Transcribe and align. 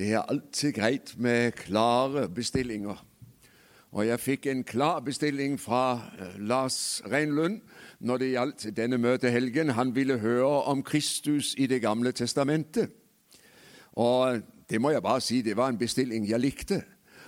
Det 0.00 0.12
er 0.12 0.22
alltid 0.22 0.72
greit 0.72 1.14
med 1.18 1.52
klare 1.52 2.28
bestillinger. 2.28 3.06
Og 3.92 4.06
jeg 4.06 4.20
fikk 4.20 4.46
en 4.46 4.62
klar 4.64 5.00
bestilling 5.00 5.58
fra 5.60 6.00
eh, 6.18 6.38
Lars 6.38 7.02
Reinlund 7.12 7.58
når 7.98 8.16
det 8.16 8.30
gjaldt 8.30 8.64
denne 8.76 8.98
møtehelgen. 8.98 9.74
Han 9.76 9.92
ville 9.94 10.16
høre 10.18 10.62
om 10.72 10.82
Kristus 10.82 11.54
i 11.58 11.66
Det 11.66 11.82
gamle 11.82 12.12
testamentet. 12.12 12.88
Og 13.92 14.40
det 14.70 14.80
må 14.80 14.90
jeg 14.90 15.02
bare 15.02 15.20
si, 15.20 15.42
det 15.42 15.56
var 15.56 15.68
en 15.68 15.78
bestilling 15.78 16.28
jeg 16.30 16.40
likte. 16.40 16.80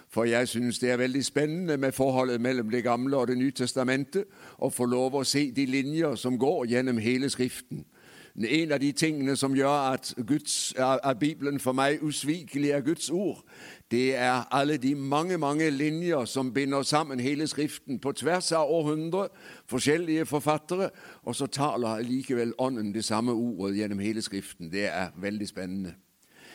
For 0.09 0.25
jeg 0.25 0.49
syns 0.49 0.79
det 0.79 0.91
er 0.91 0.97
veldig 0.97 1.25
spennende 1.25 1.77
med 1.77 1.93
forholdet 1.93 2.41
mellom 2.41 2.71
Det 2.71 2.85
gamle 2.85 3.17
og 3.17 3.29
Det 3.29 3.39
nye 3.39 3.53
testamentet, 3.53 4.25
å 4.59 4.71
få 4.71 4.85
lov 4.85 5.15
å 5.15 5.25
se 5.25 5.51
de 5.51 5.67
linjer 5.67 6.15
som 6.15 6.39
går 6.39 6.67
gjennom 6.67 6.99
hele 6.99 7.29
Skriften. 7.29 7.85
En 8.37 8.73
av 8.73 8.81
de 8.81 8.93
tingene 8.93 9.37
som 9.37 9.53
gjør 9.55 9.93
at, 9.93 10.15
Guds, 10.27 10.75
at 10.79 11.19
Bibelen 11.19 11.61
for 11.61 11.77
meg 11.77 12.01
usvikelig 12.03 12.71
er 12.73 12.81
Guds 12.81 13.11
ord, 13.11 13.43
det 13.91 14.15
er 14.17 14.49
alle 14.51 14.79
de 14.81 14.95
mange 14.95 15.39
mange 15.39 15.71
linjer 15.71 16.25
som 16.25 16.53
binder 16.55 16.83
sammen 16.83 17.21
hele 17.21 17.47
Skriften 17.47 17.99
på 18.01 18.13
tvers 18.13 18.53
av 18.53 18.71
århundre, 18.71 19.29
forskjellige 19.69 20.27
forfattere, 20.27 20.89
og 21.23 21.37
så 21.37 21.47
taler 21.47 22.01
likevel 22.01 22.55
Ånden 22.59 22.95
det 22.95 23.05
samme 23.05 23.33
ordet 23.33 23.77
gjennom 23.77 23.99
hele 23.99 24.23
Skriften. 24.23 24.73
Det 24.73 24.87
er 24.87 25.13
veldig 25.17 25.49
spennende. 25.49 25.95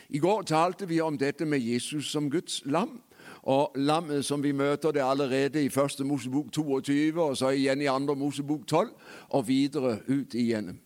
I 0.08 0.18
går 0.18 0.42
talte 0.42 0.88
vi 0.88 1.00
om 1.00 1.18
dette 1.18 1.44
med 1.44 1.58
Jesus 1.58 2.10
som 2.10 2.30
Guds 2.30 2.62
lam. 2.64 3.02
Og 3.42 3.72
lammet 3.76 4.24
som 4.24 4.42
vi 4.42 4.52
møter 4.52 4.90
det 4.90 5.02
allerede 5.04 5.64
i 5.64 5.68
første 5.68 6.04
Mosebok 6.04 6.52
22, 6.52 7.22
og 7.22 7.36
så 7.36 7.48
igjen 7.54 7.80
i 7.80 7.86
andre 7.86 8.16
Mosebok 8.16 8.66
12, 8.66 8.90
og 9.28 9.48
videre 9.48 9.98
ut 10.08 10.34
igjennom. 10.34 10.78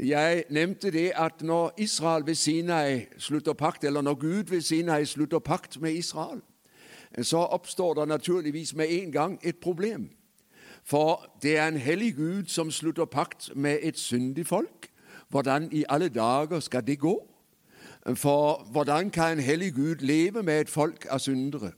Jeg 0.00 0.44
nevnte 0.50 0.90
det 0.90 1.12
at 1.14 1.42
når 1.42 1.74
Israel 1.78 2.26
ved 2.26 2.34
Sinai 2.34 3.04
slutter 3.18 3.52
pakt, 3.52 3.84
eller 3.84 4.02
når 4.02 4.14
Gud 4.14 4.44
ved 4.44 4.60
Sinai 4.60 5.04
slutter 5.04 5.38
pakt 5.38 5.80
med 5.80 5.92
Israel, 5.92 6.40
så 7.22 7.36
oppstår 7.36 7.94
det 7.94 8.08
naturligvis 8.08 8.74
med 8.74 8.86
en 8.90 9.12
gang 9.12 9.40
et 9.42 9.56
problem. 9.56 10.10
For 10.84 11.30
det 11.42 11.56
er 11.56 11.68
en 11.68 11.76
hellig 11.76 12.14
Gud 12.14 12.44
som 12.46 12.70
slutter 12.70 13.04
pakt 13.04 13.56
med 13.56 13.78
et 13.82 13.98
syndig 13.98 14.46
folk. 14.46 14.88
Hvordan 15.28 15.68
i 15.72 15.84
alle 15.88 16.08
dager 16.08 16.60
skal 16.60 16.86
det 16.86 16.98
gå? 16.98 17.28
For 18.14 18.64
hvordan 18.72 19.10
kan 19.10 19.32
en 19.32 19.44
hellig 19.44 19.74
Gud 19.74 19.96
leve 19.96 20.42
med 20.42 20.60
et 20.60 20.70
folk 20.70 21.06
av 21.10 21.18
syndere? 21.18 21.72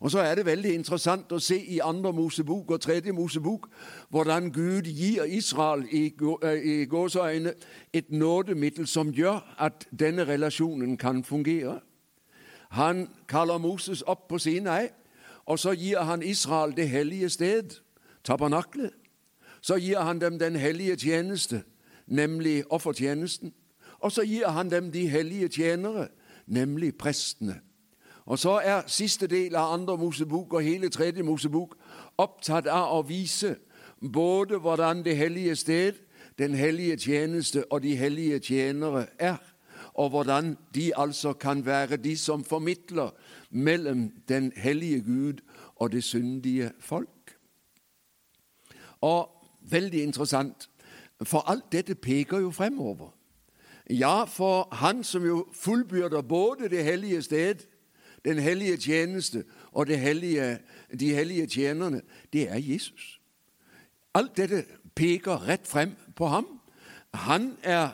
Og 0.00 0.10
Så 0.10 0.18
er 0.18 0.34
det 0.34 0.46
veldig 0.46 0.74
interessant 0.74 1.32
å 1.32 1.38
se 1.38 1.56
i 1.56 1.78
andre 1.80 2.12
Mosebok 2.12 2.70
og 2.70 2.80
tredje 2.80 3.12
Mosebok 3.12 3.68
hvordan 4.10 4.52
Gud 4.52 4.82
gir 4.82 5.24
Israel 5.24 5.86
i, 5.90 6.12
i 6.64 6.84
gåseøyne 6.84 7.54
et 7.92 8.10
nådemiddel 8.10 8.86
som 8.86 9.12
gjør 9.12 9.40
at 9.58 9.88
denne 9.98 10.28
relasjonen 10.28 10.96
kan 10.96 11.24
fungere. 11.24 11.80
Han 12.70 13.08
kaller 13.28 13.58
Moses 13.58 14.02
opp 14.06 14.28
på 14.28 14.38
Sinai, 14.38 14.88
og 15.46 15.58
så 15.58 15.72
gir 15.72 16.00
han 16.00 16.22
Israel 16.22 16.76
det 16.76 16.88
hellige 16.88 17.28
sted, 17.28 17.70
tabernaklet. 18.24 18.90
Så 19.60 19.76
gir 19.76 20.00
han 20.00 20.20
dem 20.20 20.38
den 20.38 20.56
hellige 20.56 20.96
tjeneste, 20.96 21.62
nemlig 22.06 22.64
offertjenesten. 22.70 23.52
Og 23.98 24.12
så 24.12 24.22
gir 24.22 24.48
han 24.48 24.70
dem 24.70 24.92
de 24.92 25.08
hellige 25.08 25.48
tjenere, 25.48 26.08
nemlig 26.46 26.96
prestene. 26.98 27.60
Og 28.26 28.38
så 28.38 28.60
er 28.64 28.82
siste 28.86 29.26
del 29.26 29.54
av 29.54 29.72
andre 29.74 29.96
Mosebok 29.96 30.52
og 30.52 30.62
hele 30.62 30.88
tredje 30.88 31.22
Mosebok 31.22 31.76
opptatt 32.18 32.66
av 32.66 32.96
å 32.98 33.02
vise 33.06 33.56
både 34.12 34.58
hvordan 34.58 35.04
det 35.04 35.16
hellige 35.16 35.56
sted, 35.56 35.92
den 36.38 36.54
hellige 36.54 36.96
tjeneste 36.96 37.64
og 37.70 37.82
de 37.82 37.96
hellige 37.96 38.38
tjenere 38.38 39.06
er, 39.18 39.38
og 39.94 40.10
hvordan 40.10 40.56
de 40.74 40.92
altså 40.96 41.32
kan 41.32 41.66
være 41.66 41.96
de 41.96 42.16
som 42.16 42.44
formidler 42.44 43.14
mellom 43.50 44.10
den 44.28 44.52
hellige 44.56 45.00
Gud 45.00 45.40
og 45.76 45.92
det 45.92 46.04
syndige 46.04 46.72
folk. 46.80 47.36
Og 49.00 49.30
veldig 49.60 50.02
interessant, 50.02 50.68
for 51.22 51.50
alt 51.50 51.72
dette 51.72 51.94
peker 51.94 52.38
jo 52.38 52.50
fremover. 52.50 53.14
Ja, 53.90 54.24
for 54.24 54.68
Han 54.74 55.04
som 55.04 55.24
jo 55.24 55.46
fullbyrder 55.52 56.22
både 56.22 56.68
det 56.68 56.84
hellige 56.84 57.22
sted, 57.22 57.54
den 58.26 58.38
hellige 58.38 58.76
tjeneste 58.76 59.44
og 59.72 59.86
hellige, 59.86 60.58
de 61.00 61.14
hellige 61.14 61.46
tjenerne, 61.46 62.02
det 62.32 62.50
er 62.50 62.58
Jesus. 62.58 63.20
Alt 64.14 64.36
dette 64.36 64.64
peker 64.94 65.48
rett 65.48 65.66
frem 65.66 65.92
på 66.16 66.26
ham. 66.26 66.46
Han 67.14 67.56
er 67.62 67.88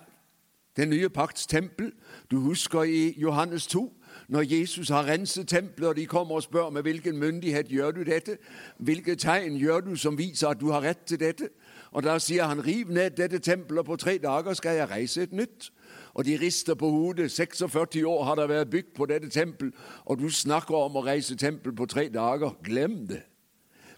den 0.76 0.90
nye 0.90 1.08
pakts 1.08 1.46
tempel. 1.46 1.92
Du 2.30 2.40
husker 2.40 2.82
i 2.82 3.14
Johannes 3.18 3.66
2, 3.66 4.02
når 4.28 4.42
Jesus 4.42 4.88
har 4.88 5.06
renset 5.06 5.48
tempelet, 5.48 5.88
og 5.88 5.96
de 5.96 6.06
kommer 6.06 6.34
og 6.34 6.42
spør 6.42 6.70
med 6.70 6.82
hvilken 6.82 7.16
myndighet 7.16 7.68
gjør 7.68 7.90
du 7.90 8.02
dette? 8.02 8.38
Hvilke 8.78 9.14
tegn 9.14 9.56
gjør 9.56 9.80
du 9.80 9.96
som 9.96 10.18
viser 10.18 10.48
at 10.48 10.60
du 10.60 10.70
har 10.70 10.82
rett 10.82 11.04
til 11.06 11.20
dette? 11.20 11.48
Og 11.90 12.02
Da 12.02 12.18
sier 12.18 12.44
han, 12.44 12.66
riv 12.66 12.88
ned 12.88 13.10
dette 13.10 13.38
tempelet, 13.38 13.84
på 13.84 13.96
tre 13.96 14.18
dager 14.18 14.54
skal 14.54 14.76
jeg 14.76 14.90
reise 14.90 15.22
et 15.22 15.32
nytt 15.32 15.72
og 16.14 16.24
de 16.24 16.38
rister 16.40 16.74
på 16.74 16.90
hodet. 16.90 17.30
46 17.30 18.06
år 18.06 18.24
har 18.24 18.34
det 18.34 18.48
vært 18.48 18.70
bygd 18.70 18.94
på 18.96 19.06
dette 19.06 19.28
tempel, 19.28 19.72
og 20.04 20.18
du 20.18 20.30
snakker 20.30 20.74
om 20.74 20.96
å 20.96 21.04
reise 21.06 21.36
tempel 21.36 21.74
på 21.76 21.86
tre 21.86 22.08
dager. 22.08 22.56
Glem 22.64 23.06
det. 23.06 23.22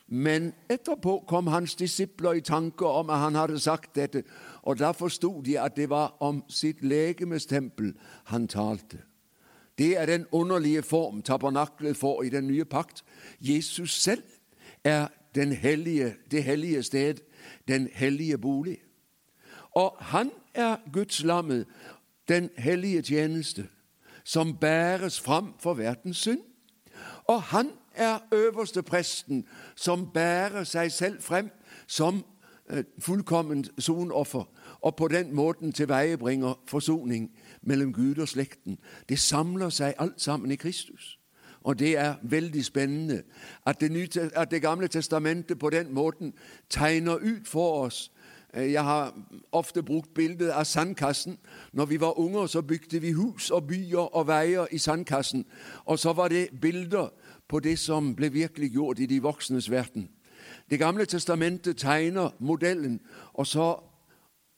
Men 0.07 0.53
etterpå 0.69 1.25
kom 1.27 1.47
hans 1.47 1.75
disipler 1.75 2.39
i 2.39 2.45
tanke 2.45 2.87
om 2.87 3.11
at 3.11 3.23
han 3.23 3.35
hadde 3.35 3.61
sagt 3.61 3.95
dette, 3.97 4.23
og 4.63 4.79
da 4.79 4.93
forsto 4.93 5.41
de 5.43 5.57
at 5.61 5.77
det 5.77 5.89
var 5.91 6.17
om 6.21 6.43
sitt 6.49 6.85
legemes 6.85 7.47
tempel 7.47 7.95
han 8.31 8.49
talte. 8.49 9.01
Det 9.79 9.97
er 9.99 10.07
den 10.07 10.27
underlige 10.33 10.83
form 10.83 11.23
tabernaklet 11.23 11.97
får 11.97 12.23
i 12.23 12.29
den 12.29 12.47
nye 12.47 12.65
pakt. 12.65 13.05
Jesus 13.41 13.91
selv 13.91 14.23
er 14.85 15.09
hellige, 15.35 16.15
det 16.31 16.45
hellige 16.45 16.83
sted, 16.83 17.15
den 17.69 17.89
hellige 17.93 18.39
bolig. 18.39 18.79
Og 19.75 19.97
han 19.99 20.31
er 20.55 20.77
Guds 20.93 21.25
lammet, 21.25 21.67
den 22.29 22.51
hellige 22.59 23.03
tjeneste, 23.03 23.69
som 24.25 24.57
bæres 24.57 25.21
fram 25.21 25.55
for 25.61 25.75
verdens 25.75 26.17
synd. 26.17 26.41
Og 27.25 27.43
han 27.43 27.71
er 27.95 28.19
øverste 28.33 28.83
presten, 28.83 29.47
som 29.75 30.11
bærer 30.15 30.65
seg 30.65 30.93
selv 30.93 31.23
frem 31.23 31.51
som 31.87 32.25
eh, 32.71 32.85
fullkomment 32.99 33.71
sonoffer, 33.79 34.45
og 34.81 34.97
på 34.97 35.09
den 35.09 35.35
måten 35.35 35.73
tilveiebringer 35.73 36.55
forsoning 36.67 37.31
mellom 37.63 37.93
Gud 37.93 38.19
og 38.19 38.29
slekten. 38.29 38.79
Det 39.09 39.19
samler 39.19 39.69
seg 39.69 39.95
alt 39.99 40.21
sammen 40.21 40.51
i 40.51 40.57
Kristus. 40.57 41.19
Og 41.65 41.79
det 41.79 41.99
er 41.99 42.15
veldig 42.23 42.65
spennende 42.65 43.23
at 43.67 43.81
Det, 43.81 43.93
nye, 43.93 44.09
at 44.35 44.51
det 44.51 44.63
Gamle 44.63 44.89
testamentet 44.89 45.59
på 45.59 45.71
den 45.71 45.95
måten 45.95 46.35
tegner 46.71 47.15
ut 47.15 47.49
for 47.49 47.85
oss 47.85 48.13
jeg 48.55 48.85
har 48.85 49.15
ofte 49.53 49.83
brukt 49.83 50.15
bildet 50.15 50.51
av 50.51 50.65
sandkassen. 50.65 51.39
Når 51.73 51.85
vi 51.85 52.01
var 52.01 52.19
unger, 52.19 52.47
så 52.47 52.63
bygde 52.63 53.01
vi 53.01 53.13
hus 53.13 53.51
og 53.51 53.67
byer 53.67 54.15
og 54.17 54.27
veier 54.27 54.67
i 54.71 54.79
sandkassen. 54.79 55.45
Og 55.85 55.99
så 55.99 56.13
var 56.13 56.29
det 56.29 56.49
bilder 56.61 57.09
på 57.49 57.61
det 57.61 57.79
som 57.79 58.15
ble 58.17 58.33
virkelig 58.33 58.71
gjort 58.71 58.99
i 58.99 59.07
de 59.07 59.23
voksnes 59.23 59.71
verden. 59.71 60.09
Det 60.71 60.79
gamle 60.79 61.05
testamentet 61.05 61.77
tegner 61.77 62.31
modellen, 62.39 63.01
og 63.33 63.47
så 63.47 63.81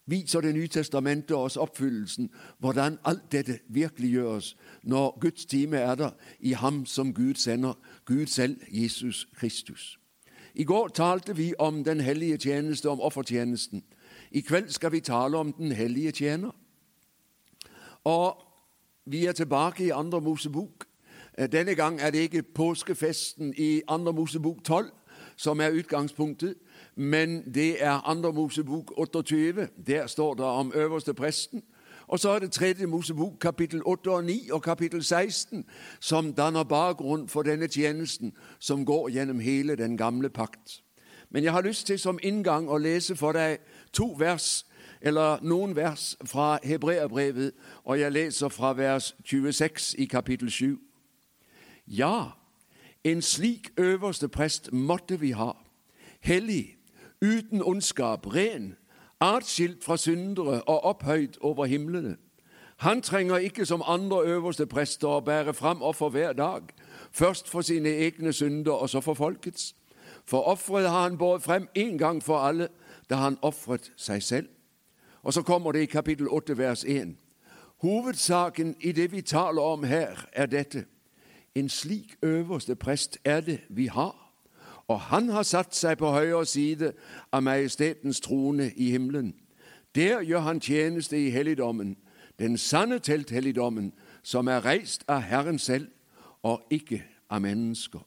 viser 0.07 0.41
Det 0.41 0.55
nye 0.55 0.69
testamentet 0.69 1.37
oss 1.37 1.57
oppfyllelsen, 1.57 2.31
hvordan 2.59 2.99
alt 3.05 3.33
dette 3.33 3.59
virkeliggjøres 3.69 4.57
når 4.83 5.19
Guds 5.21 5.47
time 5.47 5.77
er 5.77 5.95
der 5.95 6.11
i 6.41 6.53
ham 6.53 6.87
som 6.87 7.15
Gud 7.15 7.35
sender, 7.35 7.75
Gud 8.05 8.27
selv, 8.27 8.61
Jesus 8.71 9.29
Kristus. 9.37 9.99
I 10.57 10.65
går 10.65 10.89
talte 10.89 11.37
vi 11.37 11.55
om 11.59 11.85
den 11.85 12.01
hellige 12.01 12.37
tjeneste, 12.37 12.91
om 12.91 13.01
offertjenesten. 13.01 13.85
I 14.31 14.41
kveld 14.41 14.71
skal 14.71 14.93
vi 14.93 15.01
tale 15.01 15.37
om 15.37 15.53
den 15.53 15.73
hellige 15.73 16.13
tjener. 16.13 16.51
Og 18.05 18.43
vi 19.05 19.27
er 19.27 19.33
tilbake 19.33 19.85
i 19.85 19.91
Andre 19.91 20.21
Mosebok. 20.21 20.85
Eh, 21.39 21.53
denne 21.53 21.75
gang 21.75 22.01
er 22.01 22.11
det 22.11 22.19
ikke 22.19 22.43
påskefesten 22.43 23.55
i 23.57 23.83
Andre 23.89 24.13
Mosebok 24.13 24.65
12 24.65 24.91
som 25.37 25.61
er 25.61 25.71
utgangspunktet, 25.71 26.55
men 26.95 27.55
det 27.55 27.85
er 27.85 28.09
Andre 28.09 28.33
Mosebok 28.33 28.93
28. 28.97 29.69
Der 29.87 30.07
står 30.07 30.35
det 30.35 30.45
om 30.45 30.73
øverste 30.75 31.15
presten. 31.15 31.63
Og 32.09 32.19
så 32.19 32.31
er 32.31 32.39
det 32.39 32.53
tredje 32.53 32.87
Mosebok, 32.87 33.33
kapittel 33.41 33.83
8 33.87 34.11
og 34.11 34.25
9 34.25 34.51
og 34.51 34.63
kapittel 34.63 35.05
16, 35.05 35.65
som 36.01 36.35
danner 36.35 36.63
bakgrunn 36.63 37.29
for 37.29 37.43
denne 37.43 37.67
tjenesten 37.67 38.33
som 38.59 38.85
går 38.85 39.09
gjennom 39.09 39.41
hele 39.41 39.77
den 39.77 39.97
gamle 39.97 40.31
pakt. 40.31 40.83
Men 41.31 41.45
jeg 41.45 41.53
har 41.53 41.61
lyst 41.61 41.87
til 41.87 41.99
som 41.99 42.19
inngang 42.23 42.69
å 42.71 42.79
lese 42.79 43.17
for 43.17 43.33
deg 43.33 43.59
to 43.93 44.15
vers, 44.19 44.67
eller 45.01 45.43
noen 45.43 45.77
vers 45.77 46.17
fra 46.25 46.59
Hebreabrevet, 46.65 47.53
og 47.85 48.01
jeg 48.01 48.13
leser 48.13 48.49
fra 48.49 48.73
vers 48.73 49.15
26 49.25 49.95
i 49.99 50.05
kapittel 50.05 50.51
7. 50.51 50.79
Ja, 51.87 52.31
en 53.05 53.23
slik 53.23 53.71
øverste 53.77 54.29
prest 54.29 54.73
måtte 54.73 55.21
vi 55.21 55.31
ha, 55.31 55.53
hellig, 56.21 56.77
uten 57.23 57.63
ondskap, 57.63 58.27
ren, 58.27 58.77
atskilt 59.21 59.85
fra 59.85 59.97
syndere 59.97 60.63
og 60.63 60.85
opphøyd 60.85 61.29
over 61.41 61.65
himlene. 61.65 62.17
Han 62.77 63.03
trenger 63.03 63.37
ikke 63.37 63.67
som 63.67 63.83
andre 63.87 64.25
øverste 64.27 64.67
prester 64.67 65.09
å 65.09 65.21
bære 65.21 65.55
fram 65.55 65.83
offer 65.83 66.09
hver 66.09 66.33
dag, 66.33 66.63
først 67.13 67.49
for 67.49 67.61
sine 67.61 67.89
egne 67.89 68.33
synder 68.33 68.73
og 68.73 68.91
så 68.91 69.01
for 69.01 69.15
folkets. 69.15 69.75
For 70.25 70.43
offeret 70.43 70.91
har 70.91 71.03
han 71.03 71.19
båret 71.19 71.43
frem 71.43 71.69
én 71.79 71.97
gang 71.99 72.23
for 72.23 72.39
alle, 72.39 72.69
da 73.11 73.15
han 73.15 73.39
ofret 73.43 73.93
seg 73.97 74.23
selv. 74.23 74.49
Og 75.23 75.33
så 75.33 75.43
kommer 75.43 75.73
det 75.73 75.83
i 75.83 75.87
kapittel 75.87 76.29
8, 76.29 76.59
vers 76.59 76.85
1. 76.85 77.17
Hovedsaken 77.83 78.77
i 78.81 78.93
det 78.93 79.13
vi 79.13 79.21
taler 79.23 79.63
om 79.63 79.85
her, 79.85 80.27
er 80.33 80.47
dette. 80.47 80.85
En 81.55 81.69
slik 81.69 82.17
øverste 82.23 82.77
prest 82.77 83.19
er 83.25 83.41
det 83.41 83.61
vi 83.69 83.87
har, 83.87 84.26
og 84.89 85.01
han 85.01 85.29
har 85.29 85.43
satt 85.43 85.75
seg 85.75 85.99
på 85.99 86.11
høyre 86.15 86.47
side 86.47 86.93
av 87.33 87.43
majestetens 87.43 88.21
trone 88.21 88.71
i 88.77 88.91
himmelen. 88.91 89.35
Der 89.95 90.21
gjør 90.21 90.41
han 90.41 90.61
tjeneste 90.61 91.19
i 91.19 91.31
helligdommen, 91.31 91.97
den 92.39 92.59
sanne 92.59 92.99
telthelligdommen, 92.99 93.93
som 94.23 94.49
er 94.49 94.65
reist 94.65 95.05
av 95.09 95.21
Herren 95.21 95.59
selv 95.59 95.89
og 96.43 96.63
ikke 96.71 97.03
av 97.31 97.41
mennesker. 97.41 98.01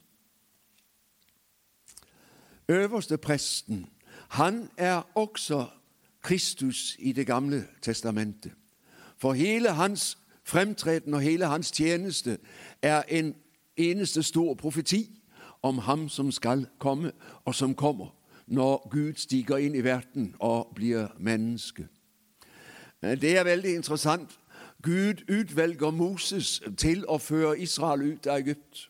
Øverste 2.70 3.18
presten, 3.18 3.90
han 4.30 4.70
er 4.78 5.02
også 5.16 5.66
Kristus 6.22 6.96
i 7.00 7.12
Det 7.12 7.28
gamle 7.28 7.66
testamentet. 7.82 8.52
For 9.18 9.34
hele 9.34 9.70
hans 9.70 10.18
fremtreden 10.44 11.14
og 11.14 11.22
hele 11.22 11.46
hans 11.46 11.72
tjeneste 11.72 12.38
er 12.82 13.04
en 13.08 13.36
eneste 13.78 14.24
stor 14.24 14.54
profeti 14.54 15.19
om 15.62 15.78
ham 15.78 16.10
som 16.10 16.32
skal 16.32 16.68
komme, 16.80 17.12
og 17.46 17.56
som 17.56 17.76
kommer 17.76 18.16
når 18.48 18.90
Gud 18.90 19.14
stiger 19.16 19.58
inn 19.58 19.76
i 19.76 19.84
verden 19.84 20.36
og 20.40 20.72
blir 20.76 21.08
menneske. 21.18 21.88
Det 23.02 23.38
er 23.38 23.44
veldig 23.44 23.76
interessant. 23.76 24.40
Gud 24.82 25.14
utvelger 25.30 25.92
Moses 25.92 26.62
til 26.78 27.06
å 27.08 27.20
føre 27.22 27.60
Israel 27.60 28.02
ut 28.02 28.28
av 28.28 28.40
Egypt. 28.40 28.90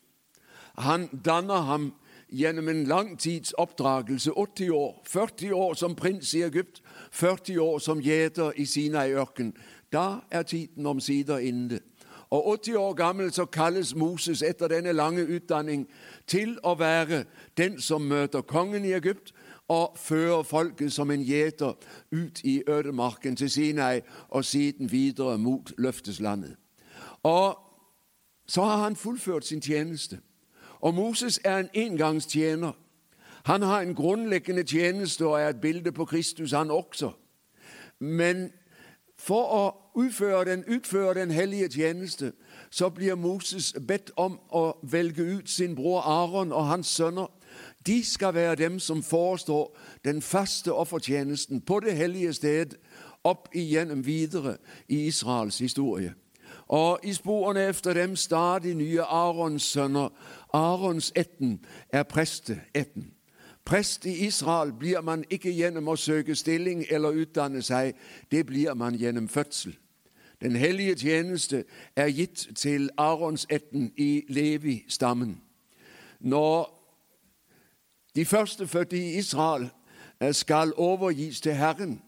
Han 0.78 1.10
danner 1.26 1.66
ham 1.68 1.92
gjennom 2.30 2.70
en 2.70 2.84
lang 2.88 3.18
tids 3.20 3.54
oppdragelse, 3.58 4.32
80 4.32 4.70
år, 4.70 5.02
40 5.06 5.54
år 5.54 5.74
som 5.74 5.96
prins 5.96 6.34
i 6.34 6.44
Egypt, 6.46 6.82
40 7.12 7.60
år 7.60 7.80
som 7.80 8.02
gjeter 8.02 8.52
i 8.56 8.66
Sinai-ørken. 8.66 9.54
Da 9.92 10.20
er 10.32 10.44
tiden 10.44 10.86
omsider 10.86 11.38
inne. 11.38 11.80
Og 12.30 12.60
80 12.60 12.76
år 12.76 12.94
gammel 12.94 13.32
så 13.34 13.46
kalles 13.46 13.96
Moses 13.96 14.42
etter 14.42 14.68
denne 14.68 14.92
lange 14.94 15.26
utdanning 15.26 15.88
til 16.28 16.60
å 16.64 16.76
være 16.78 17.24
den 17.58 17.82
som 17.82 18.02
møter 18.02 18.42
kongen 18.42 18.86
i 18.86 18.94
Egypt 18.94 19.34
og 19.70 19.98
fører 19.98 20.44
folket 20.44 20.94
som 20.94 21.12
en 21.12 21.24
gjeter 21.26 21.74
ut 22.12 22.42
i 22.44 22.62
ødemarken 22.68 23.36
til 23.36 23.50
Sinai 23.50 24.02
og 24.30 24.46
siden 24.46 24.92
videre 24.92 25.38
mot 25.38 25.74
løfteslandet. 25.78 26.56
Og 27.24 27.58
så 28.48 28.64
har 28.64 28.78
han 28.78 28.96
fullført 28.96 29.46
sin 29.46 29.62
tjeneste. 29.62 30.20
Og 30.82 30.94
Moses 30.94 31.40
er 31.44 31.58
en 31.58 31.70
engangstjener. 31.74 32.72
Han 33.46 33.62
har 33.62 33.82
en 33.82 33.96
grunnleggende 33.96 34.64
tjeneste 34.64 35.28
og 35.28 35.42
er 35.42 35.50
et 35.50 35.62
bilde 35.62 35.92
på 35.92 36.06
Kristus, 36.06 36.52
han 36.52 36.72
også. 36.72 37.12
Men 38.00 38.52
for 39.20 39.52
å 39.52 39.64
utføre 40.00 40.46
den, 40.46 40.64
utføre 40.68 41.14
den 41.20 41.32
hellige 41.32 41.70
tjeneste, 41.70 42.32
så 42.72 42.90
blir 42.90 43.16
Moses 43.16 43.74
bedt 43.88 44.12
om 44.16 44.40
å 44.50 44.80
velge 44.84 45.24
ut 45.24 45.50
sin 45.50 45.76
bror 45.76 46.02
Aron 46.08 46.54
og 46.56 46.70
hans 46.70 46.88
sønner. 46.88 47.28
De 47.86 48.04
skal 48.06 48.34
være 48.34 48.56
dem 48.56 48.80
som 48.80 49.04
forestår 49.04 49.76
den 50.06 50.22
faste 50.22 50.74
offertjenesten 50.74 51.62
på 51.62 51.80
det 51.80 51.98
hellige 51.98 52.34
sted 52.34 52.78
opp 53.24 53.50
igjennom 53.54 54.06
videre 54.06 54.58
i 54.88 55.08
Israels 55.08 55.60
historie. 55.60 56.14
Og 56.70 57.00
i 57.04 57.14
sporene 57.14 57.68
efter 57.68 57.94
dem 57.94 58.16
stadig 58.16 58.76
nye 58.76 59.04
Arons 59.04 59.64
sønner. 59.64 60.10
Arons 60.54 61.12
etten 61.16 61.60
er 61.90 62.04
presteetten. 62.04 63.12
Prest 63.66 64.06
i 64.06 64.26
Israel 64.26 64.74
blir 64.74 65.02
man 65.02 65.24
ikke 65.30 65.52
gjennom 65.54 65.88
å 65.88 65.96
søke 65.96 66.36
stilling 66.36 66.86
eller 66.90 67.18
utdanne 67.22 67.62
seg, 67.62 67.94
det 68.32 68.46
blir 68.46 68.74
man 68.74 68.96
gjennom 68.96 69.28
fødsel. 69.30 69.76
Den 70.42 70.56
hellige 70.56 70.96
tjeneste 70.96 71.64
er 71.96 72.08
gitt 72.08 72.48
til 72.56 72.90
Aronsetten 72.98 73.92
i 73.98 74.24
Levi-stammen. 74.28 75.42
Når 76.20 76.80
de 78.16 78.26
førstefødte 78.26 78.98
i 78.98 79.18
Israel 79.18 79.70
eh, 80.20 80.34
skal 80.34 80.74
overgis 80.78 81.42
til 81.42 81.54
Herren, 81.54 82.02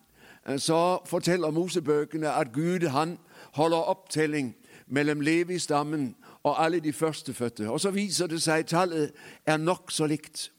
eh, 0.48 0.57
så 0.59 1.00
forteller 1.06 1.51
Mosebøkene 1.51 2.31
at 2.31 2.53
Gud 2.53 2.88
han 2.88 3.18
holder 3.53 3.77
opptelling 3.77 4.56
mellom 4.88 5.21
Levi-stammen 5.21 6.15
og 6.44 6.63
alle 6.63 6.80
de 6.80 6.94
førstefødte. 6.94 7.69
Og 7.69 7.80
så 7.80 7.92
viser 7.92 8.27
det 8.27 8.42
seg 8.42 8.59
at 8.59 8.65
tallet 8.65 9.12
er 9.45 9.57
nokså 9.57 10.07
likt. 10.07 10.51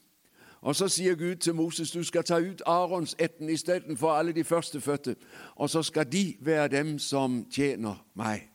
Og 0.63 0.75
Så 0.75 0.87
sier 0.87 1.15
Gud 1.15 1.35
til 1.35 1.55
Moses 1.55 1.91
du 1.91 2.03
skal 2.03 2.23
ta 2.23 2.37
ut 2.39 2.61
Arons 2.65 3.15
ætten 3.19 3.49
istedenfor 3.49 4.11
alle 4.11 4.31
de 4.31 4.43
førstefødte, 4.43 5.15
og 5.55 5.69
så 5.69 5.83
skal 5.83 6.11
de 6.11 6.35
være 6.39 6.67
dem 6.67 6.99
som 6.99 7.45
tjener 7.51 8.05
meg. 8.15 8.49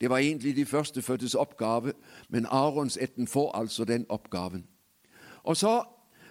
Det 0.00 0.10
var 0.10 0.18
egentlig 0.18 0.56
de 0.56 0.66
førstefødtes 0.66 1.34
oppgave, 1.34 1.92
men 2.28 2.46
Arons 2.46 2.98
etten 3.00 3.26
får 3.26 3.56
altså 3.56 3.84
den 3.84 4.06
oppgaven. 4.08 4.66
Og 5.42 5.56
så 5.56 5.82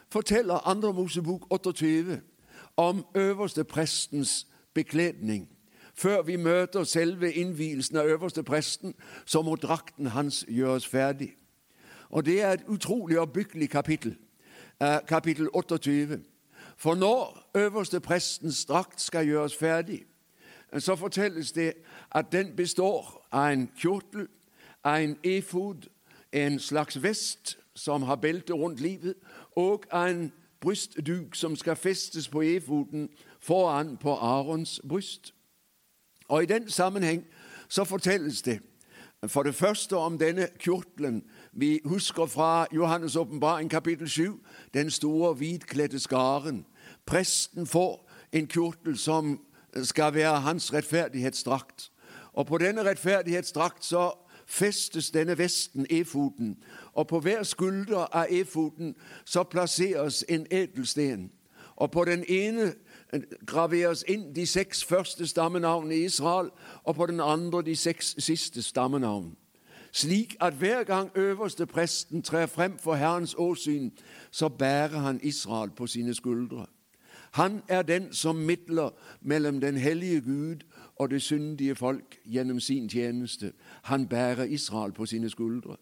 forteller 0.10 0.68
Andre 0.68 0.94
Mosebok 0.94 1.48
28 1.50 2.21
om 2.77 3.06
øverste 3.16 3.63
prestens 3.63 4.48
bekledning. 4.74 5.50
Før 5.94 6.21
vi 6.21 6.36
møter 6.36 6.83
selve 6.83 7.33
innvielsen 7.33 7.98
av 7.98 8.07
øverste 8.07 8.44
presten, 8.44 8.94
så 9.25 9.42
må 9.42 9.56
drakten 9.56 10.07
hans 10.07 10.45
gjøres 10.50 10.88
ferdig. 10.88 11.36
Og 12.10 12.25
Det 12.25 12.42
er 12.42 12.51
et 12.51 12.63
utrolig 12.68 13.19
oppbyggelig 13.19 13.69
kapittel 13.69 14.18
kapittel 15.07 15.49
28. 15.53 16.19
For 16.77 16.95
når 16.95 17.49
øverste 17.55 17.99
prestens 17.99 18.65
drakt 18.65 19.01
skal 19.01 19.25
gjøres 19.25 19.55
ferdig, 19.55 20.05
så 20.77 20.95
fortelles 20.95 21.51
det 21.51 21.73
at 22.11 22.31
den 22.31 22.55
består 22.55 23.27
av 23.31 23.51
en 23.51 23.69
kjortel, 23.77 24.27
av 24.83 25.03
en 25.03 25.17
efod, 25.23 25.89
en 26.31 26.59
slags 26.59 27.03
vest 27.03 27.57
som 27.75 28.01
har 28.01 28.15
belte 28.15 28.53
rundt 28.53 28.79
livet, 28.79 29.15
og 29.55 29.85
en 29.93 30.31
brystduk 30.61 31.35
som 31.35 31.55
skal 31.55 31.75
festes 31.75 32.27
på 32.27 32.41
efoden 32.41 33.09
foran 33.39 33.97
på 33.97 34.13
Arons 34.13 34.81
bryst. 34.89 35.33
Og 36.27 36.43
I 36.43 36.45
den 36.45 36.69
sammenheng 36.69 37.25
så 37.67 37.83
fortelles 37.83 38.42
det 38.42 38.59
for 39.27 39.44
det 39.44 39.56
første 39.56 39.97
om 39.97 40.18
denne 40.18 40.47
kjortelen 40.59 41.23
vi 41.59 41.80
husker 41.85 42.25
fra 42.25 42.68
Johannes' 42.73 43.18
åpenbaring 43.18 43.69
kapittel 43.69 44.09
7 44.09 44.39
den 44.73 44.92
store 44.92 45.33
hvitkledde 45.33 45.99
skaren. 45.99 46.66
Presten 47.06 47.68
får 47.68 48.09
en 48.31 48.47
kjortel 48.47 48.97
som 48.97 49.39
skal 49.83 50.13
være 50.13 50.39
hans 50.39 50.73
rettferdighetsdrakt. 50.73 51.92
Og 52.33 52.47
på 52.47 52.57
denne 52.57 52.83
rettferdighetsdrakt 52.83 53.85
så 53.85 54.11
festes 54.47 55.11
denne 55.11 55.37
vesten, 55.37 55.85
efoten, 55.89 56.57
og 56.94 57.07
på 57.07 57.19
hver 57.19 57.44
skulder 57.44 57.97
av 57.97 58.25
efoten 58.30 58.95
så 59.25 59.44
plasseres 59.44 60.25
en 60.30 60.47
edelsten. 60.51 61.31
Og 61.75 61.92
på 61.92 62.06
den 62.06 62.23
ene 62.30 62.73
graveres 63.45 64.04
inn 64.07 64.35
de 64.35 64.45
seks 64.47 64.83
første 64.83 65.28
stammenavnene 65.28 65.95
i 65.95 66.06
Israel, 66.06 66.49
og 66.83 66.95
på 66.95 67.06
den 67.06 67.19
andre 67.19 67.61
de 67.61 67.75
seks 67.75 68.16
siste 68.18 68.61
stammenavn. 68.61 69.35
Slik 69.91 70.35
at 70.41 70.53
hver 70.53 70.83
gang 70.83 71.11
øverste 71.15 71.65
presten 71.65 72.21
trer 72.21 72.45
frem 72.45 72.77
for 72.77 72.95
Herrens 72.95 73.35
åsyn, 73.37 73.91
så 74.31 74.49
bærer 74.49 74.99
han 74.99 75.19
Israel 75.23 75.71
på 75.71 75.87
sine 75.87 76.13
skuldre. 76.13 76.65
Han 77.31 77.61
er 77.67 77.81
den 77.81 78.13
som 78.13 78.35
midler 78.35 78.89
mellom 79.21 79.61
den 79.61 79.77
hellige 79.77 80.21
Gud 80.21 80.55
og 80.95 81.09
det 81.09 81.21
syndige 81.21 81.75
folk 81.75 82.19
gjennom 82.25 82.59
sin 82.59 82.89
tjeneste. 82.89 83.53
Han 83.83 84.07
bærer 84.07 84.43
Israel 84.43 84.91
på 84.91 85.05
sine 85.05 85.29
skuldre. 85.29 85.75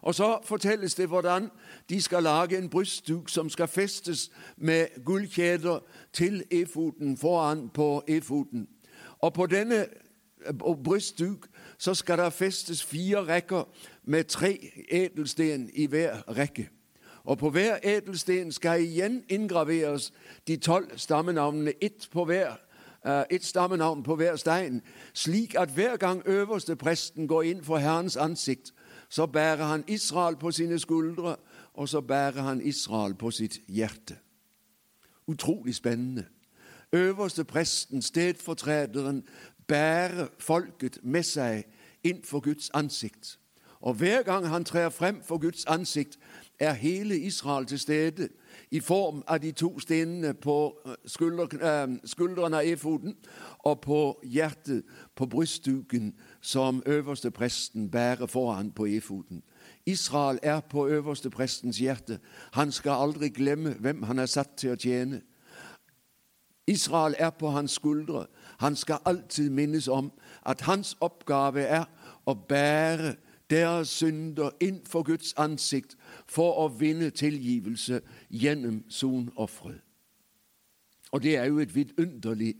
Og 0.00 0.14
så 0.14 0.38
fortelles 0.44 0.94
det 0.94 1.08
hvordan 1.08 1.50
de 1.88 2.02
skal 2.02 2.22
lage 2.22 2.58
en 2.58 2.68
brystduk 2.68 3.28
som 3.28 3.50
skal 3.50 3.68
festes 3.68 4.30
med 4.56 5.04
gullkjeder 5.04 5.78
til 6.12 6.44
efoten 6.50 7.16
foran 7.16 7.68
på 7.68 8.02
efoten. 8.08 8.68
Og 9.18 9.32
på 9.32 9.46
denne 9.46 9.86
brystduk 10.84 11.48
så 11.78 11.94
skal 11.94 12.18
det 12.18 12.32
festes 12.32 12.84
fire 12.84 13.26
rekker 13.26 13.68
med 14.04 14.24
tre 14.24 14.72
edelsten 14.90 15.70
i 15.74 15.86
hver 15.86 16.22
rekke. 16.38 16.68
Og 17.24 17.38
på 17.38 17.50
hver 17.50 17.78
edelsten 17.82 18.52
skal 18.52 18.82
igjen 18.82 19.24
inngraveres 19.28 20.12
de 20.46 20.56
tolv 20.56 20.98
stammenavnene, 20.98 21.72
ett 21.80 22.08
på 22.12 22.24
hver 22.24 22.54
eh, 23.06 23.24
et 23.30 23.44
stammenavn 23.44 24.02
på 24.02 24.16
hver 24.16 24.36
stein, 24.36 24.82
slik 25.14 25.54
at 25.58 25.68
hver 25.68 25.96
gang 25.96 26.22
øverste 26.26 26.76
presten 26.76 27.28
går 27.28 27.42
inn 27.42 27.64
for 27.64 27.76
Herrens 27.76 28.16
ansikt, 28.16 28.72
så 29.08 29.26
bærer 29.26 29.64
han 29.64 29.84
Israel 29.88 30.36
på 30.36 30.50
sine 30.50 30.78
skuldre, 30.78 31.36
og 31.74 31.88
så 31.88 32.00
bærer 32.00 32.42
han 32.42 32.60
Israel 32.60 33.14
på 33.14 33.30
sitt 33.30 33.60
hjerte. 33.68 34.16
Utrolig 35.26 35.74
spennende. 35.74 36.24
Øverste 36.92 37.44
presten, 37.44 38.02
stedfortrederen, 38.02 39.24
bære 39.68 40.28
folket 40.38 40.98
med 41.02 41.22
seg 41.22 41.64
inn 42.04 42.22
for 42.24 42.40
Guds 42.40 42.70
ansikt. 42.74 43.38
Og 43.80 43.94
hver 43.94 44.22
gang 44.22 44.48
han 44.48 44.64
trer 44.64 44.88
frem 44.88 45.22
for 45.22 45.38
Guds 45.38 45.64
ansikt, 45.64 46.18
er 46.58 46.72
hele 46.72 47.18
Israel 47.18 47.66
til 47.66 47.78
stede 47.78 48.28
i 48.70 48.80
form 48.80 49.22
av 49.28 49.38
de 49.38 49.52
to 49.52 49.78
stenene 49.80 50.34
på 50.34 50.76
eh, 50.86 50.94
skuldrene, 51.06 52.00
skuldrene 52.04 52.56
av 52.56 52.66
efoden 52.66 53.14
og 53.58 53.80
på 53.80 53.98
hjertet 54.24 54.82
på 55.14 55.26
brystduken 55.26 56.14
som 56.40 56.82
øverste 56.86 57.30
presten 57.30 57.90
bærer 57.90 58.26
foran 58.26 58.72
på 58.72 58.86
efoden. 58.86 59.42
Israel 59.86 60.38
er 60.42 60.60
på 60.60 60.88
øverste 60.88 61.30
prestens 61.30 61.78
hjerte. 61.78 62.18
Han 62.52 62.72
skal 62.72 62.90
aldri 63.02 63.28
glemme 63.28 63.76
hvem 63.78 64.02
han 64.02 64.18
er 64.18 64.26
satt 64.26 64.56
til 64.56 64.72
å 64.72 64.80
tjene. 64.80 65.20
Israel 66.66 67.14
er 67.18 67.30
på 67.30 67.48
hans 67.48 67.72
skuldre. 67.72 68.26
Han 68.58 68.76
skal 68.76 68.98
alltid 69.04 69.50
minnes 69.50 69.88
om 69.88 70.12
at 70.46 70.60
hans 70.60 70.96
oppgave 71.00 71.60
er 71.60 71.84
å 72.26 72.34
bære 72.34 73.14
deres 73.50 73.88
synder 73.88 74.50
inn 74.60 74.80
for 74.86 75.02
Guds 75.02 75.34
ansikt 75.38 75.96
for 76.26 76.58
å 76.64 76.68
vinne 76.68 77.10
tilgivelse 77.10 78.00
gjennom 78.30 78.82
sonofferet. 78.88 79.82
Og 81.12 81.22
det 81.22 81.36
er 81.36 81.44
jo 81.44 81.58
et 81.58 81.74
vidunderlig 81.74 82.56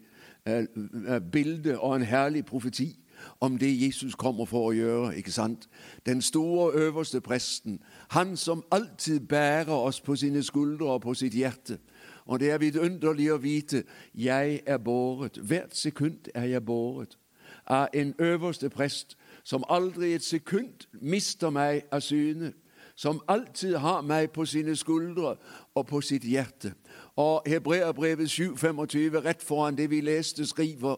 eh, 0.46 0.64
eh, 1.08 1.20
bilde 1.32 1.78
og 1.78 1.96
en 1.96 2.06
herlig 2.06 2.44
profeti 2.46 2.94
om 3.40 3.58
det 3.58 3.72
Jesus 3.82 4.14
kommer 4.14 4.44
for 4.44 4.70
å 4.70 4.74
gjøre. 4.76 5.16
ikke 5.16 5.32
sant? 5.32 5.68
Den 6.06 6.22
store 6.22 6.72
øverste 6.74 7.20
presten, 7.20 7.80
han 8.10 8.36
som 8.36 8.64
alltid 8.70 9.20
bærer 9.20 9.72
oss 9.72 10.00
på 10.00 10.16
sine 10.16 10.42
skuldre 10.42 10.86
og 10.86 11.00
på 11.00 11.14
sitt 11.14 11.34
hjerte. 11.34 11.78
Og 12.26 12.40
det 12.40 12.50
er 12.50 12.58
vidunderlig 12.58 13.30
å 13.32 13.38
vite 13.42 13.84
jeg 14.14 14.60
er 14.66 14.78
båret. 14.78 15.38
Hvert 15.38 15.76
sekund 15.76 16.30
er 16.34 16.44
jeg 16.44 16.64
båret 16.64 17.18
av 17.66 17.88
en 17.94 18.14
øverste 18.18 18.70
prest 18.70 19.16
som 19.44 19.64
aldri 19.68 20.14
et 20.14 20.24
sekund 20.24 20.86
mister 21.00 21.50
meg 21.50 21.82
av 21.92 22.00
syne, 22.00 22.52
som 22.96 23.20
alltid 23.28 23.76
har 23.76 24.02
meg 24.02 24.30
på 24.30 24.44
sine 24.44 24.76
skuldre 24.76 25.36
og 25.74 25.86
på 25.86 26.00
sitt 26.00 26.24
hjerte. 26.24 26.72
Og 27.16 27.42
Hebreabrevet 27.46 28.30
7,25, 28.30 29.20
rett 29.24 29.42
foran 29.42 29.76
det 29.76 29.90
vi 29.90 30.00
leste, 30.00 30.46
skriver 30.46 30.96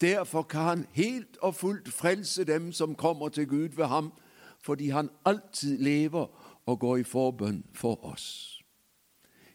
Derfor 0.00 0.42
kan 0.42 0.60
han 0.60 0.86
helt 0.92 1.36
og 1.40 1.54
fullt 1.54 1.88
frelse 1.88 2.44
dem 2.44 2.72
som 2.72 2.94
kommer 2.94 3.28
til 3.28 3.48
Gud 3.48 3.68
ved 3.76 3.84
ham, 3.84 4.12
fordi 4.60 4.88
han 4.88 5.10
alltid 5.24 5.78
lever 5.78 6.26
og 6.66 6.80
går 6.80 6.96
i 6.96 7.02
forbønn 7.02 7.64
for 7.74 8.04
oss. 8.04 8.55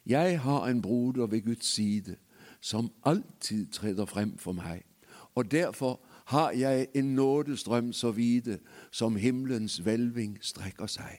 Jeg 0.06 0.40
har 0.40 0.66
en 0.66 0.82
broder 0.82 1.26
ved 1.26 1.42
Guds 1.42 1.66
side 1.66 2.16
som 2.60 2.92
alltid 3.04 3.66
treder 3.72 4.04
frem 4.04 4.38
for 4.38 4.52
meg, 4.52 4.82
og 5.34 5.50
derfor 5.50 6.00
har 6.24 6.50
jeg 6.50 6.86
en 6.94 7.14
nådestrøm 7.14 7.92
så 7.92 8.10
vide 8.10 8.58
som 8.90 9.16
himmelens 9.16 9.76
hvelving 9.76 10.38
strekker 10.40 10.86
seg. 10.86 11.18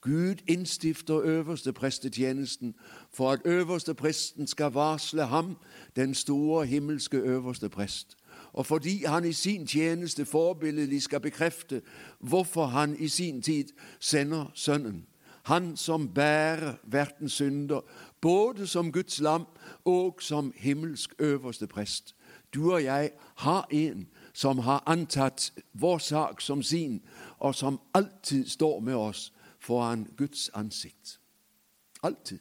Gud 0.00 0.34
innstifter 0.48 1.20
øverste 1.20 1.72
prestetjenesten 1.72 2.74
for 3.12 3.30
at 3.30 3.40
øverste 3.44 3.94
presten 3.94 4.46
skal 4.46 4.72
varsle 4.72 5.26
ham, 5.26 5.56
den 5.96 6.14
store 6.14 6.66
himmelske 6.66 7.16
øverste 7.16 7.68
prest, 7.68 8.16
og 8.52 8.66
fordi 8.66 9.04
han 9.04 9.24
i 9.24 9.32
sin 9.32 9.66
tjeneste 9.66 10.24
forbilledlig 10.24 11.02
skal 11.02 11.20
bekrefte 11.20 11.82
hvorfor 12.18 12.66
han 12.66 12.96
i 12.98 13.08
sin 13.08 13.42
tid 13.42 13.64
sender 14.00 14.50
Sønnen, 14.54 15.06
han 15.50 15.76
som 15.76 16.08
bærer 16.14 16.74
verdens 16.84 17.32
synder, 17.32 17.80
både 18.20 18.66
som 18.66 18.92
Guds 18.92 19.20
lam 19.20 19.46
og 19.84 20.22
som 20.22 20.52
himmelsk 20.56 21.14
øverste 21.18 21.66
prest. 21.66 22.14
Du 22.54 22.72
og 22.72 22.84
jeg 22.84 23.10
har 23.36 23.66
en 23.70 24.08
som 24.32 24.58
har 24.58 24.82
antatt 24.86 25.52
vår 25.72 25.98
sak 25.98 26.40
som 26.40 26.62
sin, 26.62 27.02
og 27.38 27.54
som 27.54 27.80
alltid 27.94 28.46
står 28.46 28.80
med 28.80 28.94
oss 28.94 29.32
foran 29.58 30.06
Guds 30.16 30.50
ansikt. 30.54 31.20
Alltid. 32.02 32.38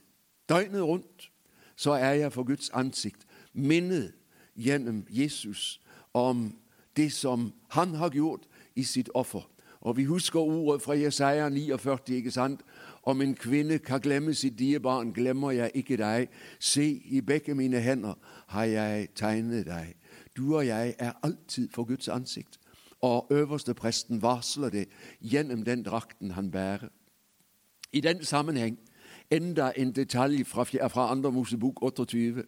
Døgnet 0.50 0.82
rundt 0.84 1.32
så 1.76 1.92
er 1.92 2.14
jeg 2.14 2.34
for 2.34 2.44
Guds 2.44 2.70
ansikt 2.70 3.26
minnet 3.54 4.14
gjennom 4.56 5.06
Jesus 5.10 5.82
om 6.14 6.60
det 6.98 7.12
som 7.14 7.54
han 7.70 7.96
har 7.96 8.10
gjort 8.10 8.46
i 8.76 8.84
sitt 8.84 9.10
offer. 9.14 9.50
Og 9.82 9.98
Vi 9.98 10.04
husker 10.04 10.40
ordet 10.40 10.82
fra 10.82 10.94
Jesaja 10.94 11.50
49, 11.50 12.16
ikke 12.16 12.32
sant? 12.32 12.62
Om 13.04 13.22
en 13.22 13.36
kvinne 13.36 13.80
kan 13.80 14.02
glemme 14.02 14.34
sitt 14.34 14.60
diebarn, 14.60 15.14
glemmer 15.14 15.52
jeg 15.52 15.72
ikke 15.74 15.98
deg. 15.98 16.28
Se, 16.60 16.86
i 17.06 17.22
begge 17.22 17.56
mine 17.56 17.80
hender 17.80 18.14
har 18.48 18.64
jeg 18.64 19.10
tegnet 19.16 19.66
deg. 19.66 19.96
Du 20.38 20.56
og 20.56 20.68
jeg 20.68 20.96
er 21.00 21.12
alltid 21.24 21.70
for 21.74 21.84
Guds 21.84 22.08
ansikt. 22.08 22.60
Og 23.02 23.28
øverste 23.32 23.74
presten 23.74 24.22
varsler 24.22 24.70
det 24.70 24.86
gjennom 25.22 25.64
den 25.64 25.84
drakten 25.84 26.32
han 26.32 26.52
bærer. 26.52 26.90
I 27.94 28.02
den 28.02 28.26
sammenheng 28.26 28.80
enda 29.32 29.72
en 29.78 29.92
detalj 29.92 30.44
fra, 30.44 30.64
fra 30.88 31.12
Andre 31.12 31.32
Mosebok 31.32 31.82
28. 31.82 32.44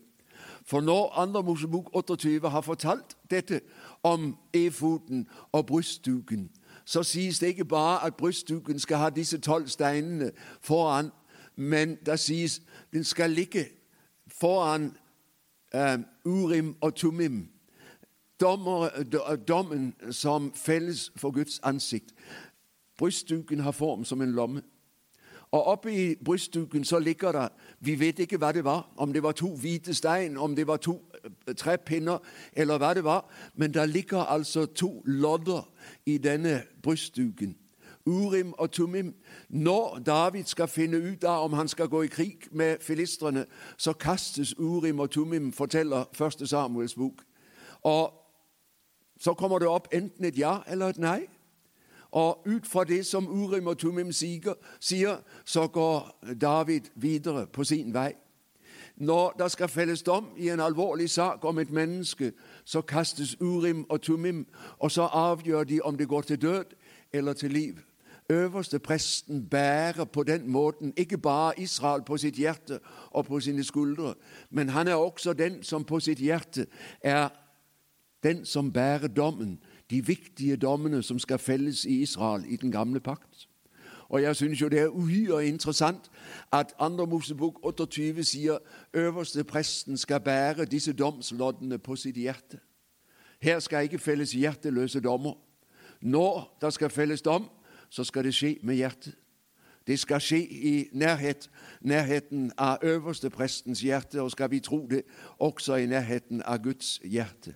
For 0.65 0.81
når 0.81 1.13
Andre 1.17 1.43
Mosebok 1.43 1.89
28 1.93 2.50
har 2.50 2.62
fortalt 2.62 3.17
dette 3.31 3.62
om 4.03 4.38
efoten 4.53 5.27
og 5.51 5.65
brystduken, 5.65 6.50
så 6.86 7.04
sies 7.04 7.40
det 7.40 7.48
ikke 7.48 7.66
bare 7.66 8.06
at 8.06 8.16
brystduken 8.16 8.80
skal 8.80 8.98
ha 8.98 9.10
disse 9.10 9.38
tolv 9.38 9.68
steinene 9.68 10.32
foran, 10.62 11.12
men 11.56 11.98
det 12.06 12.20
sies 12.20 12.62
den 12.94 13.04
skal 13.04 13.30
ligge 13.30 13.66
foran 14.28 14.98
eh, 15.74 16.00
Urim 16.26 16.76
og 16.82 16.96
Tumim 16.96 17.52
dommer, 18.42 18.90
dommen 19.48 19.94
som 20.12 20.54
felles 20.56 21.12
for 21.16 21.32
Guds 21.32 21.60
ansikt. 21.64 22.14
Brystduken 22.98 23.60
har 23.60 23.72
form 23.72 24.06
som 24.06 24.22
en 24.22 24.32
lomme. 24.32 24.62
Og 25.52 25.64
oppe 25.64 25.94
i 25.94 26.16
brystduken 26.16 26.84
så 26.84 27.00
ligger 27.00 27.32
det 27.32 27.50
Vi 27.80 28.00
vet 28.00 28.20
ikke 28.20 28.38
hva 28.38 28.52
det 28.52 28.64
var, 28.64 28.88
om 28.98 29.14
det 29.14 29.24
var 29.24 29.32
to 29.32 29.56
hvite 29.56 29.94
stein, 29.94 30.38
om 30.38 30.56
det 30.56 30.68
var 30.68 30.78
to 30.78 31.02
tre 31.46 31.54
trepinner, 31.54 32.18
eller 32.54 32.78
hva 32.78 32.94
det 32.94 33.04
var. 33.04 33.26
Men 33.56 33.74
der 33.74 33.86
ligger 33.86 34.18
altså 34.18 34.66
to 34.66 35.04
lodder 35.06 35.71
i 36.06 36.18
denne 36.18 36.64
brystduken. 36.84 37.58
Urim 38.06 38.54
og 38.54 38.72
Tumim. 38.72 39.16
Når 39.50 40.00
David 40.06 40.44
skal 40.44 40.68
finne 40.68 40.98
ut 40.98 41.24
av 41.24 41.44
om 41.44 41.54
han 41.54 41.68
skal 41.68 41.88
gå 41.88 42.02
i 42.02 42.08
krig 42.08 42.38
med 42.52 42.78
filistrene, 42.82 43.46
så 43.78 43.94
kastes 43.94 44.56
Urim 44.60 45.00
og 45.00 45.10
Tumim, 45.10 45.54
forteller 45.54 46.06
1. 46.42 46.50
Samuels 46.50 46.96
bok. 46.96 47.24
Og 47.82 48.14
så 49.20 49.34
kommer 49.34 49.60
det 49.60 49.68
opp 49.68 49.88
enten 49.94 50.26
et 50.26 50.38
ja 50.38 50.60
eller 50.68 50.90
et 50.90 50.98
nei. 50.98 51.22
Og 52.12 52.44
ut 52.46 52.68
fra 52.68 52.84
det 52.84 53.06
som 53.06 53.28
Urim 53.28 53.68
og 53.68 53.78
Tumim 53.78 54.12
sier, 54.12 55.18
så 55.46 55.68
går 55.68 56.20
David 56.42 56.82
videre 56.96 57.48
på 57.48 57.64
sin 57.64 57.94
vei. 57.94 58.14
Når 59.01 59.36
det 59.39 59.51
skal 59.51 59.67
felles 59.67 60.03
dom 60.03 60.27
i 60.38 60.50
en 60.50 60.60
alvorlig 60.60 61.10
sak 61.10 61.46
om 61.46 61.60
et 61.60 61.72
menneske, 61.72 62.34
så 62.65 62.81
kastes 62.81 63.41
Urim 63.41 63.86
og 63.89 64.01
Tumim, 64.01 64.48
og 64.79 64.91
så 64.91 65.01
avgjør 65.01 65.63
de 65.63 65.81
om 65.81 65.98
det 65.98 66.08
går 66.08 66.22
til 66.22 66.41
død 66.41 66.65
eller 67.13 67.34
til 67.34 67.51
liv. 67.51 67.79
Øverste 68.29 68.79
presten 68.79 69.46
bærer 69.50 70.03
på 70.05 70.24
den 70.24 70.50
måten 70.50 70.93
ikke 70.98 71.17
bare 71.17 71.60
Israel 71.60 72.03
på 72.03 72.17
sitt 72.17 72.36
hjerte 72.36 72.79
og 73.12 73.25
på 73.25 73.39
sine 73.39 73.63
skuldre, 73.63 74.13
men 74.50 74.70
han 74.70 74.88
er 74.88 74.96
også 74.96 75.34
den 75.34 75.63
som 75.63 75.84
på 75.84 76.00
sitt 76.00 76.20
hjerte 76.20 76.67
er 77.01 77.29
den 78.24 78.46
som 78.46 78.74
bærer 78.74 79.08
dommen, 79.08 79.60
de 79.89 80.05
viktige 80.05 80.58
dommene 80.58 81.03
som 81.03 81.20
skal 81.20 81.39
felles 81.39 81.86
i 81.86 82.01
Israel 82.01 82.46
i 82.48 82.55
den 82.55 82.72
gamle 82.72 83.00
pakt. 83.00 83.48
Og 84.12 84.22
jeg 84.22 84.36
syns 84.36 84.62
jo 84.62 84.68
det 84.68 84.80
er 84.80 84.88
uhyre 84.91 85.46
interessant 85.48 86.12
at 86.51 86.74
2. 86.80 87.06
Mosebok 87.06 87.60
28 87.63 88.24
sier 88.27 88.58
øverste 88.94 89.44
presten 89.44 89.98
skal 89.98 90.20
bære 90.20 90.65
disse 90.65 90.94
domsloddene 90.94 91.77
på 91.80 91.96
sitt 91.96 92.20
hjerte. 92.20 92.60
Her 93.41 93.60
skal 93.60 93.84
ikke 93.84 94.00
felles 94.00 94.32
hjerteløse 94.32 95.00
dommer. 95.00 95.34
Når 96.01 96.58
det 96.62 96.74
skal 96.74 96.89
felles 96.89 97.22
dom, 97.22 97.48
så 97.89 98.03
skal 98.03 98.24
det 98.24 98.36
skje 98.36 98.58
med 98.63 98.75
hjertet. 98.75 99.15
Det 99.88 100.00
skal 100.00 100.22
skje 100.22 100.41
i 100.44 100.89
nærhet, 100.94 101.50
nærheten 101.82 102.51
av 102.58 102.84
øverste 102.84 103.30
prestens 103.30 103.82
hjerte, 103.82 104.22
og 104.22 104.32
skal 104.32 104.51
vi 104.51 104.60
tro 104.60 104.88
det, 104.91 105.01
også 105.39 105.75
i 105.75 105.86
nærheten 105.86 106.44
av 106.46 106.60
Guds 106.63 107.00
hjerte. 107.03 107.56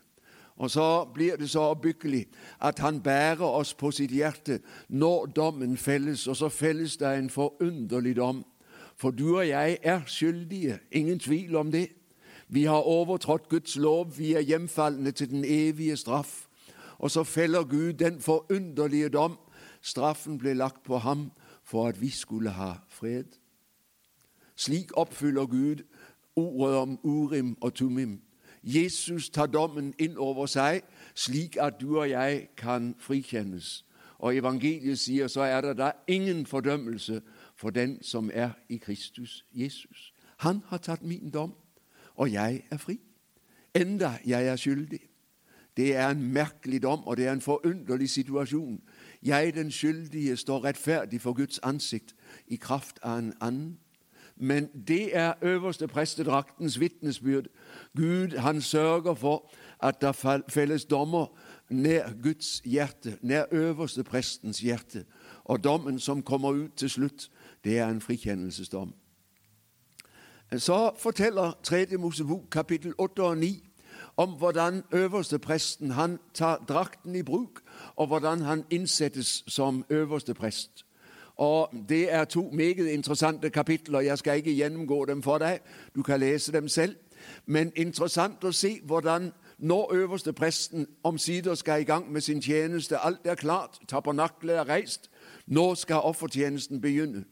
Og 0.55 0.71
så 0.71 1.05
blir 1.13 1.35
det 1.35 1.49
så 1.49 1.59
oppbyggelig 1.59 2.25
at 2.61 2.79
han 2.79 3.01
bærer 3.01 3.45
oss 3.45 3.73
på 3.73 3.91
sitt 3.91 4.11
hjerte 4.11 4.59
når 4.89 5.25
dommen 5.25 5.77
felles, 5.77 6.27
og 6.27 6.35
så 6.35 6.49
felles 6.49 6.97
det 6.97 7.17
en 7.17 7.29
forunderlig 7.29 8.15
dom. 8.15 8.45
For 8.95 9.11
du 9.11 9.37
og 9.37 9.47
jeg 9.47 9.77
er 9.83 10.01
skyldige, 10.05 10.79
ingen 10.91 11.19
tvil 11.19 11.55
om 11.55 11.71
det. 11.71 11.89
Vi 12.47 12.63
har 12.63 12.87
overtrådt 12.87 13.49
Guds 13.49 13.75
lov, 13.75 14.17
vi 14.17 14.33
er 14.33 14.39
hjemfalne 14.39 15.11
til 15.11 15.29
den 15.29 15.45
evige 15.47 15.97
straff. 15.97 16.47
Og 16.97 17.11
så 17.11 17.23
feller 17.23 17.63
Gud 17.63 17.93
den 17.93 18.21
forunderlige 18.21 19.09
dom. 19.09 19.37
Straffen 19.81 20.37
ble 20.37 20.53
lagt 20.53 20.83
på 20.83 20.97
ham 20.97 21.31
for 21.63 21.87
at 21.87 22.01
vi 22.01 22.09
skulle 22.09 22.49
ha 22.49 22.73
fred. 22.89 23.25
Slik 24.55 24.91
oppfyller 24.97 25.45
Gud 25.45 25.83
ordet 26.35 26.75
om 26.77 26.99
Urim 27.03 27.57
og 27.61 27.73
Tumim 27.73 28.24
Jesus 28.65 29.29
tar 29.29 29.45
dommen 29.45 29.93
inn 29.99 30.17
over 30.17 30.45
seg, 30.49 30.81
slik 31.13 31.57
at 31.61 31.77
du 31.81 31.99
og 31.99 32.09
jeg 32.09 32.47
kan 32.57 32.95
frikjennes. 32.99 33.85
Og 34.17 34.37
evangeliet 34.37 34.99
sier 34.99 35.27
så 35.27 35.45
er 35.45 35.61
det 35.61 35.77
da 35.77 35.91
ingen 36.07 36.45
fordømmelse 36.45 37.21
for 37.55 37.69
den 37.69 38.03
som 38.03 38.31
er 38.33 38.57
i 38.69 38.77
Kristus 38.77 39.45
Jesus. 39.53 40.13
Han 40.37 40.63
har 40.67 40.77
tatt 40.77 41.03
min 41.03 41.29
dom, 41.29 41.53
og 42.15 42.31
jeg 42.33 42.63
er 42.71 42.77
fri. 42.77 42.99
Enda 43.75 44.17
jeg 44.25 44.47
er 44.47 44.55
skyldig. 44.55 44.99
Det 45.77 45.95
er 45.95 46.09
en 46.09 46.33
merkelig 46.33 46.81
dom, 46.81 47.03
og 47.03 47.17
det 47.17 47.27
er 47.27 47.33
en 47.33 47.41
forunderlig 47.41 48.09
situasjon. 48.09 48.81
Jeg, 49.23 49.55
den 49.55 49.71
skyldige, 49.71 50.37
står 50.37 50.63
rettferdig 50.63 51.21
for 51.21 51.33
Guds 51.33 51.59
ansikt 51.59 52.15
i 52.47 52.55
kraft 52.55 52.99
av 53.03 53.17
en 53.17 53.33
annen. 53.41 53.77
Men 54.35 54.69
det 54.87 55.15
er 55.17 55.33
øverste 55.41 55.87
prestedraktens 55.87 56.79
vitnesbyrd. 56.79 57.45
Gud 57.95 58.37
han 58.37 58.61
sørger 58.61 59.13
for 59.13 59.51
at 59.79 60.01
det 60.01 60.15
felles 60.49 60.85
dommer 60.85 61.25
nær 61.69 62.09
Guds 62.23 62.61
hjerte, 62.65 63.17
nær 63.21 63.45
øverste 63.51 64.03
prestens 64.03 64.59
hjerte. 64.59 65.05
Og 65.43 65.63
dommen 65.63 65.99
som 65.99 66.21
kommer 66.21 66.49
ut 66.49 66.71
til 66.75 66.89
slutt, 66.89 67.31
det 67.63 67.79
er 67.79 67.87
en 67.87 68.01
frikjennelsesdom. 68.01 68.93
Så 70.57 70.91
forteller 70.97 71.51
3. 71.63 71.85
Mosebok 71.97 72.41
kapittel 72.51 72.93
8 72.97 73.23
og 73.23 73.37
9 73.37 73.65
om 74.17 74.29
hvordan 74.29 74.83
øverste 74.91 75.39
presten 75.39 75.91
han 75.91 76.19
tar 76.33 76.65
drakten 76.67 77.15
i 77.15 77.23
bruk, 77.23 77.61
og 77.95 78.07
hvordan 78.07 78.41
han 78.41 78.65
innsettes 78.69 79.43
som 79.47 79.85
øverste 79.89 80.33
prest. 80.33 80.84
Og 81.35 81.69
Det 81.89 82.13
er 82.13 82.25
to 82.25 82.49
meget 82.53 82.87
interessante 82.87 83.49
kapitler. 83.49 83.99
Jeg 83.99 84.17
skal 84.17 84.37
ikke 84.37 84.55
gjennomgå 84.55 85.05
dem 85.05 85.23
for 85.23 85.37
deg. 85.37 85.59
Du 85.95 86.03
kan 86.03 86.19
lese 86.19 86.51
dem 86.51 86.67
selv. 86.67 86.95
Men 87.45 87.71
interessant 87.75 88.43
å 88.43 88.51
se 88.51 88.79
hvordan 88.83 89.31
når 89.57 89.93
øverste 89.93 90.33
presten 90.33 90.87
omsider 91.03 91.55
skal 91.55 91.81
i 91.81 91.83
gang 91.83 92.11
med 92.11 92.21
sin 92.21 92.41
tjeneste, 92.41 92.97
alt 92.97 93.19
er 93.23 93.35
klart, 93.35 93.79
tabernaklet 93.87 94.55
er 94.55 94.69
reist, 94.69 95.09
nå 95.47 95.75
skal 95.75 95.95
offertjenesten 95.95 96.81
begynne. 96.81 97.23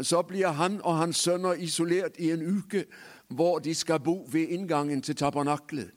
Så 0.00 0.22
blir 0.22 0.48
han 0.48 0.80
og 0.82 0.96
hans 0.96 1.16
sønner 1.16 1.52
isolert 1.52 2.18
i 2.18 2.30
en 2.30 2.56
uke 2.56 2.84
hvor 3.28 3.58
de 3.58 3.74
skal 3.74 4.00
bo 4.00 4.28
ved 4.32 4.48
inngangen 4.48 5.02
til 5.02 5.16
tabernaklet. 5.16 5.90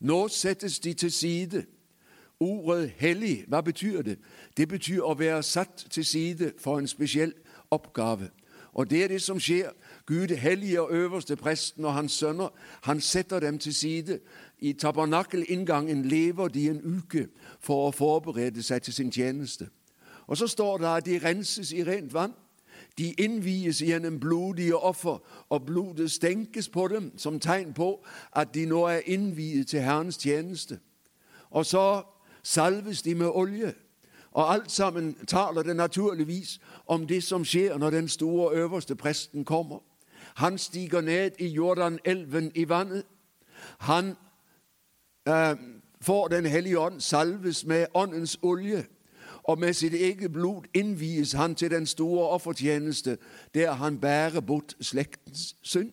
Nå 0.00 0.28
settes 0.28 0.78
de 0.78 0.94
til 0.94 1.12
side. 1.12 1.64
Ordet 2.40 2.90
'hellig', 2.90 3.44
hva 3.48 3.60
betyr 3.60 4.02
det? 4.02 4.18
Det 4.56 4.68
betyr 4.68 5.02
å 5.02 5.14
være 5.14 5.42
satt 5.42 5.86
til 5.90 6.04
side 6.04 6.52
for 6.58 6.78
en 6.78 6.86
spesiell 6.86 7.32
oppgave. 7.70 8.30
Og 8.74 8.90
det 8.90 9.04
er 9.04 9.08
det 9.08 9.22
som 9.22 9.40
skjer. 9.40 9.70
Gud 10.06 10.36
helliger 10.36 10.90
øverste 10.90 11.36
presten 11.36 11.84
og 11.84 11.94
hans 11.94 12.12
sønner. 12.12 12.48
Han 12.82 13.00
setter 13.00 13.40
dem 13.40 13.58
til 13.58 13.74
side. 13.74 14.20
I 14.58 14.72
tabernakelinngangen 14.72 16.04
lever 16.04 16.48
de 16.48 16.70
en 16.70 16.98
uke 16.98 17.28
for 17.60 17.88
å 17.88 17.90
forberede 17.90 18.62
seg 18.62 18.82
til 18.82 18.94
sin 18.94 19.12
tjeneste. 19.12 19.68
Og 20.26 20.36
så 20.36 20.46
står 20.46 20.78
det 20.78 20.86
at 20.86 21.06
de 21.06 21.20
renses 21.24 21.72
i 21.72 21.84
rent 21.84 22.14
vann. 22.14 22.34
De 22.98 23.12
innvies 23.12 23.82
gjennom 23.82 24.20
blodige 24.20 24.76
offer, 24.76 25.18
og 25.48 25.66
blodet 25.66 26.10
stenkes 26.10 26.68
på 26.68 26.88
dem 26.88 27.12
som 27.18 27.40
tegn 27.40 27.72
på 27.74 28.04
at 28.32 28.54
de 28.54 28.66
nå 28.66 28.84
er 28.86 29.06
innviet 29.06 29.68
til 29.68 29.80
Herrens 29.80 30.16
tjeneste. 30.16 30.78
Og 31.50 31.66
så 31.66 32.02
salves 32.44 33.02
de 33.02 33.14
med 33.14 33.26
olje. 33.26 33.74
Og 34.30 34.52
alt 34.52 34.70
sammen 34.70 35.14
taler 35.26 35.62
det 35.62 35.76
naturligvis 35.76 36.60
om 36.86 37.06
det 37.06 37.22
som 37.22 37.44
skjer 37.44 37.78
når 37.78 37.90
den 37.90 38.08
store 38.08 38.54
øverste 38.54 38.96
presten 38.96 39.44
kommer. 39.44 39.78
Han 40.34 40.58
stiger 40.58 41.00
ned 41.00 41.30
i 41.38 41.46
Jordanelven 41.46 42.52
i 42.54 42.68
vannet. 42.68 43.04
Han 43.78 44.16
eh, 45.28 45.56
får 46.00 46.28
Den 46.28 46.46
hellige 46.46 46.78
ånd, 46.78 47.00
salves 47.00 47.64
med 47.64 47.86
åndens 47.94 48.38
olje 48.42 48.86
og 49.44 49.58
med 49.58 49.72
sitt 49.72 49.94
eget 49.94 50.32
blod 50.32 50.62
innvies 50.74 51.32
han 51.32 51.54
til 51.54 51.70
den 51.70 51.86
store 51.86 52.28
offertjeneste, 52.28 53.18
der 53.54 53.72
han 53.72 53.98
bærer 53.98 54.40
bort 54.40 54.74
slektens 54.80 55.56
synd. 55.62 55.92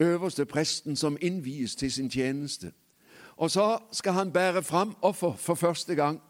Øverste 0.00 0.44
presten 0.44 0.96
som 0.96 1.16
innvies 1.20 1.76
til 1.76 1.92
sin 1.92 2.10
tjeneste. 2.10 2.72
Og 3.38 3.50
så 3.50 3.78
skal 3.92 4.12
han 4.12 4.32
bære 4.32 4.62
fram 4.62 4.96
offer 5.02 5.32
for 5.36 5.54
første 5.54 5.94
gang. 5.94 6.22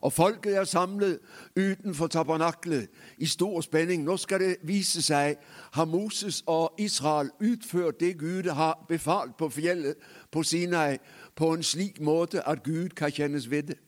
Og 0.00 0.12
folket 0.12 0.56
er 0.56 0.64
samlet 0.64 1.18
utenfor 1.56 2.06
tabernaklet 2.06 2.88
i 3.18 3.26
stor 3.26 3.60
spenning. 3.60 4.04
Nå 4.04 4.16
skal 4.16 4.40
det 4.40 4.56
vise 4.62 5.02
seg 5.02 5.36
har 5.72 5.84
Moses 5.84 6.42
og 6.46 6.74
Israel 6.78 7.30
utført 7.40 8.00
det 8.00 8.18
Gud 8.18 8.50
har 8.50 8.84
befalt 8.88 9.36
på 9.36 9.48
fjellet 9.48 9.94
på 10.30 10.42
Sinai, 10.42 10.96
på 11.36 11.52
en 11.52 11.62
slik 11.62 12.00
måte 12.00 12.48
at 12.48 12.62
Gud 12.62 12.88
kan 12.88 13.12
kjennes 13.12 13.50
ved 13.50 13.62
det. 13.62 13.78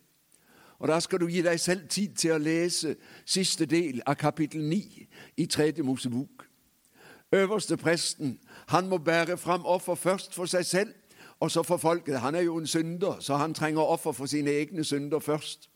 Og 0.79 0.88
Da 0.88 1.00
skal 1.00 1.20
du 1.20 1.27
gi 1.27 1.42
deg 1.42 1.61
selv 1.61 1.88
tid 1.88 2.14
til 2.14 2.33
å 2.33 2.38
lese 2.38 2.96
siste 3.27 3.66
del 3.66 4.03
av 4.07 4.14
kapittel 4.14 4.62
9 4.62 5.07
i 5.37 5.46
tredje 5.46 5.83
Mosebok. 5.83 6.46
Øverste 7.33 7.77
presten 7.77 8.38
han 8.68 8.88
må 8.88 8.98
bære 8.98 9.37
fram 9.37 9.66
offer 9.66 9.94
først 9.94 10.35
for 10.35 10.46
seg 10.46 10.66
selv 10.66 10.94
og 11.40 11.50
så 11.50 11.62
for 11.62 11.76
folket. 11.76 12.20
Han 12.20 12.34
er 12.34 12.40
jo 12.40 12.56
en 12.56 12.66
synder, 12.66 13.16
så 13.20 13.36
han 13.36 13.54
trenger 13.54 13.82
offer 13.82 14.12
for 14.12 14.26
sine 14.26 14.50
egne 14.50 14.84
synder 14.84 15.18
først. 15.18 15.70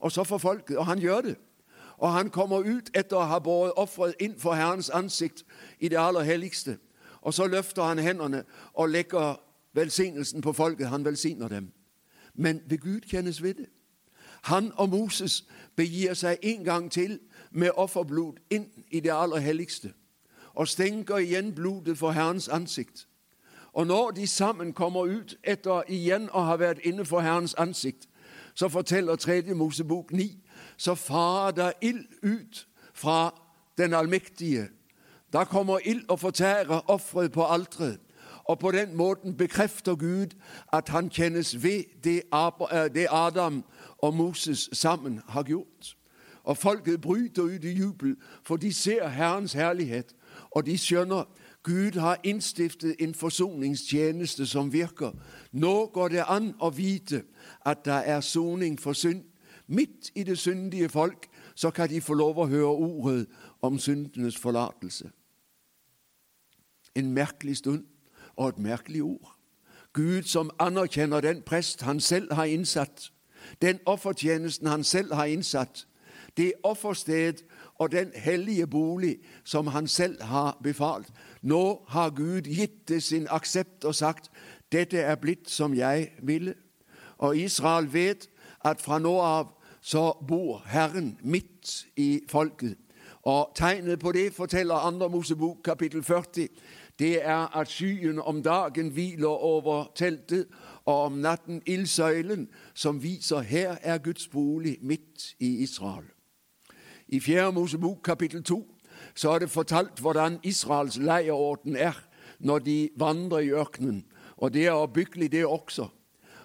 Og 0.00 0.12
så 0.12 0.24
for 0.24 0.38
folket. 0.38 0.78
Og 0.78 0.86
han 0.86 0.98
gjør 0.98 1.20
det. 1.20 1.36
Og 1.98 2.12
han 2.12 2.30
kommer 2.30 2.58
ut 2.58 2.90
etter 2.94 3.16
å 3.16 3.28
ha 3.30 3.38
båret 3.38 3.72
offeret 3.76 4.14
inn 4.20 4.34
for 4.38 4.54
Herrens 4.54 4.90
ansikt 4.90 5.44
i 5.78 5.88
det 5.88 5.98
aller 5.98 6.22
helligste. 6.22 6.78
Og 7.22 7.34
så 7.34 7.46
løfter 7.46 7.82
han 7.82 7.98
hendene 7.98 8.44
og 8.74 8.88
legger 8.88 9.40
velsignelsen 9.72 10.42
på 10.42 10.52
folket. 10.52 10.88
Han 10.88 11.04
velsigner 11.04 11.48
dem. 11.48 11.72
Men 12.34 12.60
ved 12.66 12.78
Gud 12.78 13.00
kjennes 13.00 13.42
ved 13.42 13.54
det. 13.54 13.66
Han 14.42 14.72
og 14.76 14.88
Moses 14.88 15.44
begir 15.76 16.14
seg 16.14 16.38
en 16.42 16.64
gang 16.64 16.90
til 16.92 17.20
med 17.50 17.70
offerblod 17.76 18.34
inn 18.50 18.66
i 18.90 19.00
det 19.00 19.12
aller 19.12 19.38
helligste 19.38 19.94
og 20.54 20.68
stenker 20.68 21.16
igjen 21.16 21.54
blodet 21.54 21.98
for 21.98 22.10
Herrens 22.10 22.48
ansikt. 22.48 23.08
Og 23.74 23.86
når 23.86 24.10
de 24.10 24.26
sammen 24.26 24.72
kommer 24.72 25.00
ut 25.00 25.36
etter 25.44 25.82
igjen 25.88 26.28
å 26.30 26.44
ha 26.46 26.56
vært 26.56 26.84
inne 26.86 27.04
for 27.04 27.20
Herrens 27.20 27.56
ansikt, 27.58 28.06
så 28.54 28.68
forteller 28.68 29.16
tredje 29.16 29.54
Mosebok 29.54 30.12
9, 30.12 30.28
så 30.76 30.94
farer 30.94 31.50
det 31.50 31.72
ild 31.82 32.06
ut 32.22 32.66
fra 32.94 33.34
den 33.78 33.94
allmektige. 33.94 34.68
Da 35.32 35.44
kommer 35.44 35.78
ild 35.84 36.04
og 36.08 36.20
fortærer 36.20 36.90
offeret 36.90 37.32
på 37.32 37.44
alteret. 37.44 38.00
Og 38.44 38.58
på 38.58 38.70
den 38.70 38.96
måten 38.96 39.36
bekrefter 39.36 39.94
Gud 39.94 40.26
at 40.72 40.88
han 40.88 41.10
kjennes 41.10 41.62
ved 41.62 41.84
det 42.04 42.22
eh, 42.94 43.06
Adam 43.10 43.64
og 43.98 44.14
Moses 44.14 44.68
sammen 44.72 45.20
har 45.28 45.42
gjort. 45.42 45.96
Og 46.44 46.56
folket 46.56 47.00
bryter 47.00 47.42
ut 47.42 47.64
i 47.64 47.72
jubel, 47.72 48.16
for 48.42 48.56
de 48.56 48.72
ser 48.72 49.08
Herrens 49.08 49.52
herlighet, 49.52 50.14
og 50.50 50.66
de 50.66 50.78
skjønner 50.78 51.24
Gud 51.64 51.92
har 51.92 52.20
innstiftet 52.24 52.96
en 52.98 53.14
forsoningstjeneste 53.14 54.46
som 54.46 54.72
virker. 54.72 55.12
Nå 55.52 55.86
går 55.86 56.08
det 56.08 56.24
an 56.28 56.50
å 56.60 56.68
vite 56.70 57.22
at 57.64 57.84
det 57.84 58.02
er 58.06 58.20
soning 58.20 58.76
for 58.80 58.92
synd. 58.92 59.24
Midt 59.66 60.10
i 60.14 60.22
det 60.22 60.38
syndige 60.38 60.88
folk 60.88 61.26
så 61.54 61.70
kan 61.70 61.88
de 61.88 62.00
få 62.00 62.14
lov 62.14 62.38
å 62.38 62.46
høre 62.46 62.66
ordet 62.66 63.26
om 63.62 63.78
syndenes 63.78 64.36
forlatelse. 64.36 65.08
En 66.94 67.12
merkelig 67.12 67.56
stund 67.56 67.86
og 68.36 68.48
et 68.48 68.58
merkelig 68.58 69.02
ord. 69.02 69.32
Gud 69.92 70.22
som 70.22 70.50
anerkjenner 70.58 71.20
den 71.20 71.42
prest 71.42 71.82
han 71.82 72.00
selv 72.00 72.32
har 72.32 72.44
innsatt, 72.44 73.12
den 73.62 73.80
offertjenesten 73.86 74.66
han 74.66 74.84
selv 74.84 75.14
har 75.14 75.24
innsatt, 75.24 75.86
det 76.36 76.52
offersted 76.62 77.44
og 77.74 77.92
den 77.92 78.10
hellige 78.14 78.66
bolig 78.66 79.18
som 79.44 79.66
han 79.66 79.88
selv 79.88 80.22
har 80.22 80.58
befalt. 80.62 81.12
Nå 81.44 81.84
har 81.88 82.10
Gud 82.10 82.42
gitt 82.48 82.88
det 82.88 83.02
sin 83.02 83.26
aksept 83.30 83.84
og 83.84 83.94
sagt 83.94 84.30
dette 84.72 84.98
er 84.98 85.14
blitt 85.20 85.50
som 85.50 85.74
jeg 85.76 86.08
ville. 86.22 86.54
Og 87.18 87.36
Israel 87.36 87.92
vet 87.92 88.30
at 88.64 88.80
fra 88.80 88.98
nå 88.98 89.12
av 89.20 89.52
så 89.84 90.12
bor 90.28 90.62
Herren 90.66 91.18
midt 91.22 91.86
i 91.96 92.24
folket. 92.28 92.78
Og 93.22 93.52
Tegnet 93.54 94.00
på 94.00 94.12
det 94.12 94.32
forteller 94.32 94.90
2. 94.90 95.08
Mosebok 95.08 95.60
kapittel 95.64 96.02
40. 96.02 96.48
Det 96.98 97.26
er 97.26 97.56
at 97.56 97.68
skyen 97.68 98.18
om 98.18 98.42
dagen 98.42 98.88
hviler 98.88 99.28
over 99.28 99.92
teltet, 99.94 100.46
og 100.84 101.02
om 101.02 101.12
natten 101.12 101.62
ildsøylen, 101.66 102.48
som 102.74 103.02
viser 103.02 103.40
her 103.40 103.76
er 103.82 103.98
Guds 103.98 104.28
bolig 104.28 104.78
midt 104.82 105.34
i 105.40 105.62
Israel. 105.62 106.04
I 107.08 107.20
4. 107.20 107.52
Mosebok 107.52 107.98
kapittel 108.04 108.42
2 108.42 108.73
så 109.14 109.30
er 109.30 109.38
det 109.38 109.50
fortalt 109.50 110.00
hvordan 110.00 110.38
Israels 110.42 110.96
leieorden 110.96 111.76
er 111.76 112.04
når 112.38 112.58
de 112.58 112.90
vandrer 112.96 113.38
i 113.38 113.52
ørkenen. 113.52 114.04
Og 114.36 114.54
det 114.54 114.66
er 114.66 114.70
oppbyggelig, 114.70 115.32
det 115.32 115.46
også. 115.46 115.88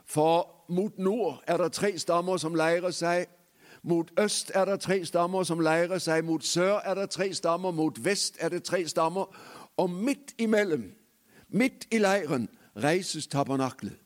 For 0.06 0.66
mot 0.70 0.98
nord 0.98 1.44
er 1.48 1.58
det 1.58 1.72
tre 1.72 2.00
stammer 2.00 2.38
som 2.38 2.56
leirer 2.56 2.92
seg. 2.92 3.26
Mot 3.84 4.12
øst 4.20 4.52
er 4.56 4.66
det 4.66 4.80
tre 4.80 5.06
stammer 5.06 5.44
som 5.44 5.60
leirer 5.60 5.98
seg. 5.98 6.26
Mot 6.26 6.44
sør 6.44 6.80
er 6.86 6.94
det 6.94 7.10
tre 7.10 7.34
stammer. 7.34 7.72
Mot 7.72 8.06
vest 8.06 8.38
er 8.40 8.50
det 8.50 8.64
tre 8.64 8.88
stammer. 8.88 9.26
Og 9.78 9.90
midt 9.90 10.34
imellom, 10.38 10.84
midt 11.50 11.88
i 11.92 11.98
leiren, 11.98 12.50
reises 12.76 13.28
tabernaklet. 13.28 13.98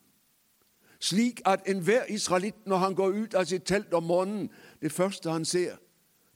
Slik 1.00 1.42
at 1.46 1.60
enhver 1.66 2.04
israelitt, 2.08 2.66
når 2.66 2.76
han 2.76 2.94
går 2.94 3.08
ut 3.08 3.34
av 3.34 3.44
sitt 3.44 3.64
telt 3.64 3.92
om 3.92 4.02
morgenen, 4.02 4.50
det 4.80 4.92
første 4.92 5.30
han 5.30 5.44
ser, 5.44 5.76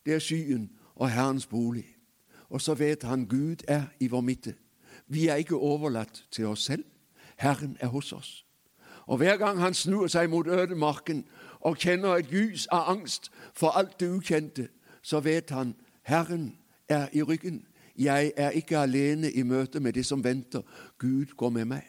det 0.07 0.15
er 0.15 0.19
skyen 0.19 0.71
og 0.95 1.11
Herrens 1.11 1.47
bolig. 1.47 1.98
Og 2.49 2.61
så 2.61 2.75
vet 2.75 3.03
han 3.03 3.27
Gud 3.27 3.65
er 3.69 3.83
i 4.01 4.09
vår 4.09 4.21
midte. 4.21 4.55
Vi 5.07 5.29
er 5.29 5.35
ikke 5.35 5.57
overlatt 5.57 6.25
til 6.31 6.47
oss 6.47 6.65
selv. 6.65 6.85
Herren 7.37 7.77
er 7.81 7.87
hos 7.87 8.13
oss. 8.13 8.45
Og 9.07 9.17
hver 9.17 9.37
gang 9.37 9.61
han 9.61 9.75
snur 9.75 10.07
seg 10.07 10.31
mot 10.31 10.47
ødemarken 10.47 11.25
og 11.61 11.77
kjenner 11.77 12.19
et 12.19 12.29
gys 12.29 12.67
av 12.67 12.91
angst 12.93 13.31
for 13.55 13.73
alt 13.79 14.01
det 14.01 14.11
ukjente, 14.11 14.69
så 15.03 15.21
vet 15.21 15.51
han 15.51 15.75
Herren 16.03 16.59
er 16.89 17.09
i 17.13 17.23
ryggen. 17.23 17.67
Jeg 17.97 18.33
er 18.37 18.51
ikke 18.51 18.79
alene 18.79 19.33
i 19.33 19.43
møte 19.43 19.81
med 19.81 19.93
det 19.93 20.07
som 20.07 20.25
venter. 20.25 20.63
Gud 20.99 21.37
går 21.37 21.51
med 21.51 21.65
meg. 21.65 21.83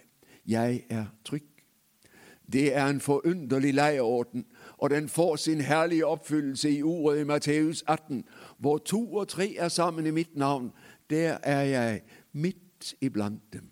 Jeg 0.47 0.83
er 0.89 1.05
trygg. 1.25 1.43
Det 2.53 2.75
er 2.75 2.87
en 2.87 3.01
forunderlig 3.01 3.73
leieorden, 3.73 4.45
og 4.79 4.89
den 4.89 5.09
får 5.09 5.35
sin 5.35 5.61
herlige 5.61 6.05
oppfyllelse 6.05 6.71
i 6.71 6.83
ordet 6.83 7.19
i 7.19 7.23
Matteus 7.23 7.83
18, 7.87 8.23
hvor 8.57 8.77
to 8.77 9.13
og 9.13 9.27
tre 9.27 9.55
er 9.55 9.67
sammen 9.67 10.05
i 10.05 10.11
mitt 10.11 10.35
navn. 10.35 10.71
Der 11.09 11.37
er 11.43 11.61
jeg 11.61 12.01
midt 12.33 12.95
iblant 13.01 13.53
dem. 13.53 13.71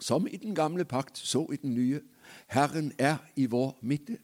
Som 0.00 0.26
i 0.26 0.36
den 0.36 0.54
gamle 0.54 0.84
pakt, 0.84 1.18
så 1.18 1.46
i 1.52 1.56
den 1.56 1.74
nye. 1.74 2.00
Herren 2.46 2.92
er 2.98 3.16
i 3.36 3.46
vår 3.46 3.78
midte. 3.82 4.18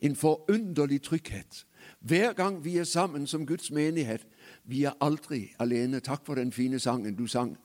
En 0.00 0.16
forunderlig 0.16 1.02
trygghet. 1.02 1.66
Hver 2.00 2.32
gang 2.32 2.64
vi 2.64 2.76
er 2.76 2.84
sammen 2.84 3.26
som 3.26 3.46
Guds 3.46 3.70
menighet, 3.70 4.26
vi 4.64 4.84
er 4.84 4.92
aldri 5.00 5.52
alene. 5.58 6.00
Takk 6.00 6.26
for 6.26 6.34
den 6.34 6.52
fine 6.52 6.78
sangen 6.78 7.16
du 7.16 7.26
sang, 7.26 7.56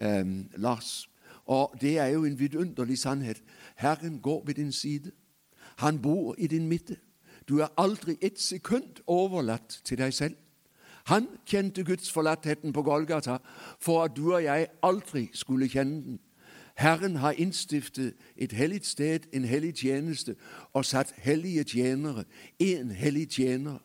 eh, 0.00 0.24
Lars. 0.56 1.10
Og 1.46 1.74
det 1.80 1.98
er 1.98 2.06
jo 2.06 2.24
en 2.24 2.38
vidunderlig 2.38 2.98
sannhet. 2.98 3.42
Herren 3.76 4.20
går 4.20 4.42
ved 4.46 4.54
din 4.54 4.72
side. 4.72 5.10
Han 5.76 6.02
bor 6.02 6.34
i 6.38 6.46
din 6.46 6.68
midte. 6.68 6.96
Du 7.48 7.58
er 7.58 7.68
aldri 7.76 8.16
et 8.20 8.40
sekund 8.40 9.02
overlatt 9.06 9.80
til 9.84 9.98
deg 9.98 10.14
selv. 10.14 10.36
Han 11.06 11.28
kjente 11.46 11.84
Guds 11.84 12.12
forlattheten 12.12 12.72
på 12.72 12.82
Golgata 12.82 13.38
for 13.78 14.04
at 14.04 14.16
du 14.16 14.34
og 14.34 14.42
jeg 14.42 14.66
aldri 14.82 15.30
skulle 15.32 15.68
kjenne 15.68 16.02
den. 16.02 16.20
Herren 16.76 17.16
har 17.16 17.30
innstiftet 17.30 18.14
et 18.36 18.52
hellig 18.52 18.84
sted, 18.84 19.20
en 19.32 19.44
hellig 19.44 19.74
tjeneste, 19.74 20.34
og 20.72 20.84
satt 20.84 21.14
hellige 21.16 21.64
tjenere, 21.64 22.24
en 22.58 22.90
hellig 22.90 23.28
tjener, 23.30 23.78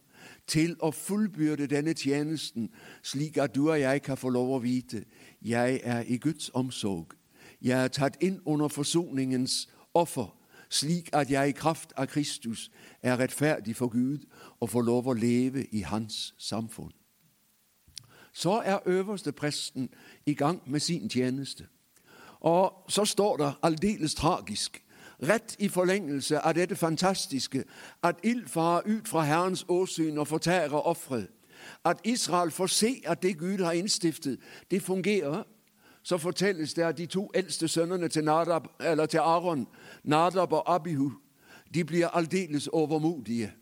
til 0.48 0.76
å 0.84 0.92
fullbyrde 0.92 1.70
denne 1.72 1.94
tjenesten, 1.94 2.70
slik 3.04 3.38
at 3.38 3.56
du 3.56 3.70
og 3.70 3.80
jeg 3.80 4.02
kan 4.02 4.18
få 4.18 4.30
lov 4.30 4.52
å 4.56 4.60
vite 4.60 5.06
jeg 5.42 5.80
er 5.84 6.04
i 6.08 6.18
Guds 6.18 6.50
omsorg. 6.54 7.16
Jeg 7.62 7.84
er 7.84 7.88
tatt 7.88 8.18
inn 8.20 8.42
under 8.46 8.68
forsoningens 8.68 9.70
offer, 9.94 10.34
slik 10.72 11.10
at 11.14 11.32
jeg 11.32 11.50
i 11.50 11.52
kraft 11.52 11.94
av 11.98 12.08
Kristus 12.08 12.72
er 13.02 13.20
rettferdig 13.20 13.76
for 13.76 13.88
Gud 13.92 14.24
og 14.60 14.70
får 14.70 14.82
lov 14.88 15.08
å 15.12 15.14
leve 15.14 15.66
i 15.72 15.84
Hans 15.84 16.34
samfunn. 16.40 16.94
Så 18.34 18.62
er 18.66 18.88
øverste 18.88 19.32
presten 19.32 19.90
i 20.26 20.34
gang 20.34 20.62
med 20.66 20.80
sin 20.80 21.10
tjeneste. 21.10 21.68
Og 22.40 22.74
så 22.90 23.06
står 23.06 23.38
det 23.38 23.54
aldeles 23.64 24.16
tragisk, 24.16 24.84
rett 25.22 25.56
i 25.60 25.68
forlengelse 25.68 26.40
av 26.40 26.56
dette 26.56 26.76
fantastiske, 26.76 27.64
at 28.04 28.24
ild 28.24 28.48
farer 28.48 28.88
ut 28.88 29.08
fra 29.08 29.22
Herrens 29.22 29.66
åsyn 29.68 30.18
og 30.18 30.28
fortærer 30.28 30.88
offeret. 30.88 31.28
At 31.86 32.00
Israel 32.04 32.52
får 32.52 32.68
se 32.68 33.02
at 33.06 33.22
det 33.22 33.38
Gud 33.38 33.60
har 33.64 33.72
innstiftet, 33.72 34.40
det 34.72 34.82
fungerer. 34.82 35.44
Så 36.04 36.18
fortelles 36.18 36.74
det 36.74 36.82
at 36.82 36.98
de 36.98 37.06
to 37.06 37.32
eldste 37.34 37.68
sønnene 37.68 38.08
til, 38.08 38.24
Nadab, 38.24 38.64
til 39.10 39.18
Aron, 39.18 39.68
Nadab 40.04 40.54
og 40.54 40.76
Abihu, 40.76 41.12
de 41.74 41.84
blir 41.86 42.08
aldeles 42.08 42.68
overmodige. 42.68 43.54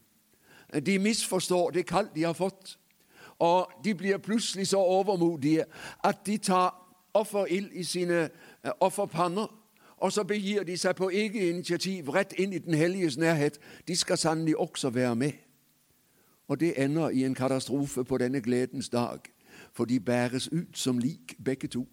De 0.86 0.99
misforstår 0.99 1.69
det 1.69 1.86
kall 1.86 2.08
de 2.15 2.23
har 2.23 2.34
fått, 2.34 2.80
og 3.39 3.71
de 3.84 3.95
blir 3.95 4.17
plutselig 4.17 4.67
så 4.67 4.78
overmodige 4.78 5.65
at 6.04 6.25
de 6.25 6.38
tar 6.38 6.89
offerild 7.13 7.71
i 7.73 7.84
sine 7.84 8.30
eh, 8.65 8.71
offerpanner. 8.80 9.56
Og 9.97 10.12
så 10.12 10.23
begir 10.23 10.63
de 10.63 10.78
seg 10.78 10.95
på 10.95 11.10
eget 11.10 11.49
initiativ 11.49 12.10
rett 12.10 12.34
inn 12.39 12.54
i 12.54 12.60
Den 12.60 12.73
helliges 12.73 13.17
nærhet. 13.17 13.60
De 13.88 13.95
skal 13.95 14.17
sannelig 14.17 14.58
også 14.58 14.89
være 14.89 15.15
med. 15.15 15.32
Og 16.47 16.60
det 16.60 16.84
ender 16.84 17.10
i 17.10 17.25
en 17.25 17.36
katastrofe 17.36 18.04
på 18.04 18.17
denne 18.17 18.41
gledens 18.41 18.89
dag, 18.89 19.19
for 19.73 19.86
de 19.86 19.99
bæres 19.99 20.54
ut 20.54 20.78
som 20.78 20.97
lik, 20.97 21.36
begge 21.45 21.67
to. 21.67 21.88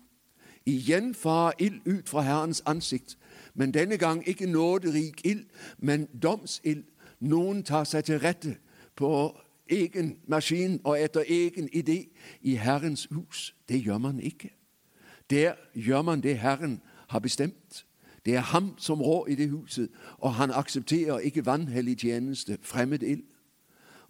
Igjen 0.66 1.14
farer 1.14 1.52
ild 1.58 1.80
ut 1.86 2.08
fra 2.08 2.20
Herrens 2.20 2.62
ansikt, 2.66 3.18
men 3.54 3.74
denne 3.74 3.96
gang 3.96 4.28
ikke 4.28 4.46
nåderik 4.46 5.20
ild, 5.24 5.44
men 5.78 6.06
domsild. 6.22 6.84
Noen 7.20 7.62
tar 7.62 7.84
seg 7.84 8.04
til 8.04 8.18
rette 8.18 8.56
på 8.96 9.36
egen 9.70 10.16
maskin 10.28 10.80
og 10.84 10.98
etter 11.00 11.24
egen 11.28 11.68
idé 11.72 12.08
i 12.40 12.56
Herrens 12.56 13.08
hus. 13.10 13.54
Det 13.68 13.82
gjør 13.84 13.98
man 13.98 14.20
ikke. 14.20 14.50
Der 15.30 15.54
gjør 15.74 16.02
man 16.02 16.20
det 16.20 16.38
Herren 16.38 16.80
har 17.08 17.18
bestemt. 17.18 17.86
Det 18.24 18.34
er 18.34 18.40
ham 18.40 18.74
som 18.78 19.02
rår 19.02 19.28
i 19.28 19.34
det 19.34 19.50
huset, 19.50 19.88
og 20.18 20.34
han 20.34 20.50
aksepterer 20.50 21.18
ikke 21.18 21.46
vanhellig 21.46 21.98
tjeneste, 21.98 22.58
fremmed 22.62 23.02
ild. 23.02 23.22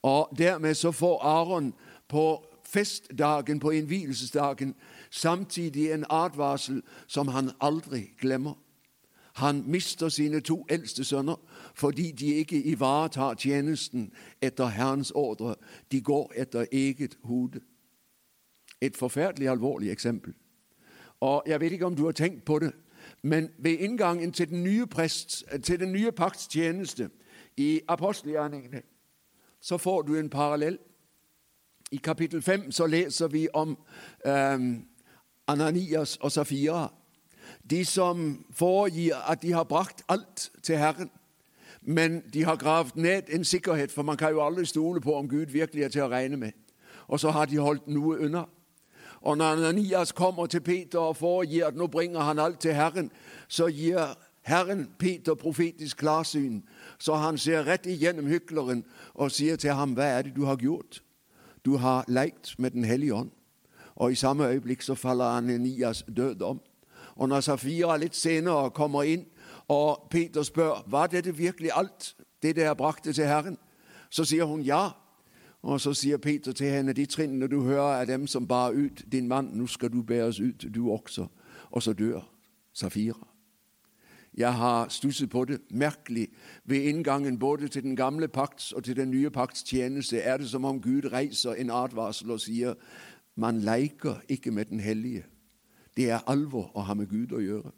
Og 0.03 0.29
Dermed 0.39 0.75
så 0.75 0.93
får 0.93 1.23
Aron 1.23 1.75
på 2.09 2.47
festdagen, 2.67 3.61
på 3.61 3.71
innvielsesdagen, 3.71 4.75
samtidig 5.11 5.93
en 5.93 6.05
advarsel 6.11 6.83
som 7.07 7.29
han 7.29 7.51
aldri 7.61 8.11
glemmer. 8.21 8.55
Han 9.35 9.65
mister 9.67 10.09
sine 10.09 10.41
to 10.41 10.67
eldste 10.69 11.05
sønner 11.05 11.37
fordi 11.75 12.13
de 12.13 12.35
ikke 12.35 12.63
ivaretar 12.63 13.35
tjenesten 13.35 14.13
etter 14.43 14.67
Herrens 14.67 15.11
ordre. 15.11 15.55
De 15.93 16.01
går 16.01 16.33
etter 16.37 16.67
eget 16.73 17.19
hode. 17.23 17.61
Et 18.81 18.97
forferdelig 18.97 19.49
alvorlig 19.49 19.91
eksempel. 19.91 20.35
Og 21.21 21.43
Jeg 21.47 21.61
vet 21.61 21.73
ikke 21.73 21.87
om 21.87 21.97
du 21.97 22.05
har 22.05 22.13
tenkt 22.13 22.45
på 22.45 22.59
det, 22.59 22.73
men 23.23 23.51
ved 23.59 23.79
inngangen 23.79 24.33
til 24.33 24.49
den 24.49 24.63
nye, 24.63 24.87
prest, 24.87 25.45
til 25.63 25.81
den 25.81 25.93
nye 25.93 26.13
pakts 26.13 26.47
tjeneste 26.47 27.11
i 27.57 27.81
apostelgjerningene 27.89 28.83
så 29.61 29.79
får 29.79 30.03
du 30.03 30.19
en 30.19 30.31
parallell. 30.31 30.79
I 31.91 31.97
kapittel 31.97 32.43
5 32.43 32.73
så 32.73 32.87
leser 32.87 33.29
vi 33.29 33.49
om 33.55 33.79
eh, 34.27 34.59
Ananias 35.47 36.17
og 36.17 36.33
Safira. 36.33 36.89
De 37.71 37.85
som 37.85 38.45
foregir 38.51 39.15
at 39.31 39.43
de 39.43 39.53
har 39.53 39.65
brakt 39.65 40.03
alt 40.09 40.51
til 40.63 40.77
Herren, 40.77 41.11
men 41.83 42.21
de 42.33 42.45
har 42.45 42.57
gravd 42.57 42.97
ned 42.97 43.23
en 43.29 43.45
sikkerhet, 43.45 43.93
for 43.93 44.03
man 44.03 44.17
kan 44.17 44.31
jo 44.31 44.47
aldri 44.47 44.65
stole 44.65 45.01
på 45.01 45.15
om 45.15 45.29
Gud 45.29 45.47
virkelig 45.47 45.83
er 45.83 45.89
til 45.89 46.03
å 46.03 46.11
regne 46.11 46.37
med. 46.37 46.53
Og 47.07 47.21
så 47.21 47.31
har 47.31 47.47
de 47.47 47.63
holdt 47.63 47.87
noe 47.87 48.19
unna. 48.19 48.45
Og 49.21 49.39
når 49.39 49.45
Ananias 49.45 50.13
kommer 50.13 50.47
til 50.47 50.61
Peter 50.61 50.99
og 50.99 51.17
foregir 51.17 51.67
at 51.67 51.77
nå 51.77 51.87
bringer 51.87 52.21
han 52.21 52.39
alt 52.39 52.59
til 52.61 52.75
Herren, 52.75 53.11
så 53.49 53.71
gir 53.71 54.19
Herren 54.43 54.89
Peter 54.99 55.35
profetisk 55.35 55.97
klarsyn, 55.97 56.63
så 56.99 57.15
han 57.15 57.39
ser 57.39 57.67
rett 57.67 57.87
igjennom 57.87 58.27
hykleren 58.27 58.85
og 59.15 59.31
sier 59.31 59.57
til 59.57 59.71
ham, 59.71 59.93
'Hva 59.93 60.03
er 60.03 60.23
det 60.23 60.37
du 60.37 60.45
har 60.45 60.57
gjort?' 60.57 61.06
Du 61.67 61.77
har 61.77 62.05
lekt 62.09 62.59
med 62.59 62.71
Den 62.71 62.85
hellige 62.85 63.15
ånd. 63.15 63.31
Og 63.97 64.13
i 64.13 64.15
samme 64.15 64.49
øyeblikk 64.49 64.83
så 64.83 64.95
faller 64.95 65.25
Ananias 65.25 66.05
død 66.17 66.43
om. 66.43 66.61
Og 67.17 67.29
når 67.29 67.41
Safira 67.41 67.97
litt 67.97 68.17
senere 68.17 68.71
kommer 68.71 69.03
inn, 69.03 69.25
og 69.69 70.07
Peter 70.11 70.43
spør 70.43 70.85
var 70.87 71.07
dette 71.07 71.37
virkelig 71.37 71.71
alt, 71.75 72.17
det 72.43 72.57
dere 72.57 72.77
brakte 72.77 73.13
til 73.13 73.25
Herren, 73.25 73.59
så 74.11 74.25
sier 74.25 74.45
hun 74.45 74.63
ja. 74.63 74.89
Og 75.63 75.81
så 75.81 75.95
sier 75.95 76.17
Peter 76.17 76.53
til 76.53 76.71
henne, 76.71 76.93
de 76.93 77.07
trinnene 77.07 77.49
du 77.49 77.63
hører, 77.63 78.01
er 78.01 78.05
dem 78.05 78.27
som 78.27 78.47
bar 78.47 78.71
ut 78.71 79.03
din 79.13 79.29
mann. 79.29 79.51
Nå 79.53 79.67
skal 79.67 79.93
du 79.93 80.03
bæres 80.03 80.41
ut, 80.41 80.67
du 80.75 80.91
også. 80.91 81.27
Og 81.71 81.83
så 81.83 81.93
dør 81.93 82.21
Safira. 82.73 83.26
Jeg 84.37 84.55
har 84.55 84.89
stusset 84.89 85.31
på 85.31 85.45
det. 85.45 85.61
Merkelig. 85.71 86.29
Ved 86.65 86.83
inngangen 86.83 87.39
både 87.39 87.69
til 87.69 87.83
den 87.83 87.97
gamle 87.97 88.29
pakts 88.29 88.73
og 88.73 88.85
til 88.85 88.97
den 88.97 89.11
nye 89.11 89.31
pakts 89.31 89.63
tjeneste 89.63 90.21
er 90.21 90.37
det 90.37 90.51
som 90.51 90.65
om 90.65 90.81
Gud 90.81 91.13
reiser 91.13 91.53
en 91.53 91.71
advarsel 91.71 92.31
og 92.31 92.41
sier 92.41 92.75
man 93.37 93.61
leker 93.61 94.21
ikke 94.29 94.51
med 94.51 94.65
Den 94.65 94.81
hellige. 94.81 95.25
Det 95.97 96.11
er 96.11 96.21
alvor 96.27 96.71
å 96.75 96.81
ha 96.81 96.95
med 96.95 97.09
Gud 97.09 97.33
å 97.33 97.41
gjøre. 97.41 97.73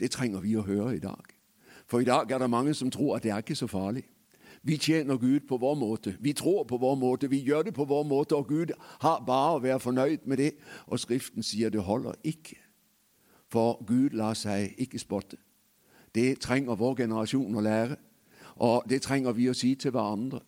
Det 0.00 0.10
trenger 0.10 0.40
vi 0.40 0.56
å 0.56 0.62
høre 0.64 0.96
i 0.96 1.00
dag. 1.00 1.24
For 1.86 2.00
i 2.00 2.04
dag 2.04 2.30
er 2.30 2.38
det 2.38 2.50
mange 2.50 2.74
som 2.74 2.90
tror 2.90 3.16
at 3.16 3.22
det 3.22 3.32
er 3.32 3.38
ikke 3.38 3.56
så 3.56 3.66
farlig. 3.66 4.04
Vi 4.62 4.76
tjener 4.76 5.16
Gud 5.16 5.40
på 5.48 5.56
vår 5.56 5.74
måte. 5.74 6.16
Vi 6.20 6.32
tror 6.32 6.64
på 6.64 6.76
vår 6.76 6.94
måte. 6.94 7.30
Vi 7.30 7.38
gjør 7.38 7.62
det 7.62 7.74
på 7.74 7.84
vår 7.84 8.02
måte, 8.02 8.36
og 8.36 8.48
Gud 8.48 8.72
har 9.00 9.24
bare 9.26 9.56
å 9.56 9.62
være 9.62 9.80
fornøyd 9.80 10.18
med 10.24 10.36
det. 10.36 10.50
Og 10.86 11.00
Skriften 11.00 11.42
sier 11.42 11.70
det 11.70 11.80
holder 11.80 12.14
ikke. 12.24 12.56
For 13.48 13.80
Gud 13.84 14.10
lar 14.10 14.34
seg 14.34 14.74
ikke 14.78 14.98
spotte. 14.98 15.36
Det 16.14 16.40
trenger 16.40 16.74
vår 16.74 16.94
generasjon 17.04 17.56
å 17.56 17.64
lære, 17.64 17.96
og 18.56 18.84
det 18.88 19.02
trenger 19.02 19.32
vi 19.32 19.48
å 19.50 19.54
si 19.56 19.74
til 19.74 19.94
hverandre. 19.94 20.40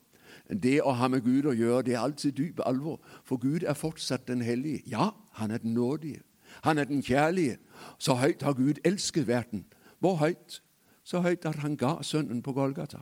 Det 0.63 0.83
å 0.83 0.93
ha 0.93 1.09
med 1.09 1.23
Gud 1.25 1.47
å 1.47 1.55
gjøre, 1.57 1.85
det 1.87 1.95
er 1.95 2.03
alltid 2.03 2.33
dyp 2.37 2.61
alvor, 2.67 2.99
for 3.25 3.41
Gud 3.41 3.65
er 3.65 3.79
fortsatt 3.79 4.27
den 4.29 4.43
hellige. 4.43 4.83
Ja, 4.87 5.11
han 5.39 5.51
er 5.51 5.63
den 5.63 5.75
nådige. 5.75 6.21
Han 6.63 6.79
er 6.79 6.85
den 6.85 7.03
kjærlige. 7.03 7.57
Så 7.99 8.15
høyt 8.15 8.43
har 8.43 8.53
Gud 8.53 8.83
elsket 8.85 9.27
verden. 9.27 9.65
Hvor 9.99 10.17
høyt? 10.17 10.63
Så 11.05 11.21
høyt 11.21 11.47
at 11.47 11.63
han 11.63 11.77
ga 11.77 12.03
sønnen 12.03 12.43
på 12.43 12.53
Golgata. 12.53 13.01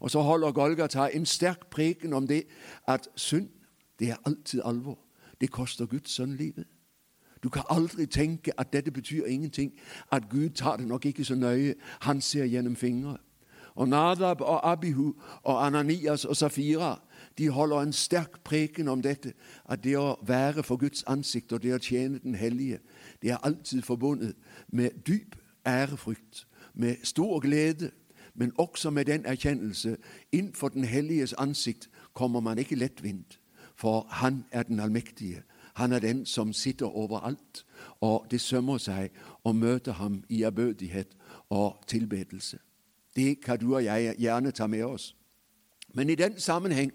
Og 0.00 0.10
så 0.10 0.20
holder 0.20 0.52
Golgata 0.52 1.08
en 1.12 1.26
sterk 1.26 1.66
preken 1.70 2.12
om 2.12 2.26
det 2.26 2.44
at 2.88 3.08
synd, 3.16 3.48
det 3.98 4.10
er 4.10 4.22
alltid 4.26 4.62
alvor. 4.64 4.98
Det 5.40 5.50
koster 5.50 5.86
Guds 5.86 6.12
sønn 6.12 6.36
livet. 6.36 6.64
Du 7.42 7.48
kan 7.48 7.62
aldri 7.70 8.06
tenke 8.06 8.60
at 8.60 8.72
dette 8.72 8.90
betyr 8.90 9.24
ingenting, 9.24 9.72
at 10.12 10.22
Gud 10.30 10.50
tar 10.50 10.76
det 10.76 10.86
nok 10.86 11.06
ikke 11.06 11.24
så 11.24 11.34
nøye. 11.34 11.74
Han 12.00 12.20
ser 12.20 12.44
gjennom 12.44 12.76
fingre. 12.76 13.16
Og 13.74 13.88
Nadab 13.88 14.40
og 14.40 14.72
Abihu 14.72 15.14
og 15.42 15.66
Ananias 15.66 16.24
og 16.24 16.36
Safira 16.36 17.00
de 17.38 17.48
holder 17.48 17.80
en 17.80 17.92
sterk 17.92 18.44
preken 18.44 18.88
om 18.88 19.02
dette, 19.02 19.32
at 19.64 19.84
det 19.84 19.96
å 19.98 20.18
være 20.26 20.62
for 20.62 20.76
Guds 20.76 21.04
ansikt 21.06 21.52
og 21.52 21.62
det 21.62 21.74
å 21.74 21.78
tjene 21.78 22.18
Den 22.18 22.34
hellige, 22.34 22.80
det 23.22 23.30
er 23.30 23.44
alltid 23.44 23.82
forbundet 23.82 24.34
med 24.68 24.90
dyp 25.06 25.36
ærefrykt, 25.66 26.46
med 26.74 26.96
stor 27.02 27.40
glede, 27.40 27.90
men 28.34 28.52
også 28.58 28.90
med 28.90 29.04
den 29.04 29.26
erkjennelse 29.26 29.96
innenfor 30.32 30.68
Den 30.68 30.84
helliges 30.84 31.32
ansikt 31.32 31.88
kommer 32.12 32.40
man 32.40 32.58
ikke 32.58 32.76
lettvint, 32.76 33.40
for 33.76 34.06
Han 34.10 34.44
er 34.52 34.62
den 34.62 34.80
allmektige. 34.80 35.42
Han 35.80 35.92
er 35.92 35.98
den 35.98 36.26
som 36.26 36.52
sitter 36.52 36.86
overalt, 36.86 37.64
og 38.00 38.26
det 38.30 38.40
sømmer 38.40 38.78
seg 38.78 39.14
å 39.44 39.52
møte 39.52 39.92
ham 39.96 40.18
i 40.28 40.42
ærbødighet 40.44 41.16
og 41.48 41.80
tilbedelse. 41.86 42.58
Det 43.16 43.40
kan 43.40 43.58
du 43.58 43.74
og 43.74 43.84
jeg 43.84 44.14
gjerne 44.18 44.50
ta 44.50 44.66
med 44.66 44.84
oss. 44.84 45.16
Men 45.94 46.10
i 46.10 46.14
den 46.14 46.40
sammenheng 46.40 46.92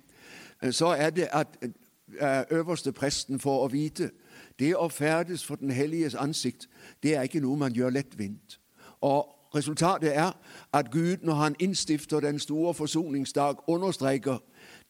eh, 0.62 0.72
så 0.72 0.94
er 0.94 1.10
det 1.10 1.28
at 1.32 1.58
eh, 1.62 2.44
øverste 2.52 2.92
presten 2.92 3.40
får 3.40 3.66
å 3.66 3.72
vite 3.74 4.12
det 4.60 4.76
å 4.78 4.88
ferdes 4.88 5.44
for 5.44 5.56
Den 5.56 5.72
helliges 5.72 6.16
ansikt, 6.16 6.70
det 7.04 7.16
er 7.16 7.26
ikke 7.26 7.42
noe 7.42 7.58
man 7.58 7.74
gjør 7.74 7.90
lettvint. 7.90 8.60
Og 9.02 9.36
Resultatet 9.56 10.18
er 10.18 10.32
at 10.74 10.92
Gud, 10.92 11.18
når 11.22 11.34
han 11.34 11.56
innstifter 11.60 12.20
den 12.20 12.40
store 12.40 12.74
forsoningsdag, 12.74 13.56
understreker 13.68 14.38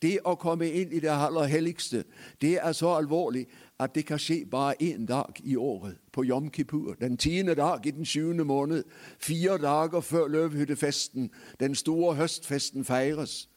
det 0.02 0.20
å 0.26 0.36
komme 0.36 0.70
inn 0.70 0.92
i 0.92 1.00
det 1.00 1.12
aller 1.12 1.46
helligste. 1.46 2.04
Det 2.42 2.58
er 2.58 2.72
så 2.72 2.96
alvorlig 2.98 3.46
at 3.80 3.96
det 3.96 4.06
kan 4.06 4.20
skje 4.20 4.46
bare 4.46 4.76
én 4.82 5.06
dag 5.06 5.34
i 5.44 5.56
året, 5.56 5.98
på 6.12 6.24
Jom 6.24 6.50
Kippur, 6.50 6.94
den 6.94 7.18
tiende 7.18 7.56
dag 7.56 7.86
i 7.86 7.92
den 7.92 8.06
sjuende 8.06 8.44
måned, 8.44 8.84
fire 9.20 9.58
dager 9.58 10.02
før 10.02 10.28
løvhyttefesten, 10.28 11.32
den 11.60 11.76
store 11.76 12.16
høstfesten 12.16 12.86
feires. 12.86 13.50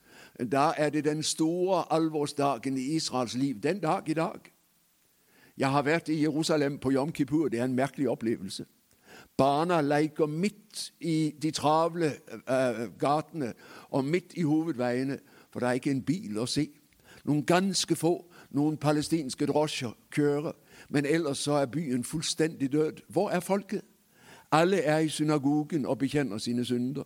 Da 0.53 0.73
er 0.77 0.91
det 0.91 1.05
den 1.05 1.23
store 1.23 1.93
alvorsdagen 1.93 2.77
i 2.79 2.97
Israels 2.97 3.35
liv. 3.35 3.61
Den 3.61 3.81
dag 3.81 4.09
i 4.09 4.15
dag. 4.15 4.39
Jeg 5.59 5.71
har 5.71 5.83
vært 5.83 6.09
i 6.09 6.23
Jerusalem 6.23 6.79
på 6.79 6.91
Jom 6.91 7.13
Kippur. 7.13 7.49
Det 7.49 7.61
er 7.61 7.65
en 7.65 7.75
merkelig 7.75 8.09
opplevelse. 8.09 8.65
Barna 9.37 9.81
leker 9.81 10.27
midt 10.27 10.93
i 11.01 11.35
de 11.43 11.51
travle 11.51 12.13
uh, 12.33 12.99
gatene 12.99 13.53
og 13.91 14.05
midt 14.05 14.33
i 14.35 14.43
hovedveiene, 14.43 15.19
for 15.51 15.61
det 15.61 15.69
er 15.69 15.73
ikke 15.73 15.91
en 15.91 16.03
bil 16.03 16.39
å 16.39 16.47
se. 16.47 16.69
Noen 17.25 17.43
ganske 17.47 17.97
få 17.97 18.28
noen 18.51 18.77
palestinske 18.77 19.47
drosjer 19.47 19.93
kjører, 20.15 20.53
men 20.89 21.07
ellers 21.07 21.39
så 21.39 21.53
er 21.53 21.67
byen 21.67 22.05
fullstendig 22.05 22.73
død. 22.73 22.93
Hvor 23.09 23.31
er 23.31 23.41
folket? 23.41 23.83
Alle 24.53 24.81
er 24.81 24.99
i 24.99 25.09
synagogen 25.09 25.87
og 25.87 25.99
bekjenner 25.99 26.39
sine 26.39 26.65
synder. 26.65 27.03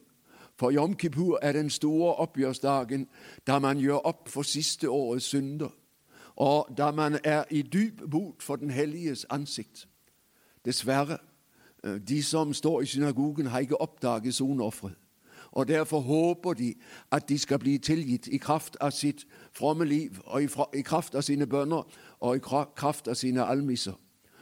For 0.56 0.70
Jom 0.70 0.94
Kippur 0.96 1.38
er 1.42 1.52
den 1.52 1.70
store 1.70 2.14
oppgjørsdagen 2.14 3.08
da 3.46 3.58
man 3.58 3.78
gjør 3.78 4.06
opp 4.06 4.28
for 4.28 4.42
siste 4.42 4.90
årets 4.90 5.24
synder, 5.24 5.70
og 6.36 6.68
da 6.78 6.90
man 6.90 7.18
er 7.24 7.44
i 7.50 7.62
dyp 7.62 8.02
bot 8.10 8.42
for 8.42 8.56
Den 8.56 8.70
helliges 8.70 9.26
ansikt. 9.30 9.88
Dessverre, 10.64 11.18
eh, 11.84 11.98
de 12.08 12.22
som 12.22 12.52
står 12.52 12.80
i 12.80 12.86
synagogen, 12.86 13.46
har 13.46 13.58
ikke 13.58 13.80
oppdaget 13.80 14.34
soneofferet 14.34 15.01
og 15.52 15.68
derfor 15.68 16.00
håper 16.00 16.52
de 16.52 16.74
at 17.10 17.28
de 17.28 17.38
skal 17.38 17.58
bli 17.58 17.78
tilgitt 17.78 18.26
i 18.26 18.36
kraft 18.36 18.76
av 18.80 18.90
sitt 18.90 19.26
fromme 19.52 19.84
liv, 19.84 20.20
og 20.24 20.42
i, 20.74 20.82
kraft 20.82 21.14
av 21.14 21.22
sine 21.22 21.46
bønner 21.46 21.84
og 22.20 22.36
i 22.36 22.40
kraft 22.76 23.08
av 23.08 23.14
sine 23.14 23.44
almisser. 23.44 23.98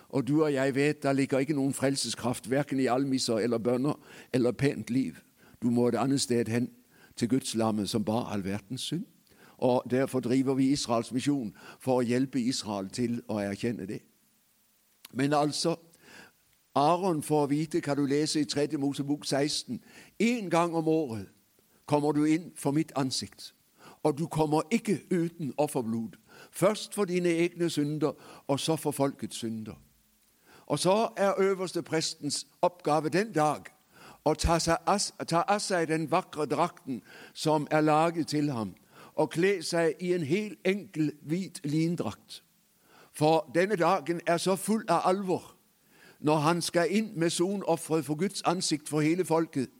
Og 0.08 0.28
du 0.28 0.42
og 0.42 0.52
jeg 0.52 0.74
vet 0.74 1.02
der 1.02 1.12
ligger 1.12 1.38
ikke 1.38 1.54
noen 1.54 1.74
frelseskraft 1.74 2.50
verken 2.50 2.80
i 2.80 2.86
almisser 2.86 3.38
eller 3.38 3.58
bønner 3.58 3.98
eller 4.32 4.52
pent 4.52 4.90
liv. 4.90 5.18
Du 5.62 5.70
må 5.70 5.88
et 5.88 5.98
annet 5.98 6.20
sted 6.20 6.48
hen, 6.48 6.70
til 7.16 7.28
Guds 7.28 7.54
lamme 7.54 7.86
som 7.86 8.04
bar 8.04 8.32
all 8.32 8.44
verdens 8.44 8.80
synd. 8.80 9.04
Og 9.58 9.82
Derfor 9.90 10.20
driver 10.20 10.54
vi 10.54 10.70
Israels 10.72 11.12
misjon 11.12 11.54
for 11.80 12.00
å 12.00 12.06
hjelpe 12.06 12.40
Israel 12.40 12.88
til 12.88 13.20
å 13.28 13.42
erkjenne 13.42 13.86
det. 13.86 14.00
Men 15.12 15.32
altså, 15.32 15.76
Aron 16.74 17.22
får 17.22 17.46
vite 17.46 17.80
hva 17.82 17.94
du 17.98 18.04
leser 18.06 18.40
i 18.40 18.44
3. 18.44 18.78
Mosebok 18.78 19.24
16. 19.24 19.80
En 20.18 20.50
gang 20.50 20.74
om 20.74 20.88
året 20.88 21.26
kommer 21.86 22.12
du 22.12 22.24
inn 22.24 22.52
for 22.56 22.70
mitt 22.70 22.92
ansikt, 22.96 23.54
og 24.02 24.18
du 24.18 24.26
kommer 24.26 24.62
ikke 24.70 25.00
uten 25.10 25.54
offerblod. 25.58 26.14
Først 26.50 26.94
for 26.94 27.04
dine 27.04 27.28
egne 27.28 27.70
synder, 27.70 28.12
og 28.46 28.60
så 28.60 28.76
for 28.76 28.90
folkets 28.90 29.36
synder. 29.36 29.74
Og 30.66 30.78
så 30.78 31.08
er 31.16 31.40
øverste 31.40 31.82
prestens 31.82 32.46
oppgave 32.62 33.08
den 33.08 33.32
dag 33.32 33.66
å 34.24 34.34
ta 34.38 34.58
av 34.86 35.58
seg 35.58 35.88
den 35.88 36.10
vakre 36.10 36.46
drakten 36.46 37.02
som 37.34 37.66
er 37.70 37.80
laget 37.80 38.28
til 38.28 38.52
ham, 38.52 38.76
og 39.14 39.30
kle 39.34 39.62
seg 39.62 39.98
i 39.98 40.14
en 40.14 40.22
helt 40.22 40.58
enkel, 40.64 41.12
hvit 41.22 41.60
lindrakt. 41.64 42.44
For 43.12 43.50
denne 43.54 43.76
dagen 43.76 44.20
er 44.26 44.38
så 44.38 44.54
full 44.56 44.84
av 44.88 45.08
alvor 45.10 45.56
når 46.20 46.36
han 46.36 46.62
skal 46.62 46.90
inn 46.90 47.12
med 47.16 47.30
sonofferet 47.30 48.04
for 48.04 48.14
Guds 48.14 48.42
ansikt 48.42 48.88
for 48.88 49.00
hele 49.00 49.24
folket, 49.24 49.70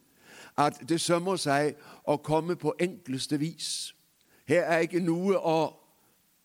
at 0.59 0.81
det 0.89 1.01
sømmer 1.01 1.37
seg 1.37 1.75
å 2.05 2.17
komme 2.17 2.57
på 2.57 2.75
enkleste 2.81 3.39
vis. 3.41 3.95
Her 4.49 4.63
er 4.63 4.79
ikke 4.85 5.01
noe 5.01 5.39
å 5.39 5.59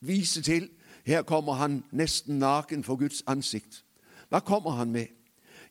vise 0.06 0.42
til. 0.42 0.70
Her 1.06 1.22
kommer 1.22 1.54
han 1.54 1.84
nesten 1.92 2.40
naken 2.40 2.84
for 2.84 2.96
Guds 2.96 3.24
ansikt. 3.28 3.84
Hva 4.30 4.40
kommer 4.40 4.72
han 4.72 4.92
med? 4.92 5.08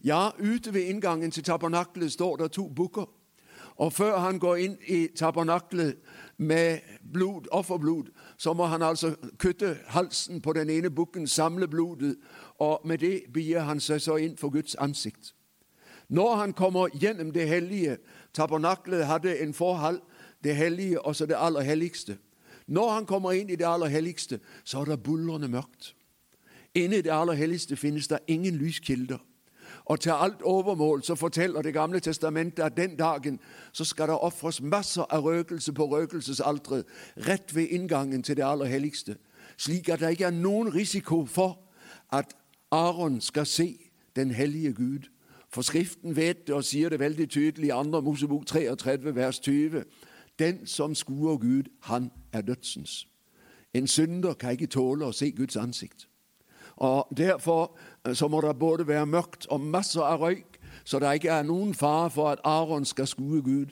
Ja, 0.04 0.30
ute 0.38 0.74
ved 0.74 0.88
inngangen 0.88 1.30
til 1.30 1.44
tabernaklet 1.44 2.12
står 2.12 2.36
det 2.36 2.52
to 2.52 2.68
bukker. 2.68 3.06
Og 3.76 3.92
før 3.92 4.18
han 4.18 4.38
går 4.38 4.56
inn 4.56 4.76
i 4.86 5.08
tabernaklet 5.16 5.96
med 6.36 6.78
blod, 7.12 7.48
offerblod, 7.50 8.10
så 8.38 8.52
må 8.52 8.66
han 8.66 8.82
altså 8.82 9.14
kutte 9.38 9.78
halsen 9.86 10.40
på 10.40 10.52
den 10.52 10.70
ene 10.70 10.90
bukken, 10.90 11.26
samle 11.26 11.68
blodet, 11.68 12.16
og 12.58 12.80
med 12.84 12.98
det 12.98 13.22
begir 13.32 13.60
han 13.60 13.80
seg 13.80 14.02
så 14.02 14.16
inn 14.16 14.36
for 14.36 14.50
Guds 14.50 14.74
ansikt. 14.74 15.34
Når 16.08 16.34
han 16.36 16.52
kommer 16.52 16.88
gjennom 16.92 17.32
det 17.32 17.48
hellige 17.48 17.98
Tabernaklet 18.34 19.06
hadde 19.06 19.38
en 19.42 19.54
forhold, 19.54 20.00
det 20.44 20.56
hellige 20.56 21.00
og 21.00 21.16
så 21.16 21.26
det 21.26 21.36
aller 21.38 21.60
helligste. 21.60 22.18
Når 22.66 22.90
han 22.90 23.06
kommer 23.06 23.32
inn 23.32 23.50
i 23.50 23.56
det 23.56 23.66
aller 23.66 23.86
helligste, 23.86 24.40
så 24.64 24.80
er 24.80 24.84
det 24.84 25.02
bullrende 25.02 25.48
mørkt. 25.48 25.94
Inne 26.74 26.96
i 26.96 27.02
det 27.02 27.12
aller 27.12 27.34
helligste 27.34 27.76
finnes 27.76 28.08
det 28.08 28.18
ingen 28.26 28.54
lyskilder. 28.54 29.18
Og 29.84 30.00
til 30.00 30.10
alt 30.10 30.42
overmål 30.42 31.02
så 31.02 31.14
forteller 31.14 31.62
Det 31.62 31.72
gamle 31.74 32.00
testamentet 32.00 32.62
at 32.62 32.76
den 32.76 32.96
dagen 32.96 33.40
så 33.72 33.84
skal 33.84 34.08
det 34.08 34.18
ofres 34.18 34.62
masser 34.62 35.02
av 35.10 35.24
røkelse 35.24 35.72
på 35.72 35.84
røkelsesalteret 35.84 36.84
rett 37.16 37.54
ved 37.54 37.66
inngangen 37.70 38.22
til 38.22 38.36
det 38.36 38.44
aller 38.44 38.66
helligste, 38.66 39.16
slik 39.56 39.88
at 39.88 40.00
det 40.00 40.10
ikke 40.10 40.24
er 40.24 40.30
noen 40.30 40.74
risiko 40.74 41.26
for 41.26 41.58
at 42.12 42.34
Aron 42.74 43.20
skal 43.20 43.46
se 43.46 43.90
den 44.16 44.30
hellige 44.30 44.72
Gud. 44.72 44.98
For 45.48 45.62
Skriften 45.62 46.16
vet 46.16 46.46
det 46.46 46.54
og 46.54 46.64
sier 46.64 46.88
det 46.88 46.98
veldig 47.00 47.30
tydelig 47.30 47.68
i 47.68 47.70
2. 47.70 48.00
Mosebok 48.00 48.46
33, 48.46 49.14
vers 49.14 49.38
20. 49.38 49.84
Den 50.38 50.66
som 50.66 50.94
skuer 50.94 51.36
Gud, 51.36 51.62
han 51.80 52.10
er 52.32 52.40
dødsens. 52.40 53.08
En 53.74 53.86
synder 53.86 54.34
kan 54.34 54.50
ikke 54.50 54.66
tåle 54.66 55.06
å 55.06 55.12
se 55.12 55.30
Guds 55.30 55.56
ansikt. 55.56 56.08
Og 56.76 57.06
Derfor 57.16 57.76
eh, 58.06 58.14
så 58.14 58.28
må 58.28 58.40
det 58.40 58.58
både 58.58 58.88
være 58.88 59.06
mørkt 59.06 59.46
og 59.46 59.60
masser 59.60 60.02
av 60.02 60.20
røyk, 60.20 60.58
så 60.84 60.98
det 60.98 61.14
ikke 61.14 61.30
er 61.30 61.46
noen 61.46 61.74
fare 61.74 62.10
for 62.10 62.30
at 62.30 62.42
Aron 62.44 62.84
skal 62.84 63.06
skue 63.06 63.42
Gud. 63.42 63.66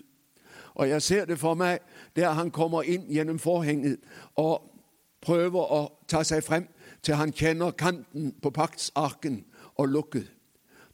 Og 0.74 0.88
Jeg 0.88 1.02
ser 1.02 1.24
det 1.24 1.38
for 1.38 1.54
meg 1.54 1.78
der 2.16 2.30
han 2.30 2.50
kommer 2.50 2.82
inn 2.82 3.10
gjennom 3.10 3.38
forhenget 3.38 3.98
og 4.36 4.62
prøver 5.20 5.72
å 5.72 5.82
ta 6.08 6.22
seg 6.22 6.44
frem 6.44 6.68
til 7.02 7.14
han 7.14 7.32
kjenner 7.32 7.70
kanten 7.70 8.34
på 8.42 8.50
paktsarken 8.50 9.44
og 9.74 9.88
lukket. 9.88 10.32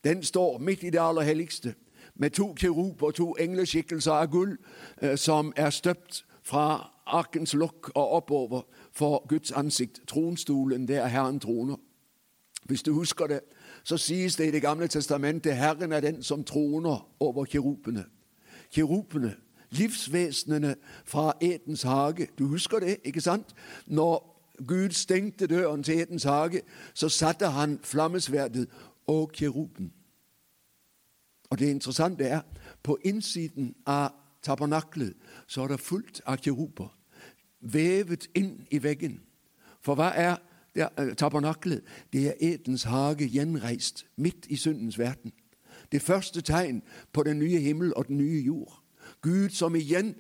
Den 0.05 0.23
står 0.23 0.59
midt 0.59 0.83
i 0.83 0.90
det 0.90 1.01
aller 1.01 1.23
helligste, 1.23 1.75
med 2.14 2.31
to 2.31 2.55
kiruber 2.55 3.07
og 3.07 3.14
to 3.14 3.37
engleskikkelser 3.40 4.12
av 4.12 4.31
gull 4.31 4.57
eh, 5.03 5.16
som 5.16 5.53
er 5.57 5.71
støpt 5.71 6.25
fra 6.42 6.90
arkens 7.07 7.55
lokk 7.55 7.90
og 7.94 8.12
oppover 8.12 8.62
for 8.92 9.27
Guds 9.29 9.53
ansikt. 9.53 10.01
Tronstolen, 10.07 10.88
det 10.88 10.97
er 10.97 11.07
Herren 11.07 11.40
troner. 11.40 11.77
Hvis 12.64 12.83
du 12.83 12.92
husker 12.92 13.27
det, 13.27 13.40
så 13.85 13.97
sies 13.97 14.37
det 14.37 14.49
i 14.49 14.51
Det 14.51 14.62
gamle 14.62 14.88
testamentet 14.88 15.57
Herren 15.57 15.92
er 15.92 16.01
den 16.01 16.23
som 16.23 16.44
troner 16.44 17.09
over 17.21 17.44
kirupene. 17.44 18.05
Kirupene, 18.71 19.35
livsvesenene 19.71 20.75
fra 21.05 21.33
Edens 21.40 21.83
hage. 21.83 22.29
Du 22.38 22.47
husker 22.47 22.79
det, 22.79 22.97
ikke 23.05 23.21
sant? 23.21 23.55
Når 23.87 24.38
Gud 24.66 24.90
stengte 24.90 25.47
døren 25.47 25.83
til 25.83 26.01
Edens 26.01 26.25
hage, 26.25 26.62
så 26.94 27.09
satte 27.09 27.47
han 27.47 27.79
flammesverdet 27.83 28.68
og 29.07 29.33
kiruben. 29.33 29.92
Og 31.51 31.59
det 31.59 31.66
interessante 31.71 32.25
er, 32.25 32.40
på 32.83 32.99
innsiden 33.05 33.75
av 33.87 34.11
tabernaklet 34.42 35.14
så 35.47 35.62
er 35.62 35.68
det 35.68 35.81
fullt 35.81 36.21
av 36.27 36.37
kiruber 36.37 36.94
vevet 37.61 38.29
inn 38.35 38.66
i 38.71 38.79
veggen. 38.83 39.21
For 39.83 39.99
hva 39.99 40.12
er 40.14 40.37
uh, 40.79 41.14
tabernaklet? 41.18 41.83
Det 42.12 42.29
er 42.29 42.40
Edens 42.40 42.87
hage 42.88 43.29
gjenreist 43.29 44.07
midt 44.16 44.47
i 44.49 44.57
syndens 44.57 44.99
verden. 44.99 45.33
Det 45.92 46.03
første 46.03 46.40
tegn 46.40 46.83
på 47.12 47.23
den 47.23 47.38
nye 47.38 47.59
himmel 47.59 47.94
og 47.97 48.07
den 48.07 48.16
nye 48.16 48.40
jord. 48.40 48.83
Gud 49.23 49.49
som 49.51 49.75
igjen 49.75 50.14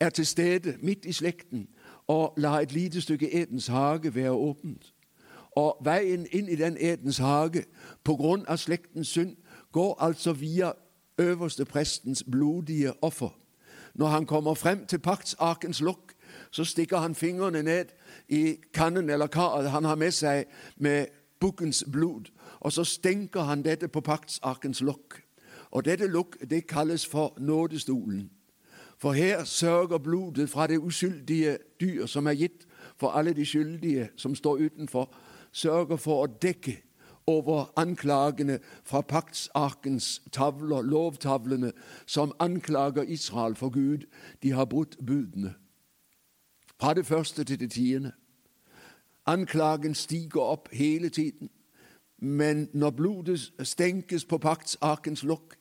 er 0.00 0.10
til 0.10 0.26
stede 0.26 0.76
midt 0.82 1.04
i 1.04 1.12
slekten 1.12 1.68
og 2.08 2.34
la 2.36 2.60
et 2.62 2.72
lite 2.72 3.00
stykke 3.00 3.34
Edens 3.42 3.66
hage 3.66 4.14
være 4.14 4.30
åpent. 4.30 4.94
Og 5.56 5.76
veien 5.84 6.26
inn 6.32 6.48
i 6.48 6.56
den 6.56 6.76
Edens 6.80 7.18
hage 7.18 7.64
på 8.04 8.16
grunn 8.16 8.44
av 8.48 8.56
slektens 8.56 9.08
synd 9.08 9.36
går 9.72 9.96
altså 10.00 10.32
via 10.32 10.72
øverste 11.18 11.64
prestens 11.64 12.24
blodige 12.30 12.92
offer. 13.02 13.38
Når 13.94 14.06
han 14.06 14.26
kommer 14.26 14.54
frem 14.54 14.86
til 14.86 14.98
paktsarkens 14.98 15.80
lokk, 15.80 16.14
så 16.50 16.64
stikker 16.64 16.98
han 16.98 17.14
fingrene 17.14 17.62
ned 17.62 17.84
i 18.28 18.56
kannen 18.74 19.10
eller 19.10 19.26
karet 19.26 19.70
han 19.70 19.84
har 19.84 19.94
med 19.94 20.12
seg 20.12 20.44
med 20.76 21.06
bukkens 21.40 21.84
blod, 21.92 22.30
og 22.60 22.72
så 22.72 22.84
stenker 22.84 23.40
han 23.40 23.62
dette 23.62 23.88
på 23.88 24.00
paktsarkens 24.00 24.80
lokk. 24.80 25.22
Og 25.70 25.84
Dette 25.84 26.06
lokk 26.06 26.36
det 26.50 26.66
kalles 26.66 27.06
for 27.06 27.34
nådestolen. 27.38 28.30
For 28.98 29.12
her 29.12 29.44
sørger 29.44 29.98
blodet 29.98 30.50
fra 30.50 30.66
det 30.66 30.78
uskyldige 30.78 31.58
dyr 31.80 32.06
som 32.06 32.26
er 32.26 32.34
gitt 32.34 32.66
for 32.96 33.10
alle 33.10 33.34
de 33.34 33.46
skyldige 33.46 34.08
som 34.16 34.34
står 34.34 34.56
utenfor, 34.56 35.14
sørger 35.52 35.96
for 35.96 36.24
å 36.24 36.30
dekke 36.42 36.82
over 37.26 37.72
anklagene 37.76 38.58
fra 38.84 39.00
paktsarkens 39.00 40.22
tavler, 40.32 40.82
lovtavlene, 40.82 41.72
som 42.06 42.32
anklager 42.40 43.02
Israel 43.02 43.54
for 43.54 43.68
Gud. 43.68 44.08
De 44.42 44.50
har 44.50 44.64
brutt 44.64 44.96
budene. 45.06 45.54
Fra 46.80 46.94
det 46.94 47.06
første 47.06 47.44
til 47.44 47.60
det 47.60 47.70
tiende. 47.70 48.12
Anklagen 49.26 49.94
stiger 49.94 50.40
opp 50.40 50.68
hele 50.72 51.08
tiden. 51.08 51.50
Men 52.18 52.68
når 52.72 52.90
blodet 52.90 53.52
stenkes 53.62 54.24
på 54.24 54.38
paktsarkens 54.38 55.22
lokk, 55.22 55.54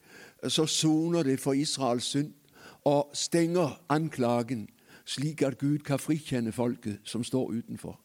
så 0.48 0.66
soner 0.66 1.24
det 1.24 1.40
for 1.40 1.54
Israels 1.54 2.04
synd 2.04 2.34
og 2.88 3.10
stenger 3.14 3.82
anklagen, 3.90 4.70
slik 5.06 5.42
at 5.42 5.58
Gud 5.58 5.78
kan 5.78 6.00
frikjenne 6.00 6.52
folket 6.52 7.00
som 7.04 7.24
står 7.24 7.50
utenfor. 7.50 8.00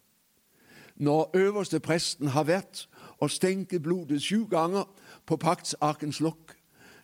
Når 0.97 1.31
øverste 1.35 1.81
presten 1.81 2.29
har 2.29 2.45
vært 2.45 2.89
og 3.19 3.31
stenket 3.31 3.83
blodet 3.83 4.23
sju 4.23 4.45
ganger 4.51 4.85
på 5.27 5.37
paktsarkens 5.37 6.21
lokk 6.21 6.59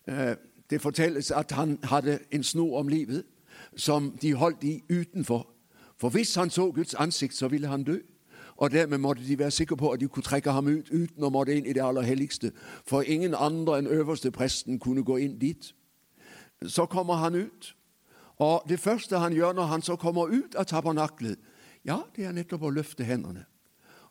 eh, 0.08 0.34
Det 0.70 0.80
fortelles 0.80 1.30
at 1.30 1.52
han 1.52 1.78
hadde 1.82 2.18
en 2.30 2.42
snor 2.44 2.78
om 2.78 2.88
livet 2.88 3.24
som 3.76 4.10
de 4.22 4.34
holdt 4.34 4.64
i 4.64 4.84
utenfor. 4.90 5.48
For 5.96 6.08
hvis 6.08 6.34
han 6.34 6.50
så 6.50 6.70
Guds 6.70 6.94
ansikt, 6.94 7.34
så 7.34 7.48
ville 7.48 7.68
han 7.68 7.84
dø. 7.84 7.96
Og 8.56 8.70
dermed 8.70 8.98
måtte 8.98 9.26
de 9.26 9.38
være 9.38 9.50
sikre 9.50 9.76
på 9.76 9.90
at 9.90 10.00
de 10.00 10.08
kunne 10.08 10.22
trekke 10.22 10.52
ham 10.52 10.66
ut 10.66 10.90
uten 10.90 11.24
å 11.24 11.30
måtte 11.30 11.56
inn 11.56 11.66
i 11.66 11.72
det 11.72 11.82
aller 11.82 12.02
helligste. 12.02 12.52
For 12.86 13.00
ingen 13.00 13.34
andre 13.34 13.78
enn 13.78 13.86
øverste 13.86 14.30
presten 14.30 14.78
kunne 14.78 15.04
gå 15.04 15.16
inn 15.16 15.38
dit. 15.38 15.74
Så 16.66 16.86
kommer 16.86 17.14
han 17.14 17.34
ut, 17.34 17.76
og 18.38 18.62
det 18.68 18.80
første 18.80 19.18
han 19.18 19.32
gjør 19.32 19.52
når 19.52 19.64
han 19.64 19.82
så 19.82 19.96
kommer 19.96 20.26
ut 20.26 20.54
av 20.54 20.64
tabernaklet, 20.64 21.38
ja, 21.84 22.00
det 22.16 22.24
er 22.24 22.32
nettopp 22.32 22.62
å 22.62 22.70
løfte 22.74 23.04
hendene. 23.04 23.44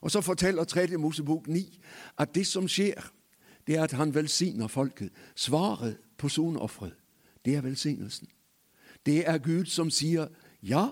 Og 0.00 0.10
så 0.10 0.20
forteller 0.20 0.64
3. 0.64 0.96
Mosebok 0.98 1.48
9 1.48 1.64
at 2.18 2.34
det 2.34 2.46
som 2.46 2.68
skjer, 2.68 3.12
det 3.66 3.76
er 3.76 3.82
at 3.82 3.92
han 3.92 4.14
velsigner 4.14 4.68
folket. 4.68 5.10
Svaret 5.34 5.98
på 6.18 6.28
soneofferet, 6.28 6.96
det 7.44 7.56
er 7.56 7.60
velsignelsen. 7.60 8.28
Det 9.06 9.28
er 9.28 9.38
Gud 9.38 9.66
som 9.66 9.90
sier 9.90 10.28
ja, 10.62 10.88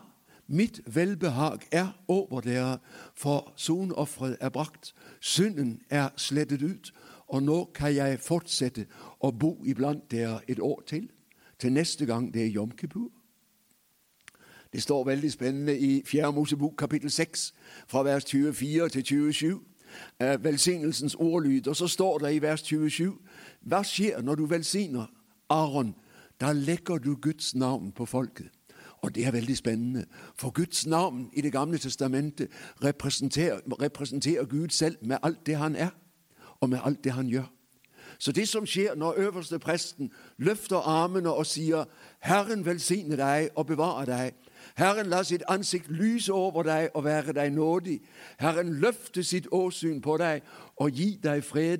mitt 0.46 0.80
velbehag 0.86 1.66
er 1.72 1.88
over 2.08 2.40
dere, 2.40 2.78
for 3.14 3.52
soneofferet 3.56 4.36
er 4.40 4.48
brakt. 4.48 4.94
Synden 5.20 5.80
er 5.90 6.08
slettet 6.16 6.62
ut, 6.62 6.92
og 7.28 7.42
nå 7.42 7.64
kan 7.74 7.94
jeg 7.94 8.20
fortsette 8.22 8.86
å 9.20 9.32
bo 9.32 9.56
iblant 9.66 10.10
dere 10.10 10.40
et 10.48 10.60
år 10.60 10.82
til, 10.86 11.08
til 11.58 11.72
neste 11.72 12.06
gang 12.06 12.34
det 12.34 12.42
er 12.42 12.46
Jom 12.46 12.70
Kippur. 12.70 13.10
Det 14.72 14.82
står 14.82 15.04
veldig 15.04 15.32
spennende 15.32 15.78
i 15.78 16.02
4. 16.06 16.32
Mosebok 16.32 16.74
kapittel 16.78 17.10
6, 17.10 17.54
fra 17.88 18.02
vers 18.02 18.24
24 18.24 18.88
til 18.88 19.04
27. 19.04 19.60
Eh, 20.20 20.44
velsignelsens 20.44 21.14
ordlyd. 21.14 21.68
Og 21.68 21.76
så 21.76 21.88
står 21.88 22.18
det 22.18 22.34
i 22.34 22.42
vers 22.42 22.62
27.: 22.62 23.18
Hva 23.60 23.82
skjer 23.82 24.22
når 24.22 24.34
du 24.34 24.46
velsigner 24.46 25.06
Aron? 25.48 25.94
Da 26.40 26.52
legger 26.52 26.98
du 26.98 27.14
Guds 27.14 27.54
navn 27.54 27.92
på 27.92 28.04
folket. 28.04 28.50
Og 29.02 29.14
det 29.14 29.26
er 29.26 29.30
veldig 29.30 29.56
spennende, 29.56 30.04
for 30.34 30.50
Guds 30.50 30.86
navn 30.86 31.30
i 31.32 31.40
Det 31.40 31.52
gamle 31.52 31.78
testamentet 31.78 32.48
representerer, 32.84 33.60
representerer 33.82 34.44
Gud 34.44 34.68
selv 34.68 34.96
med 35.02 35.16
alt 35.22 35.46
det 35.46 35.56
han 35.56 35.76
er, 35.76 35.90
og 36.60 36.70
med 36.70 36.78
alt 36.84 37.04
det 37.04 37.12
han 37.12 37.26
gjør. 37.26 37.55
Så 38.18 38.32
det 38.32 38.48
som 38.48 38.66
skjer 38.66 38.94
når 38.94 39.18
øverste 39.18 39.58
presten 39.58 40.12
løfter 40.38 40.76
armene 40.76 41.32
og 41.32 41.46
sier 41.46 41.84
'Herren 42.20 42.64
velsigne 42.64 43.16
deg 43.16 43.48
og 43.54 43.66
bevare 43.66 44.06
deg', 44.06 44.34
Herren 44.76 45.06
la 45.06 45.22
sitt 45.22 45.42
ansikt 45.48 45.90
lyse 45.90 46.32
over 46.32 46.62
deg 46.62 46.88
og 46.94 47.04
være 47.04 47.32
deg 47.32 47.52
nådig. 47.52 48.00
Herren 48.38 48.74
løfte 48.74 49.24
sitt 49.24 49.46
åsyn 49.52 50.00
på 50.00 50.16
deg 50.16 50.42
og 50.76 50.90
gi 50.90 51.18
deg 51.22 51.44
fred. 51.44 51.78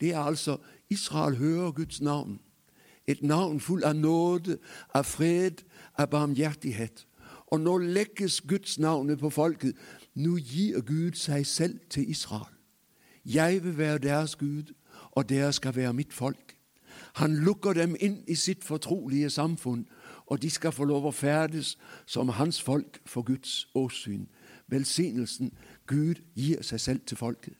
Det 0.00 0.10
er 0.12 0.20
altså 0.20 0.56
Israel 0.90 1.36
hører 1.36 1.70
Guds 1.72 2.00
navn. 2.00 2.40
Et 3.06 3.22
navn 3.22 3.60
full 3.60 3.84
av 3.84 3.96
nåde, 3.96 4.58
av 4.94 5.04
fred, 5.04 5.64
av 5.98 6.10
barmhjertighet. 6.10 7.06
Og 7.46 7.60
nå 7.60 7.78
legges 7.78 8.40
Guds 8.40 8.78
navnet 8.78 9.18
på 9.18 9.30
folket. 9.30 9.76
Nå 10.14 10.36
gir 10.36 10.80
Gud 10.80 11.16
seg 11.16 11.46
selv 11.46 11.78
til 11.90 12.10
Israel. 12.10 12.52
Jeg 13.24 13.64
vil 13.64 13.78
være 13.78 13.98
deres 13.98 14.36
Gud, 14.36 14.72
og 15.18 15.26
dere 15.28 15.50
skal 15.52 15.74
være 15.76 15.92
mitt 15.98 16.12
folk. 16.14 16.54
Han 17.18 17.34
lukker 17.42 17.74
dem 17.74 17.96
inn 18.00 18.20
i 18.30 18.36
sitt 18.38 18.64
fortrolige 18.64 19.30
samfunn 19.30 19.86
og 20.28 20.42
de 20.42 20.50
skal 20.50 20.72
få 20.72 20.84
lov 20.84 21.06
å 21.08 21.14
ferdes 21.14 21.76
som 22.06 22.28
hans 22.36 22.60
folk 22.62 23.00
for 23.08 23.24
Guds 23.24 23.68
åsyn. 23.74 24.26
Velsignelsen 24.68 25.52
Gud 25.88 26.20
gir 26.36 26.62
seg 26.62 26.80
selv 26.80 27.06
til 27.08 27.16
folket. 27.16 27.54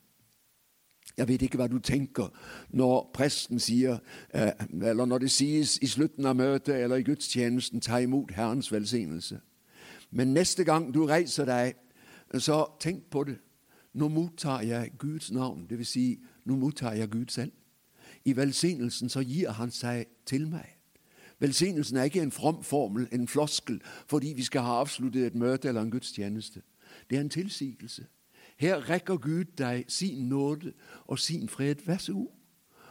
Jeg 1.16 1.28
vet 1.28 1.42
ikke 1.42 1.58
hva 1.58 1.66
du 1.66 1.78
tenker 1.82 2.28
når 2.76 3.10
presten 3.14 3.58
sier, 3.58 3.98
eh, 4.34 4.52
eller 4.82 5.04
når 5.04 5.18
det 5.18 5.30
sies 5.30 5.78
i 5.82 5.86
slutten 5.86 6.26
av 6.26 6.36
møtet 6.36 6.76
eller 6.76 6.96
i 6.96 7.02
gudstjenesten 7.02 7.80
'ta 7.80 7.98
imot 7.98 8.30
Herrens 8.30 8.72
velsignelse'. 8.72 9.40
Men 10.10 10.34
neste 10.34 10.64
gang 10.64 10.94
du 10.94 11.06
reiser 11.06 11.44
deg, 11.44 11.74
så 12.38 12.66
tenk 12.80 13.10
på 13.10 13.24
det. 13.24 13.38
Nå 13.94 14.08
mottar 14.08 14.60
jeg 14.60 14.92
Guds 14.98 15.30
navn, 15.30 15.66
dvs. 15.66 15.88
Si, 15.88 16.20
nå 16.48 16.56
mottar 16.56 16.92
jeg 16.92 17.10
Gud 17.10 17.28
selv. 17.28 17.52
I 18.24 18.36
velsignelsen 18.36 19.08
så 19.08 19.20
gir 19.20 19.50
Han 19.50 19.70
seg 19.70 20.06
til 20.26 20.48
meg. 20.48 20.78
Velsignelsen 21.38 21.96
er 21.96 22.02
ikke 22.02 22.22
en 22.22 22.32
from 22.32 22.62
formel, 22.62 23.08
en 23.12 23.28
floskel, 23.28 23.80
fordi 24.06 24.32
vi 24.36 24.42
skal 24.42 24.62
ha 24.62 24.80
avsluttet 24.80 25.26
et 25.26 25.34
møte 25.34 25.68
eller 25.68 25.82
en 25.82 25.90
gudstjeneste. 25.90 26.62
Det 27.10 27.16
er 27.16 27.20
en 27.20 27.30
tilsigelse. 27.30 28.06
Her 28.56 28.90
rekker 28.90 29.16
Gud 29.16 29.44
deg 29.58 29.84
sin 29.88 30.28
nåde 30.28 30.72
og 31.06 31.18
sin 31.18 31.48
fred. 31.48 31.74
Vær 31.86 31.96
så 31.96 32.12
god. 32.12 32.28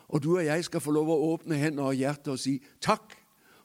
Og 0.08 0.24
du 0.24 0.38
og 0.38 0.46
jeg 0.46 0.64
skal 0.64 0.82
få 0.82 0.92
lov 0.92 1.10
å 1.10 1.34
åpne 1.34 1.56
hender 1.56 1.84
og 1.84 1.96
hjerte 1.96 2.32
og 2.32 2.40
si 2.40 2.62
takk, 2.82 3.18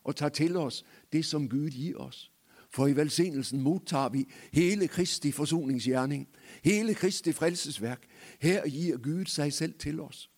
og 0.05 0.17
ta 0.17 0.29
til 0.29 0.57
oss 0.57 0.85
det 1.13 1.25
som 1.25 1.49
Gud 1.49 1.71
gir 1.71 2.01
oss. 2.03 2.33
For 2.73 2.87
i 2.87 2.97
velsignelsen 2.97 3.61
mottar 3.61 4.09
vi 4.09 4.25
hele 4.53 4.89
Kristi 4.89 5.33
forsoningsgjerning, 5.33 6.29
hele 6.65 6.95
Kristi 6.95 7.33
frelsesverk. 7.33 8.09
Her 8.41 8.69
gir 8.69 8.97
Gud 8.97 9.25
seg 9.25 9.53
selv 9.53 9.75
til 9.79 10.01
oss. 10.01 10.31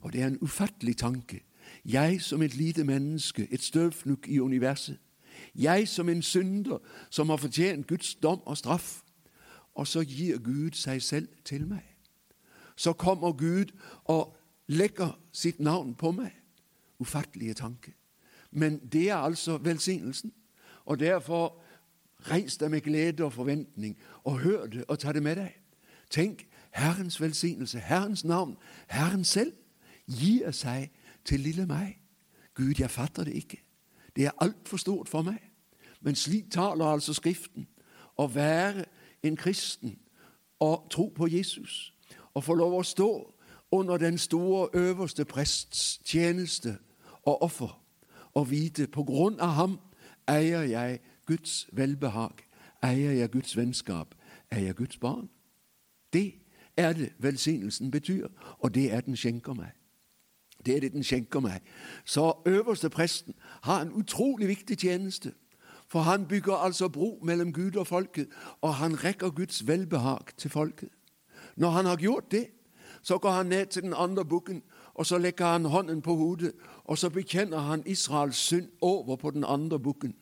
Og 0.00 0.12
det 0.12 0.22
er 0.22 0.26
en 0.26 0.38
ufattelig 0.40 0.96
tanke. 0.96 1.42
Jeg 1.84 2.22
som 2.22 2.42
et 2.42 2.54
lite 2.54 2.84
menneske, 2.84 3.48
et 3.50 3.62
støvfnugg 3.62 4.28
i 4.28 4.38
universet. 4.38 4.98
Jeg 5.54 5.88
som 5.88 6.08
en 6.08 6.22
synder 6.22 6.78
som 7.10 7.28
har 7.28 7.36
fortjent 7.36 7.86
Guds 7.86 8.14
dom 8.14 8.40
og 8.46 8.56
straff. 8.56 9.02
Og 9.74 9.86
så 9.86 10.02
gir 10.02 10.38
Gud 10.38 10.70
seg 10.74 11.02
selv 11.02 11.28
til 11.44 11.66
meg. 11.66 11.84
Så 12.76 12.92
kommer 12.92 13.32
Gud 13.32 13.72
og 14.04 14.36
legger 14.66 15.18
sitt 15.32 15.60
navn 15.60 15.94
på 15.94 16.10
meg. 16.10 16.32
Ufattelige 16.98 17.54
tanke. 17.54 17.92
Men 18.50 18.78
det 18.78 19.10
er 19.10 19.16
altså 19.16 19.58
velsignelsen. 19.58 20.32
Og 20.84 21.00
derfor 21.00 21.60
reis 22.30 22.56
deg 22.56 22.70
med 22.70 22.80
glede 22.80 23.24
og 23.24 23.32
forventning, 23.32 23.98
og 24.24 24.38
hør 24.38 24.66
det 24.66 24.84
og 24.88 24.98
ta 24.98 25.12
det 25.12 25.22
med 25.22 25.36
deg. 25.36 25.54
Tenk 26.10 26.47
Herrens 26.70 27.20
velsignelse, 27.20 27.78
Herrens 27.78 28.24
navn, 28.24 28.56
Herren 28.88 29.24
selv 29.24 29.52
gir 30.06 30.50
seg 30.50 30.90
til 31.24 31.40
lille 31.40 31.66
meg. 31.66 31.98
Gud, 32.54 32.74
jeg 32.78 32.90
fatter 32.90 33.24
det 33.24 33.34
ikke. 33.34 33.60
Det 34.16 34.26
er 34.26 34.36
altfor 34.40 34.76
stort 34.76 35.08
for 35.08 35.22
meg. 35.22 35.38
Men 36.00 36.14
slik 36.14 36.50
taler 36.50 36.86
altså 36.86 37.14
Skriften. 37.14 37.68
Å 38.18 38.26
være 38.26 38.84
en 39.22 39.36
kristen 39.36 39.98
og 40.60 40.88
tro 40.90 41.08
på 41.14 41.26
Jesus 41.26 41.92
og 42.34 42.44
få 42.44 42.54
lov 42.54 42.74
å 42.78 42.86
stå 42.86 43.10
under 43.74 43.96
den 43.96 44.18
store 44.18 44.68
øverste 44.74 45.24
prests 45.24 46.00
tjeneste 46.04 46.78
og 47.22 47.42
offer, 47.42 47.82
og 48.34 48.50
vite 48.50 48.86
på 48.86 49.02
grunn 49.02 49.40
av 49.40 49.54
ham 49.58 49.78
eier 50.28 50.62
jeg 50.62 51.00
Guds 51.26 51.68
velbehag, 51.72 52.44
eier 52.82 53.12
jeg 53.12 53.30
Guds 53.30 53.56
vennskap, 53.56 54.14
eier 54.50 54.70
jeg 54.70 54.76
Guds 54.76 54.98
barn. 54.98 55.28
Det 56.12 56.32
er 56.78 56.92
det 56.92 57.12
velsignelsen 57.18 57.90
betyr, 57.90 58.28
og 58.58 58.74
det 58.74 58.92
er 58.92 59.00
den 59.00 59.16
skjenker 59.16 59.54
meg. 59.54 59.74
Det 60.66 60.76
er 60.76 60.80
det 60.80 60.92
den 60.92 61.04
skjenker 61.04 61.40
meg. 61.40 61.60
Så 62.04 62.32
øverste 62.46 62.90
presten 62.90 63.34
har 63.62 63.82
en 63.82 63.92
utrolig 63.92 64.48
viktig 64.48 64.78
tjeneste. 64.78 65.32
For 65.88 66.00
han 66.00 66.26
bygger 66.26 66.54
altså 66.54 66.88
bro 66.88 67.18
mellom 67.22 67.52
Gud 67.52 67.76
og 67.76 67.86
folket, 67.86 68.28
og 68.60 68.74
han 68.74 69.04
rekker 69.04 69.30
Guds 69.30 69.66
velbehag 69.66 70.36
til 70.36 70.50
folket. 70.50 70.88
Når 71.56 71.70
han 71.70 71.84
har 71.84 71.96
gjort 71.96 72.30
det, 72.30 72.46
så 73.02 73.18
går 73.18 73.30
han 73.30 73.46
ned 73.46 73.66
til 73.66 73.82
den 73.82 73.94
andre 73.96 74.24
bukken, 74.24 74.62
og 74.94 75.06
så 75.06 75.18
legger 75.18 75.46
han 75.46 75.64
hånden 75.64 76.02
på 76.02 76.14
hodet, 76.14 76.52
og 76.84 76.98
så 76.98 77.10
bekjenner 77.10 77.58
han 77.58 77.82
Israels 77.86 78.36
synd 78.36 78.68
over 78.80 79.16
på 79.16 79.30
den 79.30 79.44
andre 79.44 79.80
bukken. 79.80 80.14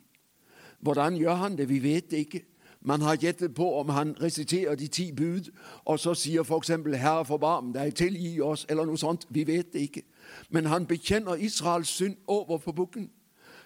Hvordan 0.81 1.17
gjør 1.17 1.35
han 1.35 1.59
det? 1.59 1.69
Vi 1.69 1.83
vet 1.83 2.11
det 2.11 2.17
ikke. 2.17 2.45
Man 2.87 3.03
har 3.03 3.17
gjettet 3.17 3.55
på 3.55 3.67
om 3.81 3.89
han 3.89 4.17
resiterer 4.23 4.75
de 4.75 4.87
ti 4.87 5.13
bud, 5.13 5.51
og 5.85 5.99
så 5.99 6.15
sier 6.15 6.45
f.eks.: 6.47 6.69
Herre, 6.95 7.25
forbarm 7.25 7.73
deg, 7.75 7.95
tilgi 7.95 8.41
oss, 8.41 8.67
eller 8.69 8.87
noe 8.87 8.99
sånt. 8.99 9.27
Vi 9.31 9.43
vet 9.47 9.73
det 9.73 9.81
ikke. 9.81 10.03
Men 10.51 10.67
han 10.71 10.87
bekjenner 10.87 11.35
Israels 11.35 11.89
synd 11.89 12.17
over 12.27 12.59
på 12.59 12.73
bukken, 12.73 13.11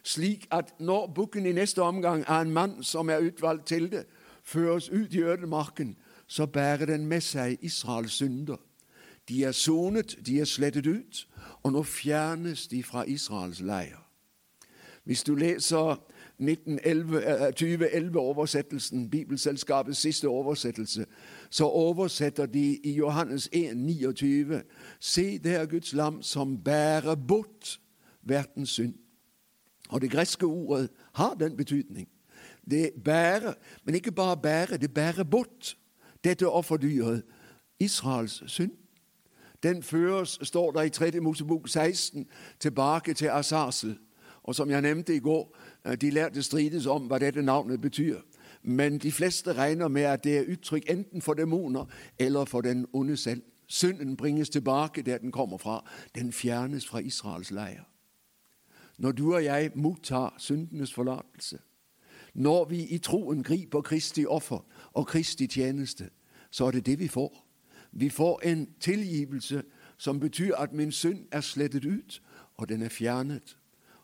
slik 0.03 0.47
at 0.51 0.73
når 0.81 1.07
bukken 1.15 1.47
i 1.47 1.53
neste 1.53 1.83
omgang 1.83 2.25
er 2.29 2.41
en 2.41 2.51
mann 2.51 2.83
som 2.83 3.11
er 3.11 3.21
utvalgt 3.21 3.67
til 3.67 3.91
det, 3.93 4.07
føres 4.43 4.89
ut 4.89 5.15
i 5.15 5.23
ødemarken, 5.23 5.97
så 6.27 6.47
bærer 6.47 6.87
den 6.87 7.07
med 7.07 7.21
seg 7.21 7.59
Israels 7.61 8.13
synder. 8.13 8.57
De 9.29 9.45
er 9.45 9.53
sonet, 9.53 10.17
de 10.27 10.41
er 10.41 10.45
slettet 10.45 10.87
ut, 10.87 11.29
og 11.63 11.73
nå 11.73 11.83
fjernes 11.83 12.69
de 12.69 12.83
fra 12.83 13.05
Israels 13.05 13.61
leir. 13.61 14.01
Hvis 15.05 15.23
du 15.23 15.35
leser 15.35 16.01
2011-oversettelsen, 16.41 19.05
eh, 19.05 19.11
Bibelselskapets 19.11 19.99
siste 19.99 20.29
oversettelse, 20.29 21.07
så 21.51 21.65
oversetter 21.65 22.47
de 22.47 22.81
i 22.85 22.93
Johannes 22.93 23.49
1, 23.53 23.77
29, 23.77 24.63
Se, 25.01 25.39
det 25.39 25.55
er 25.55 25.67
Guds 25.67 25.93
lam 25.93 26.23
som 26.23 26.65
bærer 26.65 27.15
bort 27.15 27.81
verdens 28.23 28.71
synd. 28.71 28.95
Og 29.89 30.01
Det 30.01 30.11
greske 30.11 30.47
ordet 30.47 30.91
har 31.13 31.35
den 31.35 31.57
betydning. 31.57 32.09
Det 32.71 32.91
bærer, 33.05 33.55
men 33.85 33.95
ikke 33.95 34.13
bare 34.13 34.37
bærer, 34.37 34.77
det 34.77 34.95
bærer 34.95 35.25
bort 35.25 35.77
dette 36.25 36.49
offerdyret, 36.49 37.23
Israels 37.81 38.43
synd. 38.47 38.73
Den 39.63 39.83
føres, 39.83 40.39
står 40.43 40.73
der 40.73 40.83
i 40.83 40.91
3. 40.91 41.21
Mosebok 41.21 41.69
16, 41.69 42.27
tilbake 42.61 43.15
til 43.15 43.27
Asarsel. 43.27 43.99
Og 44.43 44.55
som 44.55 44.71
jeg 44.71 44.83
nevnte 44.83 45.17
i 45.17 45.19
går, 45.19 45.57
Eh, 45.57 45.70
de 46.01 46.11
lærte 46.11 46.43
strides 46.43 46.87
om 46.87 47.07
hva 47.07 47.19
dette 47.19 47.43
navnet 47.43 47.81
betyr. 47.81 48.21
Men 48.63 48.99
de 48.99 49.13
fleste 49.13 49.53
regner 49.53 49.89
med 49.89 50.03
at 50.03 50.25
det 50.25 50.39
er 50.39 50.53
uttrykk 50.53 50.91
enten 50.91 51.23
for 51.23 51.35
demoner 51.35 51.85
eller 52.19 52.45
for 52.45 52.61
den 52.61 52.87
onde 52.93 53.17
selv. 53.17 53.43
Synden 53.67 54.17
bringes 54.17 54.49
tilbake 54.49 55.03
der 55.03 55.19
den 55.19 55.33
kommer 55.33 55.59
fra. 55.59 55.85
Den 56.15 56.33
fjernes 56.33 56.87
fra 56.87 56.99
Israels 56.99 57.51
leir. 57.51 57.87
Når 58.99 59.13
du 59.13 59.35
og 59.35 59.45
jeg 59.45 59.71
mottar 59.75 60.35
syndenes 60.39 60.95
forlatelse, 60.95 61.59
når 62.35 62.65
vi 62.65 62.83
i 62.85 62.99
troen 62.99 63.43
griper 63.43 63.81
Kristi 63.81 64.27
offer 64.27 64.67
og 64.93 65.07
Kristi 65.07 65.47
tjeneste, 65.47 66.11
så 66.51 66.65
er 66.65 66.71
det 66.71 66.87
det 66.87 66.99
vi 66.99 67.09
får. 67.09 67.47
Vi 67.93 68.09
får 68.09 68.41
en 68.45 68.69
tilgivelse 68.81 69.63
som 69.99 70.21
betyr 70.21 70.55
at 70.55 70.73
min 70.73 70.93
synd 70.93 71.27
er 71.33 71.41
slettet 71.41 71.85
ut, 71.85 72.23
og 72.57 72.69
den 72.69 72.83
er 72.83 72.89
fjernet. 72.89 73.57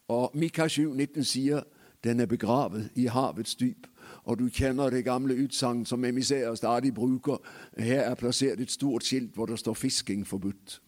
Og 0.08 0.30
Mika 0.34 0.68
7, 0.68 0.94
19 0.94 1.24
sier 1.24 1.62
den 2.04 2.20
er 2.20 2.26
begravet 2.26 2.90
i 2.94 3.06
havets 3.06 3.54
dyp. 3.54 3.86
Og 4.24 4.38
du 4.38 4.48
kjenner 4.48 4.90
det 4.90 5.04
gamle 5.04 5.34
utsagn 5.44 5.84
som 5.84 6.04
emissærer 6.04 6.54
stadig 6.54 6.94
bruker. 6.94 7.36
Her 7.78 8.00
er 8.00 8.14
plassert 8.14 8.60
et 8.60 8.70
stort 8.70 9.04
skilt 9.04 9.34
hvor 9.34 9.46
det 9.46 9.58
står 9.58 9.74
'fisking 9.74 10.26
forbudt'. 10.26 10.80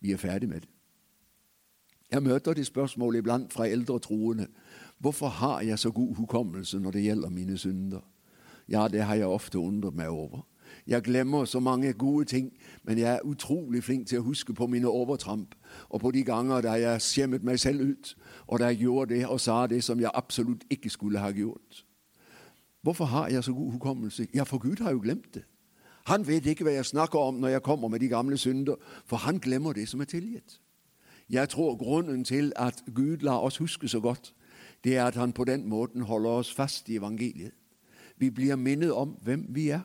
Vi 0.00 0.12
er 0.12 0.16
ferdig 0.16 0.48
med 0.48 0.60
det. 0.60 0.68
Jeg 2.10 2.22
møter 2.22 2.54
det 2.54 2.66
spørsmålet 2.66 3.18
iblant 3.18 3.52
fra 3.52 3.66
eldre 3.66 3.98
troende. 3.98 4.46
Hvorfor 4.98 5.26
har 5.28 5.60
jeg 5.60 5.78
så 5.78 5.90
god 5.90 6.14
hukommelse 6.14 6.78
når 6.78 6.90
det 6.90 7.02
gjelder 7.02 7.28
mine 7.28 7.58
synder? 7.58 8.00
Ja, 8.68 8.88
det 8.88 9.02
har 9.02 9.14
jeg 9.14 9.26
ofte 9.26 9.58
undret 9.58 9.94
meg 9.94 10.08
over. 10.08 10.46
Jeg 10.86 11.02
glemmer 11.02 11.44
så 11.44 11.60
mange 11.60 11.92
gode 11.92 12.24
ting, 12.24 12.52
men 12.84 12.98
jeg 12.98 13.14
er 13.14 13.24
utrolig 13.24 13.84
flink 13.84 14.06
til 14.06 14.18
å 14.18 14.22
huske 14.22 14.54
på 14.54 14.66
mine 14.66 14.88
overtramp 14.88 15.54
og 15.88 16.00
på 16.00 16.10
de 16.10 16.22
ganger 16.24 16.60
da 16.62 16.76
jeg 16.78 17.02
skjemmet 17.02 17.44
meg 17.44 17.58
selv 17.60 17.82
ut, 17.90 18.16
og 18.46 18.60
da 18.60 18.70
jeg 18.70 18.86
gjorde 18.86 19.14
det 19.14 19.26
og 19.26 19.40
sa 19.40 19.66
det 19.66 19.84
som 19.84 20.00
jeg 20.00 20.10
absolutt 20.14 20.64
ikke 20.70 20.90
skulle 20.90 21.18
ha 21.18 21.30
gjort. 21.34 21.84
Hvorfor 22.82 23.04
har 23.04 23.28
jeg 23.28 23.44
så 23.44 23.52
god 23.52 23.72
hukommelse? 23.72 24.26
Ja, 24.34 24.42
for 24.42 24.58
Gud 24.58 24.82
har 24.82 24.90
jo 24.90 25.00
glemt 25.02 25.34
det. 25.34 25.42
Han 26.06 26.26
vet 26.26 26.46
ikke 26.46 26.64
hva 26.64 26.76
jeg 26.76 26.86
snakker 26.86 27.18
om 27.18 27.34
når 27.42 27.48
jeg 27.48 27.62
kommer 27.62 27.88
med 27.88 28.00
de 28.00 28.08
gamle 28.08 28.38
synder, 28.38 28.76
for 29.04 29.16
han 29.16 29.40
glemmer 29.42 29.72
det 29.72 29.88
som 29.88 30.00
er 30.00 30.04
tilgitt. 30.04 30.60
Jeg 31.30 31.48
tror 31.48 31.76
grunnen 31.76 32.24
til 32.24 32.52
at 32.56 32.84
Gud 32.94 33.16
lar 33.26 33.42
oss 33.42 33.58
huske 33.58 33.88
så 33.88 34.00
godt, 34.00 34.34
det 34.84 34.96
er 34.96 35.04
at 35.04 35.14
han 35.14 35.32
på 35.32 35.44
den 35.44 35.66
måten 35.68 36.02
holder 36.02 36.30
oss 36.30 36.54
fast 36.54 36.88
i 36.88 36.96
evangeliet. 36.96 37.50
Vi 38.16 38.30
blir 38.30 38.56
minnet 38.56 38.92
om 38.92 39.18
hvem 39.22 39.46
vi 39.48 39.68
er. 39.68 39.80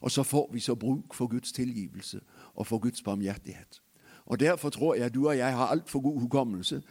Og 0.00 0.10
så 0.10 0.22
får 0.22 0.50
vi 0.52 0.60
så 0.60 0.74
bruk 0.74 1.14
for 1.14 1.26
Guds 1.26 1.52
tilgivelse 1.52 2.20
og 2.54 2.66
for 2.66 2.78
Guds 2.78 3.02
barmhjertighet. 3.02 3.82
Og 4.28 4.40
Derfor 4.40 4.70
tror 4.70 4.94
jeg 4.94 5.14
du 5.14 5.28
og 5.28 5.36
jeg 5.36 5.56
har 5.56 5.66
altfor 5.66 6.00
god 6.00 6.20
hukommelse. 6.20 6.82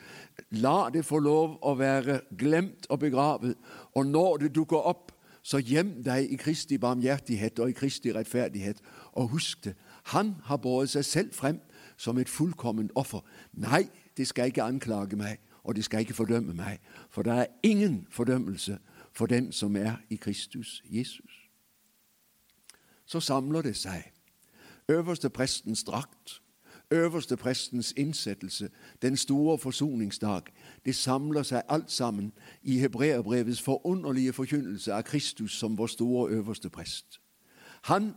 La 0.49 0.89
det 0.93 1.05
få 1.05 1.19
lov 1.19 1.59
å 1.61 1.75
være 1.77 2.21
glemt 2.37 2.87
og 2.89 2.99
begravet. 2.99 3.55
Og 3.95 4.05
når 4.05 4.37
det 4.37 4.55
dukker 4.55 4.77
opp, 4.77 5.11
så 5.43 5.61
gjem 5.61 6.03
deg 6.03 6.31
i 6.33 6.35
Kristi 6.35 6.77
barmhjertighet 6.77 7.59
og 7.59 7.69
i 7.69 7.77
Kristi 7.77 8.11
rettferdighet. 8.13 8.81
Og 9.13 9.27
husk 9.27 9.63
det, 9.63 9.75
han 10.03 10.35
har 10.43 10.57
båret 10.57 10.89
seg 10.89 11.05
selv 11.05 11.33
frem 11.33 11.61
som 11.97 12.17
et 12.17 12.29
fullkomment 12.29 12.91
offer. 12.95 13.21
Nei, 13.53 13.85
det 14.17 14.27
skal 14.27 14.49
ikke 14.49 14.65
anklage 14.65 15.15
meg, 15.15 15.37
og 15.63 15.75
det 15.75 15.85
skal 15.85 15.99
ikke 15.99 16.17
fordømme 16.17 16.57
meg. 16.57 16.81
For 17.09 17.21
det 17.21 17.33
er 17.33 17.53
ingen 17.63 18.07
fordømmelse 18.09 18.79
for 19.13 19.25
den 19.25 19.51
som 19.51 19.75
er 19.75 20.01
i 20.09 20.15
Kristus 20.15 20.81
Jesus 20.89 21.36
så 23.07 23.19
samler 23.19 23.61
det 23.61 23.75
seg. 23.75 24.11
Øverste 24.89 25.29
prestens 25.29 25.83
drakt, 25.83 26.41
øverste 26.91 27.37
prestens 27.37 27.93
innsettelse, 27.97 28.69
den 29.01 29.17
store 29.17 29.57
forsoningsdag. 29.57 30.41
Det 30.85 30.95
samler 30.95 31.43
seg 31.43 31.61
alt 31.69 31.91
sammen 31.91 32.33
i 32.63 32.79
hebreerbrevets 32.79 33.61
forunderlige 33.61 34.33
forkynnelse 34.33 34.93
av 34.93 35.03
Kristus 35.03 35.51
som 35.51 35.77
vår 35.77 35.87
store 35.87 36.31
øverste 36.31 36.69
prest. 36.69 37.19
Han 37.81 38.13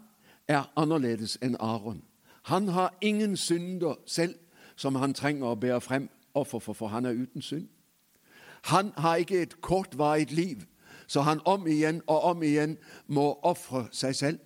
er 0.48 0.72
annerledes 0.76 1.38
enn 1.42 1.56
Aron. 1.60 2.02
Han 2.42 2.68
har 2.68 2.98
ingen 3.00 3.36
synder 3.36 3.94
selv 4.06 4.34
som 4.76 4.94
han 4.94 5.14
trenger 5.14 5.46
å 5.46 5.54
bære 5.54 5.80
frem 5.80 6.08
offer 6.34 6.58
for, 6.58 6.72
for 6.72 6.88
han 6.88 7.04
er 7.04 7.12
uten 7.12 7.42
synd. 7.42 7.68
Han 8.62 8.92
har 8.96 9.16
ikke 9.16 9.42
et 9.42 9.60
kortvarig 9.60 10.32
liv, 10.32 10.64
så 11.06 11.20
han 11.20 11.40
om 11.44 11.66
igjen 11.66 12.02
og 12.06 12.22
om 12.22 12.42
igjen 12.42 12.78
må 13.06 13.38
ofre 13.42 13.88
seg 13.92 14.16
selv. 14.16 14.38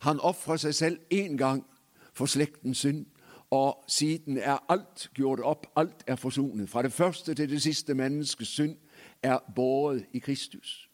Han 0.00 0.20
ofra 0.20 0.56
seg 0.56 0.74
selv 0.74 0.98
én 1.12 1.36
gang 1.36 1.64
for 2.12 2.26
slektens 2.26 2.78
synd, 2.78 3.06
og 3.50 3.84
siden 3.88 4.38
er 4.38 4.64
alt 4.68 5.10
gjort 5.14 5.40
opp, 5.40 5.66
alt 5.76 6.04
er 6.06 6.16
forsonet. 6.16 6.68
Fra 6.68 6.82
det 6.82 6.92
første 6.92 7.34
til 7.34 7.50
det 7.50 7.62
siste 7.62 7.94
menneskes 7.94 8.48
synd 8.48 8.76
er 9.22 9.38
båret 9.56 10.06
i 10.12 10.18
Kristus. 10.18 10.90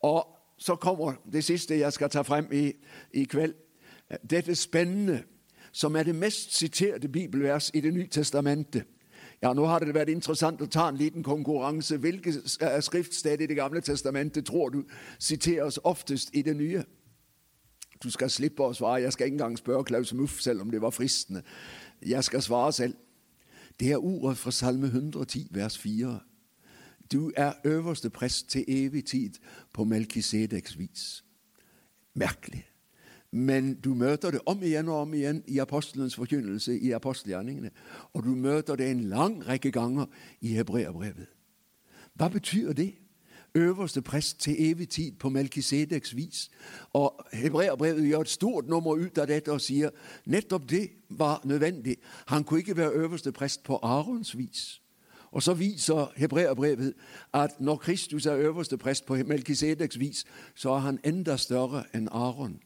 Og 0.00 0.26
så 0.58 0.76
kommer 0.76 1.14
det 1.32 1.44
siste 1.44 1.78
jeg 1.78 1.92
skal 1.92 2.10
ta 2.10 2.22
frem 2.22 2.48
i, 2.52 2.72
i 3.12 3.24
kveld. 3.24 3.54
Dette 4.30 4.54
spennende, 4.54 5.22
som 5.72 5.96
er 5.96 6.02
det 6.02 6.14
mest 6.14 6.54
siterte 6.54 7.08
bibelvers 7.08 7.70
i 7.74 7.80
Det 7.80 7.94
nye 7.94 8.06
testamentet. 8.06 8.84
Ja, 9.42 9.52
Nå 9.52 9.66
hadde 9.66 9.86
det 9.86 9.94
vært 9.94 10.08
interessant 10.08 10.60
å 10.62 10.66
ta 10.66 10.88
en 10.88 10.96
liten 10.96 11.22
konkurranse. 11.22 11.96
Hvilke 11.96 12.32
skriftsted 12.80 13.40
i 13.40 13.46
Det 13.46 13.56
gamle 13.56 13.80
testamentet 13.80 14.46
tror 14.46 14.68
du 14.68 14.84
siteres 15.18 15.80
oftest 15.84 16.30
i 16.34 16.42
det 16.42 16.56
nye? 16.56 16.84
Du 18.02 18.10
skal 18.10 18.30
slippe 18.30 18.64
å 18.64 18.74
svare. 18.74 19.02
Jeg 19.02 19.12
skal 19.12 19.26
ikke 19.26 19.34
engang 19.34 19.58
spørre 19.58 19.84
Klaus 19.84 20.12
Muff, 20.14 20.40
selv 20.40 20.60
om 20.60 20.70
det 20.70 20.82
var 20.82 20.90
fristende. 20.90 21.42
Jeg 22.02 22.24
skal 22.24 22.42
svare 22.42 22.72
selv. 22.72 22.94
Det 23.80 23.92
er 23.92 24.04
ordet 24.04 24.38
fra 24.38 24.50
Salme 24.50 24.86
110, 24.86 25.48
vers 25.50 25.78
4. 25.78 26.20
Du 27.12 27.32
er 27.36 27.52
øverste 27.64 28.10
prest 28.10 28.50
til 28.50 28.64
evig 28.68 29.04
tid 29.04 29.30
på 29.72 29.84
Melkisedeks 29.84 30.78
vis. 30.78 31.24
Merkelig. 32.14 32.66
Men 33.30 33.74
du 33.74 33.94
møter 33.94 34.30
det 34.30 34.40
om 34.46 34.62
igjen 34.62 34.88
og 34.88 35.00
om 35.00 35.14
igjen 35.14 35.42
i 35.48 35.58
apostelens 35.58 36.16
forkynnelse 36.16 36.78
i 36.78 36.90
apostelgjerningene. 36.92 37.70
Og 38.12 38.24
du 38.24 38.28
møter 38.28 38.76
det 38.76 38.90
en 38.90 39.00
lang 39.00 39.48
rekke 39.48 39.70
ganger 39.70 40.06
i 40.40 40.52
hebreerbrevet. 40.52 41.26
Hva 42.14 42.28
betyr 42.28 42.72
det? 42.72 42.92
Øverste 43.54 44.02
prest 44.02 44.40
til 44.40 44.54
evig 44.58 44.88
tid 44.88 45.12
på 45.12 45.28
Melkisedeks 45.28 46.16
vis. 46.16 46.50
Og 46.92 47.26
Hebreerbrevet 47.32 48.06
gjør 48.06 48.20
et 48.20 48.28
stort 48.28 48.68
nummer 48.68 48.94
ut 48.94 49.18
av 49.18 49.26
dette 49.26 49.52
og 49.52 49.60
sier 49.60 49.90
nettopp 50.24 50.68
det 50.70 50.88
var 51.08 51.40
nødvendig. 51.44 51.96
Han 52.26 52.44
kunne 52.44 52.60
ikke 52.60 52.76
være 52.76 52.92
øverste 52.92 53.32
prest 53.32 53.62
på 53.62 53.78
Arons 53.82 54.38
vis. 54.38 54.82
Og 55.32 55.42
så 55.42 55.54
viser 55.54 56.12
Hebræerbrevet, 56.16 56.94
at 57.32 57.60
når 57.60 57.76
Kristus 57.76 58.26
er 58.26 58.36
øverste 58.36 58.78
prest 58.78 59.06
på 59.06 59.16
Melkisedeks 59.16 59.98
vis, 59.98 60.24
så 60.54 60.70
er 60.70 60.78
han 60.78 61.00
enda 61.04 61.36
større 61.36 61.84
enn 61.94 62.08
Aron. 62.08 62.60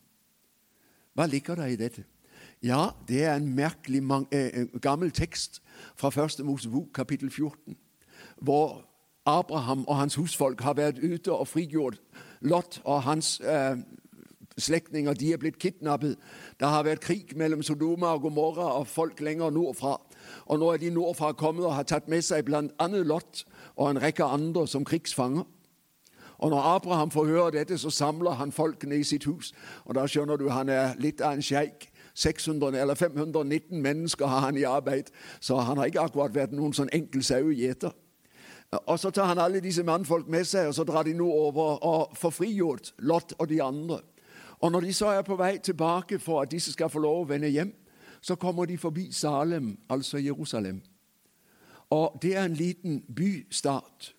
Hva 1.14 1.26
ligger 1.26 1.54
der 1.54 1.66
i 1.66 1.76
dette? 1.76 2.04
Ja, 2.62 2.88
det 3.08 3.24
er 3.24 3.36
en 3.36 3.54
merkelig 3.54 4.02
eh, 4.32 4.66
gammel 4.82 5.10
tekst 5.10 5.62
fra 5.96 6.10
første 6.10 6.44
Mosebok, 6.44 6.88
kapittel 6.94 7.30
14, 7.30 7.76
hvor 8.36 8.88
Abraham 9.26 9.84
og 9.88 9.96
hans 9.96 10.14
husfolk 10.14 10.60
har 10.60 10.76
vært 10.78 11.02
ute 11.02 11.32
og 11.32 11.48
frigjort 11.48 11.98
Lot 12.40 12.80
og 12.84 13.02
hans 13.02 13.40
eh, 13.40 13.76
slektninger. 14.58 15.14
De 15.14 15.32
er 15.32 15.40
blitt 15.40 15.58
kidnappet. 15.58 16.16
Det 16.60 16.68
har 16.68 16.84
vært 16.84 17.04
krig 17.04 17.32
mellom 17.36 17.62
Sodoma 17.62 18.14
og 18.14 18.22
Gomorra 18.22 18.68
og 18.78 18.86
folk 18.86 19.20
lenger 19.20 19.50
nordfra. 19.50 19.96
Og 20.46 20.60
nå 20.60 20.70
er 20.72 20.82
de 20.82 20.90
nordfra 20.90 21.32
kommet 21.32 21.64
og 21.64 21.74
har 21.74 21.88
tatt 21.88 22.08
med 22.08 22.22
seg 22.22 22.44
bl.a. 22.46 22.86
Lot 22.86 23.44
og 23.76 23.90
en 23.90 24.02
rekke 24.02 24.24
andre 24.24 24.66
som 24.68 24.84
krigsfanger. 24.84 25.44
Og 26.38 26.50
når 26.50 26.62
Abraham 26.76 27.10
får 27.10 27.26
høre 27.26 27.50
dette, 27.50 27.78
så 27.78 27.90
samler 27.90 28.36
han 28.36 28.52
folkene 28.52 28.96
i 28.96 29.04
sitt 29.04 29.24
hus. 29.24 29.52
Og 29.84 29.94
da 29.94 30.04
skjønner 30.06 30.36
du 30.36 30.50
han 30.52 30.68
er 30.68 30.92
litt 31.00 31.20
av 31.24 31.36
en 31.36 31.42
sjeik. 31.42 31.88
600 32.16 32.78
eller 32.80 32.94
519 32.94 33.82
mennesker 33.82 34.26
har 34.26 34.40
han 34.40 34.56
i 34.56 34.62
arbeid, 34.64 35.10
så 35.40 35.58
han 35.60 35.76
har 35.76 35.90
ikke 35.90 36.00
akkurat 36.00 36.34
vært 36.34 36.54
noen 36.56 36.72
sånn 36.72 36.88
enkel 36.96 37.24
sauegjeter. 37.24 37.92
Og 38.70 38.98
Så 38.98 39.10
tar 39.10 39.24
han 39.24 39.38
alle 39.38 39.60
disse 39.60 39.82
mannfolk 39.82 40.28
med 40.28 40.44
seg, 40.44 40.66
og 40.66 40.74
så 40.74 40.84
drar 40.84 41.02
de 41.02 41.14
nå 41.14 41.30
over 41.30 41.84
og 41.84 42.16
får 42.16 42.30
frigjort 42.30 42.94
Lot 42.98 43.32
og 43.38 43.48
de 43.48 43.62
andre. 43.62 44.00
Og 44.58 44.72
Når 44.72 44.80
de 44.80 44.92
så 44.92 45.06
er 45.06 45.22
på 45.22 45.36
vei 45.36 45.58
tilbake 45.58 46.18
for 46.18 46.42
at 46.42 46.50
disse 46.50 46.72
skal 46.72 46.90
få 46.90 46.98
lov 46.98 47.20
å 47.20 47.28
vende 47.28 47.48
hjem, 47.48 47.72
så 48.20 48.34
kommer 48.34 48.64
de 48.64 48.78
forbi 48.78 49.12
Salem, 49.12 49.78
altså 49.90 50.18
Jerusalem. 50.18 50.82
Og 51.90 52.18
Det 52.22 52.36
er 52.36 52.44
en 52.44 52.54
liten 52.54 53.02
bystat 53.16 54.14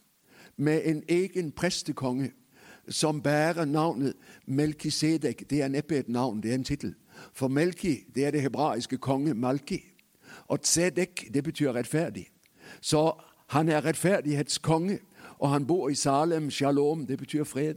med 0.57 0.81
en 0.85 1.03
egen 1.09 1.51
prestekonge 1.51 2.31
som 2.89 3.21
bærer 3.21 3.65
navnet 3.65 4.13
Melkisedek. 4.45 5.49
Det 5.49 5.61
er 5.61 5.67
neppe 5.67 5.97
et 5.97 6.09
navn, 6.09 6.43
det 6.43 6.51
er 6.51 6.55
en 6.55 6.63
tittel. 6.63 6.95
For 7.33 7.47
Melki 7.47 8.05
det 8.15 8.25
er 8.25 8.31
det 8.31 8.41
hebraiske 8.41 8.97
konge 8.97 9.33
Malki. 9.33 9.83
Og 10.47 10.61
Tzedek 10.61 11.27
det 11.33 11.43
betyr 11.43 11.73
rettferdig. 11.73 12.27
Så 12.81 13.11
han 13.47 13.69
er 13.69 13.85
rettferdighetskonge, 13.85 14.99
og 15.39 15.49
han 15.49 15.67
bor 15.67 15.89
i 15.89 15.95
Salem. 15.95 16.51
Shalom, 16.51 17.07
det 17.07 17.17
betyr 17.17 17.43
fred. 17.43 17.75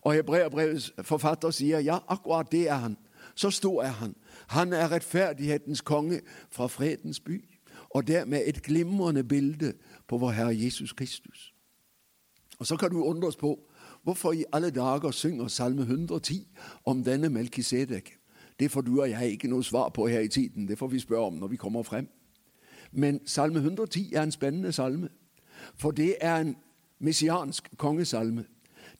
Og 0.00 0.14
Hebreabrevets 0.14 0.92
forfatter 1.02 1.50
sier 1.50 1.80
ja, 1.80 1.98
akkurat 2.08 2.52
det 2.52 2.68
er 2.68 2.74
han. 2.74 2.96
Så 3.34 3.50
stor 3.50 3.82
er 3.82 3.96
han. 4.02 4.14
Han 4.46 4.72
er 4.72 4.92
rettferdighetens 4.92 5.80
konge 5.80 6.20
fra 6.50 6.66
fredens 6.66 7.20
by, 7.20 7.44
og 7.90 8.06
dermed 8.06 8.42
et 8.46 8.62
glimrende 8.62 9.24
bilde 9.24 9.72
på 10.08 10.18
vår 10.18 10.30
Herre 10.30 10.58
Jesus 10.64 10.92
Kristus. 10.92 11.54
Og 12.58 12.66
Så 12.66 12.76
kan 12.76 12.90
du 12.90 13.02
undres 13.02 13.36
på 13.36 13.58
hvorfor 14.02 14.32
i 14.32 14.44
alle 14.52 14.70
dager 14.70 15.10
synger 15.10 15.48
Salme 15.48 15.82
110 15.82 16.48
om 16.84 17.04
denne 17.04 17.28
Melkisedek. 17.28 18.16
Det 18.60 18.70
får 18.70 18.80
du 18.80 19.00
og 19.00 19.10
jeg 19.10 19.30
ikke 19.30 19.48
noe 19.48 19.64
svar 19.64 19.88
på 19.88 20.06
her 20.06 20.20
i 20.20 20.28
tiden. 20.28 20.68
Det 20.68 20.78
får 20.78 20.86
vi 20.86 20.98
spørre 20.98 21.26
om 21.26 21.34
når 21.34 21.46
vi 21.48 21.56
kommer 21.56 21.82
frem. 21.82 22.08
Men 22.92 23.26
Salme 23.26 23.58
110 23.58 24.12
er 24.14 24.22
en 24.22 24.32
spennende 24.32 24.72
salme, 24.72 25.08
for 25.74 25.90
det 25.90 26.16
er 26.20 26.36
en 26.36 26.56
messiansk 26.98 27.70
kongesalme. 27.76 28.44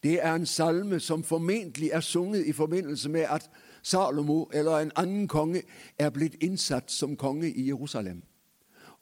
Det 0.02 0.24
er 0.24 0.34
en 0.34 0.46
salme 0.46 1.00
som 1.00 1.24
formentlig 1.24 1.90
er 1.92 2.00
sunget 2.00 2.46
i 2.46 2.52
forbindelse 2.52 3.08
med 3.08 3.20
at 3.20 3.50
Salomo 3.82 4.44
eller 4.52 4.78
en 4.78 4.92
annen 4.96 5.28
konge 5.28 5.62
er 5.98 6.10
blitt 6.10 6.36
innsatt 6.40 6.90
som 6.90 7.16
konge 7.16 7.50
i 7.50 7.66
Jerusalem. 7.68 8.22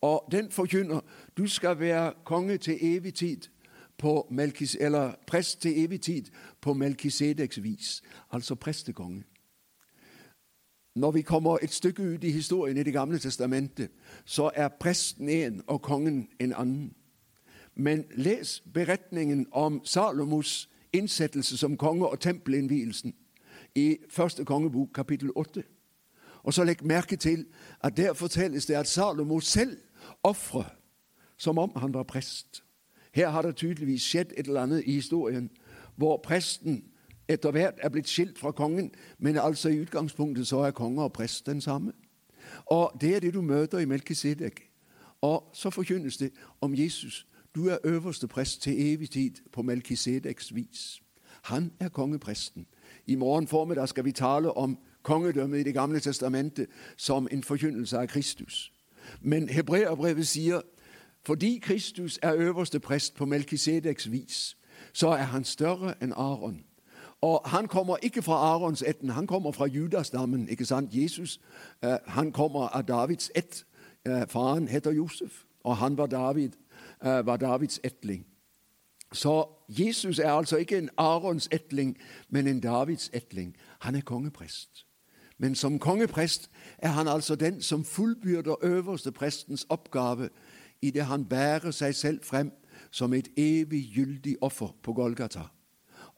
Og 0.01 0.29
den 0.33 0.51
forkynner 0.51 1.01
du 1.37 1.47
skal 1.47 1.81
være 1.81 2.13
konge 2.25 2.59
til 2.59 2.79
evig 2.81 3.15
tid 3.15 3.41
på 3.99 4.27
Melkis, 4.31 4.77
eller 4.81 5.13
prest 5.27 5.63
til 5.63 5.85
evig 5.85 6.01
tid 6.01 6.25
på 6.61 6.75
Melkisedeks 6.75 7.63
vis, 7.63 8.03
altså 8.31 8.55
prestekonge. 8.55 9.25
Når 10.99 11.11
vi 11.11 11.23
kommer 11.23 11.59
et 11.63 11.73
stykke 11.73 12.03
ut 12.03 12.25
i 12.25 12.31
historien 12.31 12.77
i 12.77 12.83
Det 12.83 12.93
gamle 12.93 13.19
testamentet, 13.19 13.91
så 14.25 14.51
er 14.55 14.69
presten 14.69 15.29
en 15.29 15.63
og 15.67 15.83
kongen 15.83 16.29
en 16.41 16.53
annen. 16.53 16.95
Men 17.75 18.05
les 18.15 18.63
beretningen 18.75 19.47
om 19.53 19.81
Salomos 19.85 20.69
innsettelse 20.93 21.57
som 21.57 21.77
konge 21.77 22.09
og 22.09 22.21
tempelinnvielsen 22.21 23.15
i 23.75 23.97
første 24.11 24.45
kongebok, 24.45 24.89
kapittel 24.95 25.31
8. 25.37 25.63
Og 26.43 26.55
så 26.55 26.65
legg 26.65 26.85
merke 26.85 27.17
til 27.17 27.47
at 27.81 27.97
der 27.97 28.13
fortelles 28.13 28.67
det 28.67 28.75
at 28.75 28.89
Salomo 28.89 29.41
selv 29.41 29.77
ofrer 30.23 30.75
som 31.37 31.59
om 31.59 31.73
han 31.77 31.95
var 31.95 32.03
prest. 32.03 32.65
Her 33.13 33.29
har 33.29 33.43
det 33.43 33.57
tydeligvis 33.57 34.03
skjedd 34.03 34.33
et 34.37 34.47
eller 34.47 34.63
annet 34.63 34.83
i 34.87 34.93
historien 34.93 35.51
hvor 35.97 36.17
presten 36.17 36.85
etter 37.29 37.51
hvert 37.51 37.75
er 37.79 37.89
blitt 37.89 38.09
skilt 38.09 38.39
fra 38.39 38.51
kongen, 38.51 38.91
men 39.19 39.37
altså 39.37 39.69
i 39.69 39.81
utgangspunktet 39.81 40.47
så 40.47 40.59
er 40.59 40.71
konge 40.71 41.03
og 41.03 41.13
prest 41.13 41.47
den 41.47 41.61
samme. 41.61 41.93
Og 42.67 42.93
Det 43.01 43.17
er 43.17 43.21
det 43.21 43.35
du 43.35 43.43
møter 43.43 43.79
i 43.79 43.85
Melkisedek. 43.85 44.71
Og 45.21 45.51
så 45.53 45.71
forkynnes 45.71 46.17
det 46.17 46.31
om 46.61 46.75
Jesus. 46.75 47.27
Du 47.55 47.69
er 47.69 47.79
øverste 47.85 48.29
prest 48.29 48.63
til 48.63 48.93
evig 48.93 49.11
tid 49.11 49.31
på 49.53 49.63
Melkisedeks 49.63 50.55
vis. 50.55 51.01
Han 51.43 51.73
er 51.81 51.89
kongepresten. 51.89 52.67
I 53.07 53.15
morgen 53.15 53.47
formiddag 53.47 53.89
skal 53.89 54.05
vi 54.05 54.13
tale 54.13 54.53
om 54.53 54.79
kongedømmet 55.03 55.59
i 55.59 55.63
Det 55.63 55.75
gamle 55.75 56.01
testamentet 56.01 56.67
som 56.97 57.29
en 57.31 57.43
forkynnelse 57.43 57.99
av 57.99 58.07
Kristus. 58.07 58.73
Men 59.21 59.49
hebreerbrevet 59.49 60.27
sier 60.27 60.61
fordi 61.27 61.59
Kristus 61.59 62.19
er 62.23 62.35
øverste 62.35 62.81
prest 62.81 63.15
på 63.15 63.25
Melkisedeks 63.25 64.11
vis, 64.11 64.57
så 64.93 65.09
er 65.09 65.23
han 65.23 65.45
større 65.45 65.95
enn 66.03 66.13
Aron. 66.13 66.65
Og 67.21 67.43
Han 67.45 67.69
kommer 67.69 67.97
ikke 68.03 68.23
fra 68.23 68.35
Arons 68.35 68.83
etten, 68.87 69.09
han 69.09 69.27
kommer 69.27 69.53
fra 69.53 69.67
Judastammen. 69.67 70.49
ikke 70.49 70.65
sant? 70.65 70.91
Jesus 70.93 71.41
eh, 71.83 71.97
han 72.07 72.33
kommer 72.33 72.61
av 72.61 72.83
Davids 72.83 73.31
ett. 73.35 73.65
Eh, 74.07 74.29
faren 74.29 74.69
heter 74.69 74.91
Josef, 74.91 75.45
og 75.65 75.77
han 75.77 75.99
var, 75.99 76.07
David, 76.07 76.51
eh, 77.05 77.27
var 77.27 77.37
Davids 77.37 77.81
etling. 77.85 78.27
Så 79.13 79.49
Jesus 79.69 80.19
er 80.19 80.33
altså 80.33 80.57
ikke 80.57 80.79
en 80.79 80.91
Arons 80.97 81.49
etling, 81.53 81.97
men 82.29 82.47
en 82.47 82.61
Davids 82.61 83.11
etling. 83.13 83.57
Han 83.79 83.95
er 83.95 84.01
kongeprest. 84.01 84.85
Men 85.39 85.55
som 85.55 85.79
kongeprest 85.79 86.51
er 86.79 86.89
han 86.89 87.09
altså 87.09 87.35
den 87.35 87.63
som 87.63 87.85
fullbyrder 87.85 88.65
øverste 88.65 89.13
prestens 89.13 89.67
oppgave 89.69 90.29
i 90.83 90.91
det 90.91 91.05
han 91.05 91.25
bærer 91.25 91.71
seg 91.71 91.95
selv 91.95 92.25
frem 92.25 92.53
som 92.91 93.15
et 93.15 93.29
evig 93.37 93.93
gyldig 93.95 94.37
offer 94.41 94.77
på 94.83 94.93
Golgata. 94.93 95.41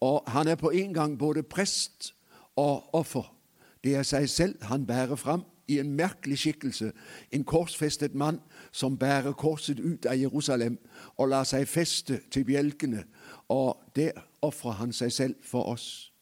Og 0.01 0.23
han 0.27 0.49
er 0.49 0.55
på 0.55 0.71
en 0.71 0.95
gang 0.95 1.19
både 1.19 1.43
prest 1.43 2.15
og 2.57 2.95
offer. 2.95 3.37
Det 3.85 3.95
er 3.95 4.03
seg 4.03 4.29
selv 4.29 4.65
han 4.65 4.87
bærer 4.87 5.17
fram 5.17 5.45
i 5.69 5.79
en 5.79 5.93
merkelig 5.97 6.39
skikkelse, 6.39 6.93
en 7.33 7.45
korsfestet 7.45 8.15
mann 8.15 8.41
som 8.73 8.99
bærer 8.99 9.33
korset 9.33 9.81
ut 9.81 10.07
av 10.07 10.19
Jerusalem 10.19 10.79
og 11.17 11.29
lar 11.29 11.45
seg 11.45 11.69
feste 11.69 12.21
til 12.31 12.45
bjelkene, 12.45 13.05
og 13.49 13.79
der 13.97 14.19
ofrer 14.43 14.81
han 14.83 14.93
seg 14.93 15.13
selv 15.13 15.35
for 15.43 15.63
oss. 15.63 16.13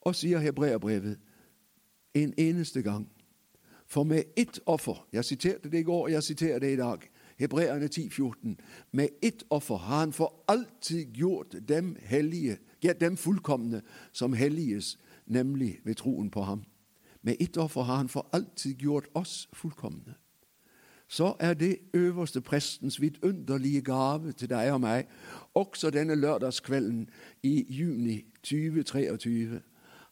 Og 0.00 0.14
sier 0.14 0.38
hebreerbrevet 0.38 1.18
en 2.14 2.34
eneste 2.38 2.82
gang. 2.82 3.08
For 3.86 4.04
med 4.04 4.22
ett 4.36 4.60
offer 4.66 5.06
Jeg 5.12 5.24
siterte 5.24 5.70
det 5.70 5.78
i 5.78 5.82
går, 5.82 6.02
og 6.02 6.12
jeg 6.12 6.22
siterer 6.22 6.58
det 6.58 6.72
i 6.72 6.76
dag. 6.76 6.98
Hebreerne 7.36 7.88
10, 7.88 8.10
14. 8.10 8.60
Med 8.92 9.08
ett 9.22 9.42
offer 9.50 9.76
har 9.76 9.98
han 9.98 10.12
for 10.12 10.34
alltid 10.48 11.16
gjort 11.16 11.54
dem 11.68 11.96
hellige, 12.00 12.58
ja, 12.82 12.92
dem 12.92 13.16
fullkomne 13.16 13.82
som 14.12 14.32
helliges, 14.32 14.98
nemlig 15.26 15.80
ved 15.84 15.94
troen 15.94 16.30
på 16.30 16.42
ham. 16.42 16.64
Med 17.22 17.36
ett 17.40 17.56
offer 17.56 17.82
har 17.82 17.96
han 17.96 18.08
for 18.08 18.28
alltid 18.32 18.74
gjort 18.74 19.08
oss 19.14 19.48
fullkomne. 19.52 20.14
Så 21.08 21.34
er 21.40 21.54
det 21.54 21.78
øverste 21.94 22.40
prestens 22.40 23.00
vidunderlige 23.00 23.82
gave 23.82 24.32
til 24.32 24.50
deg 24.50 24.72
og 24.72 24.80
meg, 24.80 25.06
også 25.54 25.90
denne 25.90 26.14
lørdagskvelden 26.14 27.08
i 27.42 27.66
juni 27.68 28.24
2023. 28.42 29.60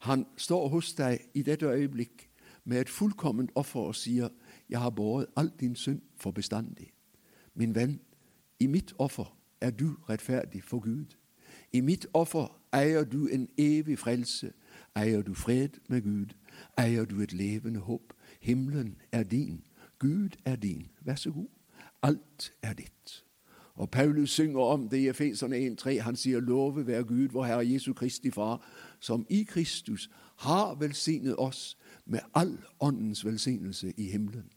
Han 0.00 0.26
står 0.36 0.68
hos 0.68 0.92
deg 0.94 1.18
i 1.34 1.42
dette 1.42 1.66
øyeblikk 1.66 2.30
med 2.64 2.80
et 2.80 2.88
fullkomment 2.88 3.50
offer 3.54 3.80
og 3.80 3.94
sier, 3.94 4.28
'Jeg 4.68 4.80
har 4.80 4.90
båret 4.90 5.26
all 5.36 5.52
din 5.60 5.76
synd 5.76 6.00
for 6.16 6.30
bestandig'. 6.30 6.93
Min 7.54 7.74
venn, 7.74 8.00
i 8.60 8.66
mitt 8.66 8.94
offer 8.98 9.36
er 9.60 9.70
du 9.70 9.96
rettferdig 10.08 10.62
for 10.64 10.78
Gud. 10.78 11.04
I 11.72 11.80
mitt 11.80 12.06
offer 12.12 12.60
eier 12.72 13.04
du 13.04 13.26
en 13.26 13.48
evig 13.58 13.98
frelse, 13.98 14.52
eier 14.96 15.22
du 15.22 15.34
fred 15.34 15.68
med 15.88 16.02
Gud, 16.02 16.34
eier 16.78 17.04
du 17.04 17.20
et 17.20 17.32
levende 17.32 17.80
håp. 17.80 18.12
Himmelen 18.40 18.96
er 19.12 19.22
din, 19.22 19.64
Gud 19.98 20.28
er 20.44 20.56
din. 20.56 20.86
Vær 21.00 21.14
så 21.14 21.30
god. 21.30 21.48
Alt 22.02 22.52
er 22.62 22.72
ditt. 22.72 23.24
Og 23.74 23.90
Paulus 23.90 24.30
synger 24.30 24.60
om 24.60 24.88
det 24.88 24.96
i 24.96 25.08
Efeserne 25.08 25.56
1,3. 25.56 26.00
Han 26.00 26.16
sier, 26.16 26.40
'Love 26.40 26.86
være 26.86 27.04
Gud, 27.04 27.28
vår 27.28 27.44
Herre 27.44 27.70
Jesu 27.70 27.92
Kristi 27.92 28.30
Far, 28.30 28.66
som 29.00 29.26
i 29.30 29.42
Kristus 29.42 30.10
har 30.36 30.74
velsignet 30.74 31.36
oss 31.36 31.78
med 32.06 32.20
all 32.34 32.58
åndens 32.80 33.24
velsignelse 33.24 33.92
i 33.96 34.10
himmelen.' 34.10 34.50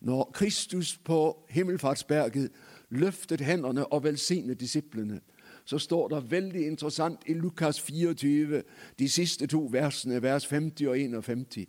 Når 0.00 0.30
Kristus 0.34 0.98
på 0.98 1.46
himmelfartsberget 1.48 2.50
løftet 2.90 3.40
hendene 3.40 3.86
og 3.86 4.04
velsignet 4.04 4.60
disiplene, 4.60 5.20
så 5.64 5.78
står 5.78 6.08
det 6.08 6.30
veldig 6.30 6.66
interessant 6.66 7.20
i 7.26 7.34
Lukas 7.34 7.80
24, 7.80 8.62
de 8.98 9.08
siste 9.08 9.46
to 9.46 9.68
versene, 9.72 10.22
vers 10.22 10.46
50 10.46 10.88
og 10.88 11.00
51. 11.00 11.66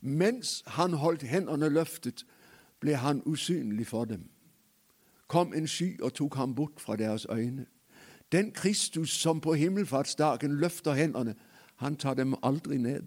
Mens 0.00 0.62
han 0.66 0.92
holdt 0.92 1.22
hendene 1.22 1.68
løftet, 1.68 2.26
ble 2.80 2.96
han 2.96 3.22
usynlig 3.26 3.86
for 3.86 4.04
dem. 4.04 4.28
Kom 5.28 5.54
en 5.54 5.66
sky 5.66 6.00
og 6.02 6.14
tok 6.14 6.34
ham 6.34 6.54
bort 6.54 6.80
fra 6.80 6.96
deres 6.96 7.26
øyne. 7.30 7.66
Den 8.32 8.52
Kristus 8.52 9.10
som 9.10 9.40
på 9.40 9.54
himmelfartsdagen 9.54 10.56
løfter 10.56 10.92
hendene, 10.92 11.34
han 11.76 11.96
tar 11.96 12.14
dem 12.14 12.34
aldri 12.42 12.76
ned. 12.76 13.02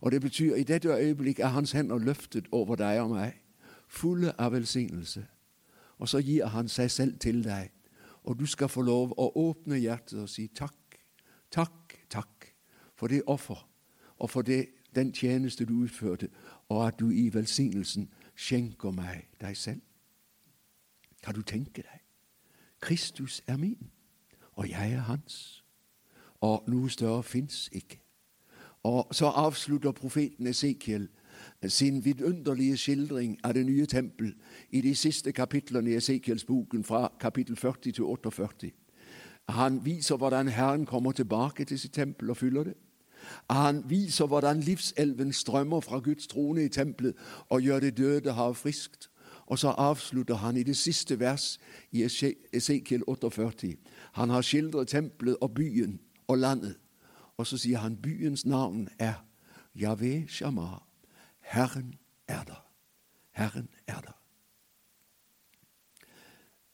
Og 0.00 0.12
det 0.12 0.20
betyr 0.20 0.54
i 0.54 0.62
dette 0.62 0.88
øyeblikk 0.88 1.38
er 1.38 1.46
hans 1.46 1.72
hender 1.72 1.98
løftet 1.98 2.48
over 2.52 2.76
deg 2.76 3.00
og 3.00 3.10
meg, 3.10 3.32
fulle 3.96 4.32
av 4.40 4.52
velsignelse. 4.52 5.26
Og 5.98 6.08
så 6.08 6.20
gir 6.20 6.46
han 6.46 6.68
seg 6.68 6.90
selv 6.90 7.18
til 7.18 7.44
deg, 7.44 7.70
og 8.24 8.38
du 8.38 8.46
skal 8.46 8.68
få 8.68 8.82
lov 8.82 9.14
å 9.16 9.30
åpne 9.34 9.78
hjertet 9.80 10.18
og 10.20 10.28
si 10.28 10.48
takk, 10.54 10.98
takk, 11.50 11.96
takk 12.10 12.52
for 12.96 13.08
det 13.08 13.22
offer 13.26 13.68
og 14.18 14.30
for 14.30 14.42
det, 14.42 14.66
den 14.94 15.12
tjeneste 15.12 15.64
du 15.64 15.74
utførte, 15.82 16.28
og 16.68 16.86
at 16.86 17.00
du 17.00 17.10
i 17.10 17.28
velsignelsen 17.34 18.08
skjenker 18.34 18.90
meg 18.90 19.28
deg 19.40 19.56
selv. 19.56 19.80
Kan 21.22 21.34
du 21.34 21.42
tenke 21.42 21.82
deg? 21.82 22.00
Kristus 22.80 23.42
er 23.46 23.56
min, 23.56 23.90
og 24.52 24.70
jeg 24.70 24.92
er 24.92 25.00
hans. 25.00 25.64
Og 26.40 26.64
noe 26.68 26.90
større 26.90 27.22
fins 27.22 27.68
ikke. 27.72 28.00
Og 28.82 29.08
så 29.12 29.26
avslutter 29.26 29.92
profeten 29.92 30.46
Esekiel 30.46 31.08
sin 31.68 32.04
vidunderlige 32.04 32.76
skildring 32.76 33.38
av 33.44 33.54
det 33.54 33.66
nye 33.66 33.86
tempel 33.86 34.34
i 34.70 34.80
de 34.80 34.94
siste 34.94 35.32
kapitlene 35.32 35.90
i 35.90 35.96
Esekiels-boken, 35.96 36.84
fra 36.84 37.12
kapittel 37.20 37.56
40 37.56 37.92
til 37.92 38.04
48. 38.04 38.70
Han 39.48 39.84
viser 39.84 40.16
hvordan 40.16 40.48
Herren 40.48 40.86
kommer 40.86 41.12
tilbake 41.12 41.64
til 41.64 41.78
sitt 41.78 41.92
tempel 41.92 42.30
og 42.30 42.36
fyller 42.36 42.64
det. 42.64 42.74
Han 43.50 43.82
viser 43.90 44.26
hvordan 44.26 44.60
livselven 44.60 45.32
strømmer 45.32 45.80
fra 45.80 45.98
Guds 45.98 46.26
trone 46.26 46.64
i 46.64 46.68
tempelet 46.68 47.14
og 47.48 47.60
gjør 47.60 47.80
det 47.80 47.96
døde 47.98 48.32
hav 48.32 48.54
friskt. 48.54 49.10
Og 49.46 49.58
så 49.58 49.68
avslutter 49.68 50.34
han 50.34 50.56
i 50.56 50.62
det 50.62 50.76
siste 50.76 51.20
vers 51.20 51.58
i 51.92 52.02
Esekiel 52.52 53.02
48. 53.06 53.74
Han 54.12 54.30
har 54.30 54.42
skildret 54.42 54.88
tempelet 54.88 55.36
og 55.40 55.54
byen 55.54 56.00
og 56.28 56.38
landet. 56.38 56.76
Og 57.36 57.46
så 57.46 57.58
sier 57.58 57.78
han 57.78 57.96
byens 57.96 58.46
navn 58.46 58.88
er 58.98 59.24
Yahweh 59.76 60.28
Shamar. 60.28 60.85
Herren 61.46 61.94
er 62.26 62.42
der. 62.44 62.62
Herren 63.30 63.68
er 63.86 64.00
der. 64.00 64.16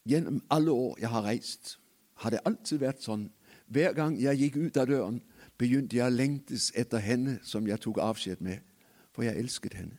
Gjennom 0.09 0.43
alle 0.51 0.73
år 0.73 0.97
jeg 1.01 1.09
har 1.09 1.23
reist, 1.23 1.79
har 2.15 2.31
det 2.31 2.41
alltid 2.45 2.81
vært 2.83 3.03
sånn. 3.05 3.29
Hver 3.73 3.93
gang 3.95 4.17
jeg 4.21 4.41
gikk 4.41 4.57
ut 4.57 4.79
av 4.81 4.89
døren, 4.91 5.21
begynte 5.59 5.97
jeg 5.97 6.09
å 6.09 6.15
lengtes 6.15 6.71
etter 6.79 7.03
henne 7.03 7.37
som 7.47 7.67
jeg 7.69 7.81
tok 7.85 8.01
avskjed 8.03 8.41
med, 8.43 8.63
for 9.13 9.27
jeg 9.27 9.39
elsket 9.39 9.77
henne. 9.79 9.99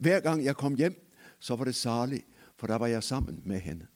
Hver 0.00 0.20
gang 0.24 0.42
jeg 0.42 0.58
kom 0.58 0.76
hjem, 0.76 0.96
så 1.40 1.56
var 1.56 1.70
det 1.70 1.78
salig, 1.78 2.24
for 2.58 2.68
da 2.68 2.76
var 2.80 2.90
jeg 2.92 3.06
sammen 3.06 3.40
med 3.44 3.62
henne. 3.64 3.88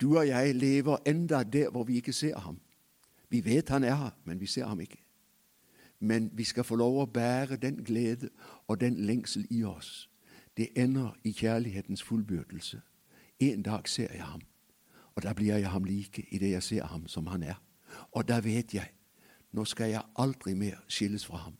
Du 0.00 0.16
og 0.16 0.26
jeg 0.26 0.56
lever 0.56 1.02
enda 1.06 1.42
der 1.44 1.70
hvor 1.70 1.84
vi 1.84 2.00
ikke 2.00 2.16
ser 2.16 2.38
ham. 2.38 2.58
Vi 3.28 3.44
vet 3.44 3.68
han 3.68 3.84
er 3.84 3.94
her, 3.94 4.14
men 4.24 4.40
vi 4.40 4.48
ser 4.50 4.66
ham 4.66 4.80
ikke. 4.80 4.98
Men 6.00 6.30
vi 6.32 6.44
skal 6.44 6.64
få 6.64 6.76
lov 6.76 7.02
å 7.02 7.06
bære 7.06 7.56
den 7.56 7.84
glede 7.84 8.30
og 8.68 8.80
den 8.80 8.96
lengsel 8.96 9.46
i 9.50 9.64
oss. 9.64 10.10
Det 10.56 10.68
ender 10.76 11.16
i 11.24 11.32
kjærlighetens 11.32 12.02
fullbyrdelse. 12.02 12.80
En 13.40 13.62
dag 13.62 13.88
ser 13.88 14.12
jeg 14.12 14.24
ham, 14.24 14.40
og 15.14 15.22
da 15.22 15.32
blir 15.32 15.56
jeg 15.56 15.70
ham 15.70 15.84
like 15.84 16.26
idet 16.30 16.50
jeg 16.50 16.62
ser 16.62 16.86
ham 16.86 17.08
som 17.08 17.26
han 17.26 17.42
er. 17.42 17.62
Og 18.12 18.28
da 18.28 18.40
vet 18.40 18.74
jeg 18.74 18.90
nå 19.52 19.64
skal 19.64 19.90
jeg 19.90 20.02
aldri 20.16 20.54
mer 20.54 20.78
skilles 20.88 21.26
fra 21.26 21.36
ham. 21.36 21.56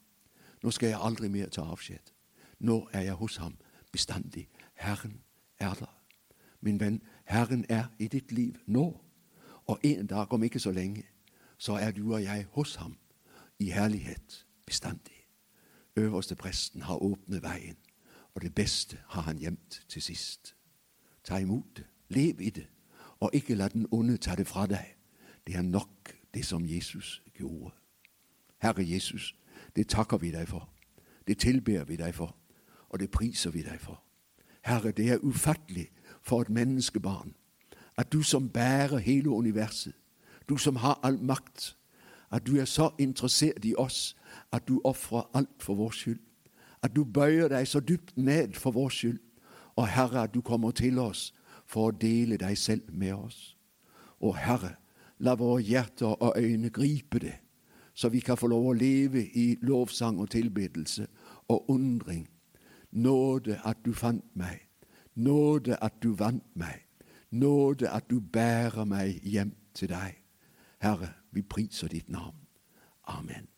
Nå 0.63 0.71
skal 0.71 0.89
jeg 0.89 0.99
aldri 1.03 1.29
mer 1.29 1.49
ta 1.49 1.65
avskjed. 1.73 2.13
Nå 2.59 2.89
er 2.93 3.01
jeg 3.01 3.15
hos 3.15 3.37
ham 3.37 3.57
bestandig. 3.93 4.49
Herren 4.75 5.21
er 5.59 5.75
der. 5.75 5.97
Min 6.61 6.81
venn, 6.81 7.01
Herren 7.25 7.65
er 7.69 7.85
i 7.99 8.09
ditt 8.09 8.33
liv 8.33 8.55
nå. 8.67 9.01
Og 9.67 9.79
en 9.83 10.07
dag 10.07 10.33
om 10.33 10.43
ikke 10.43 10.59
så 10.59 10.73
lenge 10.73 11.03
så 11.59 11.73
er 11.73 11.91
du 11.91 12.15
og 12.15 12.23
jeg 12.23 12.47
hos 12.53 12.75
ham 12.75 12.97
i 13.61 13.71
herlighet 13.71 14.47
bestandig. 14.67 15.27
Øverste 15.97 16.35
presten 16.35 16.83
har 16.83 17.03
åpnet 17.03 17.43
veien, 17.43 17.77
og 18.35 18.43
det 18.43 18.55
beste 18.55 18.99
har 19.09 19.23
han 19.23 19.39
gjemt 19.39 19.85
til 19.89 20.03
sist. 20.03 20.55
Ta 21.25 21.37
imot 21.37 21.77
det, 21.77 21.87
lev 22.09 22.41
i 22.41 22.51
det, 22.51 22.67
og 23.21 23.31
ikke 23.33 23.55
la 23.55 23.69
den 23.69 23.87
onde 23.91 24.17
ta 24.17 24.35
det 24.35 24.47
fra 24.47 24.67
deg. 24.67 24.97
Det 25.47 25.57
er 25.57 25.63
nok, 25.63 26.17
det 26.35 26.47
som 26.47 26.67
Jesus 26.67 27.23
gjorde. 27.35 27.75
Herre 28.59 28.91
Jesus, 28.91 29.37
det 29.77 29.89
takker 29.89 30.17
vi 30.17 30.31
deg 30.31 30.49
for. 30.49 30.69
Det 31.27 31.39
tilber 31.39 31.85
vi 31.85 31.97
deg 31.97 32.15
for, 32.15 32.37
og 32.89 32.99
det 33.01 33.11
priser 33.11 33.51
vi 33.51 33.63
deg 33.63 33.81
for. 33.81 34.03
Herre, 34.65 34.93
det 34.93 35.11
er 35.11 35.19
ufattelig 35.19 35.91
for 36.23 36.41
et 36.41 36.49
menneskebarn 36.49 37.35
at 37.97 38.13
du 38.13 38.23
som 38.23 38.49
bærer 38.49 38.99
hele 38.99 39.31
universet, 39.31 39.93
du 40.49 40.57
som 40.57 40.77
har 40.77 41.01
all 41.03 41.19
makt, 41.23 41.77
at 42.31 42.47
du 42.47 42.57
er 42.57 42.65
så 42.65 42.91
interessert 42.99 43.65
i 43.65 43.75
oss 43.79 44.17
at 44.53 44.69
du 44.69 44.81
ofrer 44.85 45.31
alt 45.35 45.63
for 45.63 45.75
vår 45.75 45.91
skyld. 45.91 46.21
At 46.83 46.97
du 46.97 47.05
bøyer 47.05 47.49
deg 47.49 47.69
så 47.69 47.81
dypt 47.81 48.17
ned 48.17 48.55
for 48.55 48.71
vår 48.71 48.89
skyld. 48.89 49.19
Og 49.77 49.89
Herre, 49.89 50.23
at 50.23 50.35
du 50.35 50.41
kommer 50.41 50.71
til 50.71 50.99
oss 50.99 51.33
for 51.67 51.91
å 51.91 51.97
dele 51.97 52.37
deg 52.41 52.59
selv 52.59 52.91
med 52.93 53.15
oss. 53.15 53.57
Og 54.21 54.37
Herre, 54.37 54.75
la 55.19 55.35
våre 55.35 55.63
hjerter 55.63 56.17
og 56.23 56.37
øyne 56.37 56.71
gripe 56.71 57.19
det, 57.19 57.37
så 57.95 58.09
vi 58.09 58.21
kan 58.21 58.37
få 58.37 58.49
lov 58.49 58.71
å 58.71 58.77
leve 58.77 59.23
i 59.37 59.59
lovsang 59.63 60.21
og 60.21 60.31
tilbedelse 60.31 61.07
og 61.49 61.71
undring. 61.71 62.29
Nåde 62.93 63.61
at 63.65 63.83
du 63.85 63.93
fant 63.95 64.25
meg. 64.35 64.67
Nåde 65.15 65.77
at 65.83 66.01
du 66.03 66.15
vant 66.17 66.45
meg. 66.55 66.87
Nåde 67.31 67.91
at 67.91 68.11
du 68.11 68.21
bærer 68.21 68.85
meg 68.85 69.21
hjem 69.23 69.53
til 69.75 69.93
deg. 69.93 70.17
Herre, 70.81 71.13
vi 71.31 71.43
priser 71.43 71.89
ditt 71.89 72.09
navn. 72.09 72.47
Amen. 73.03 73.49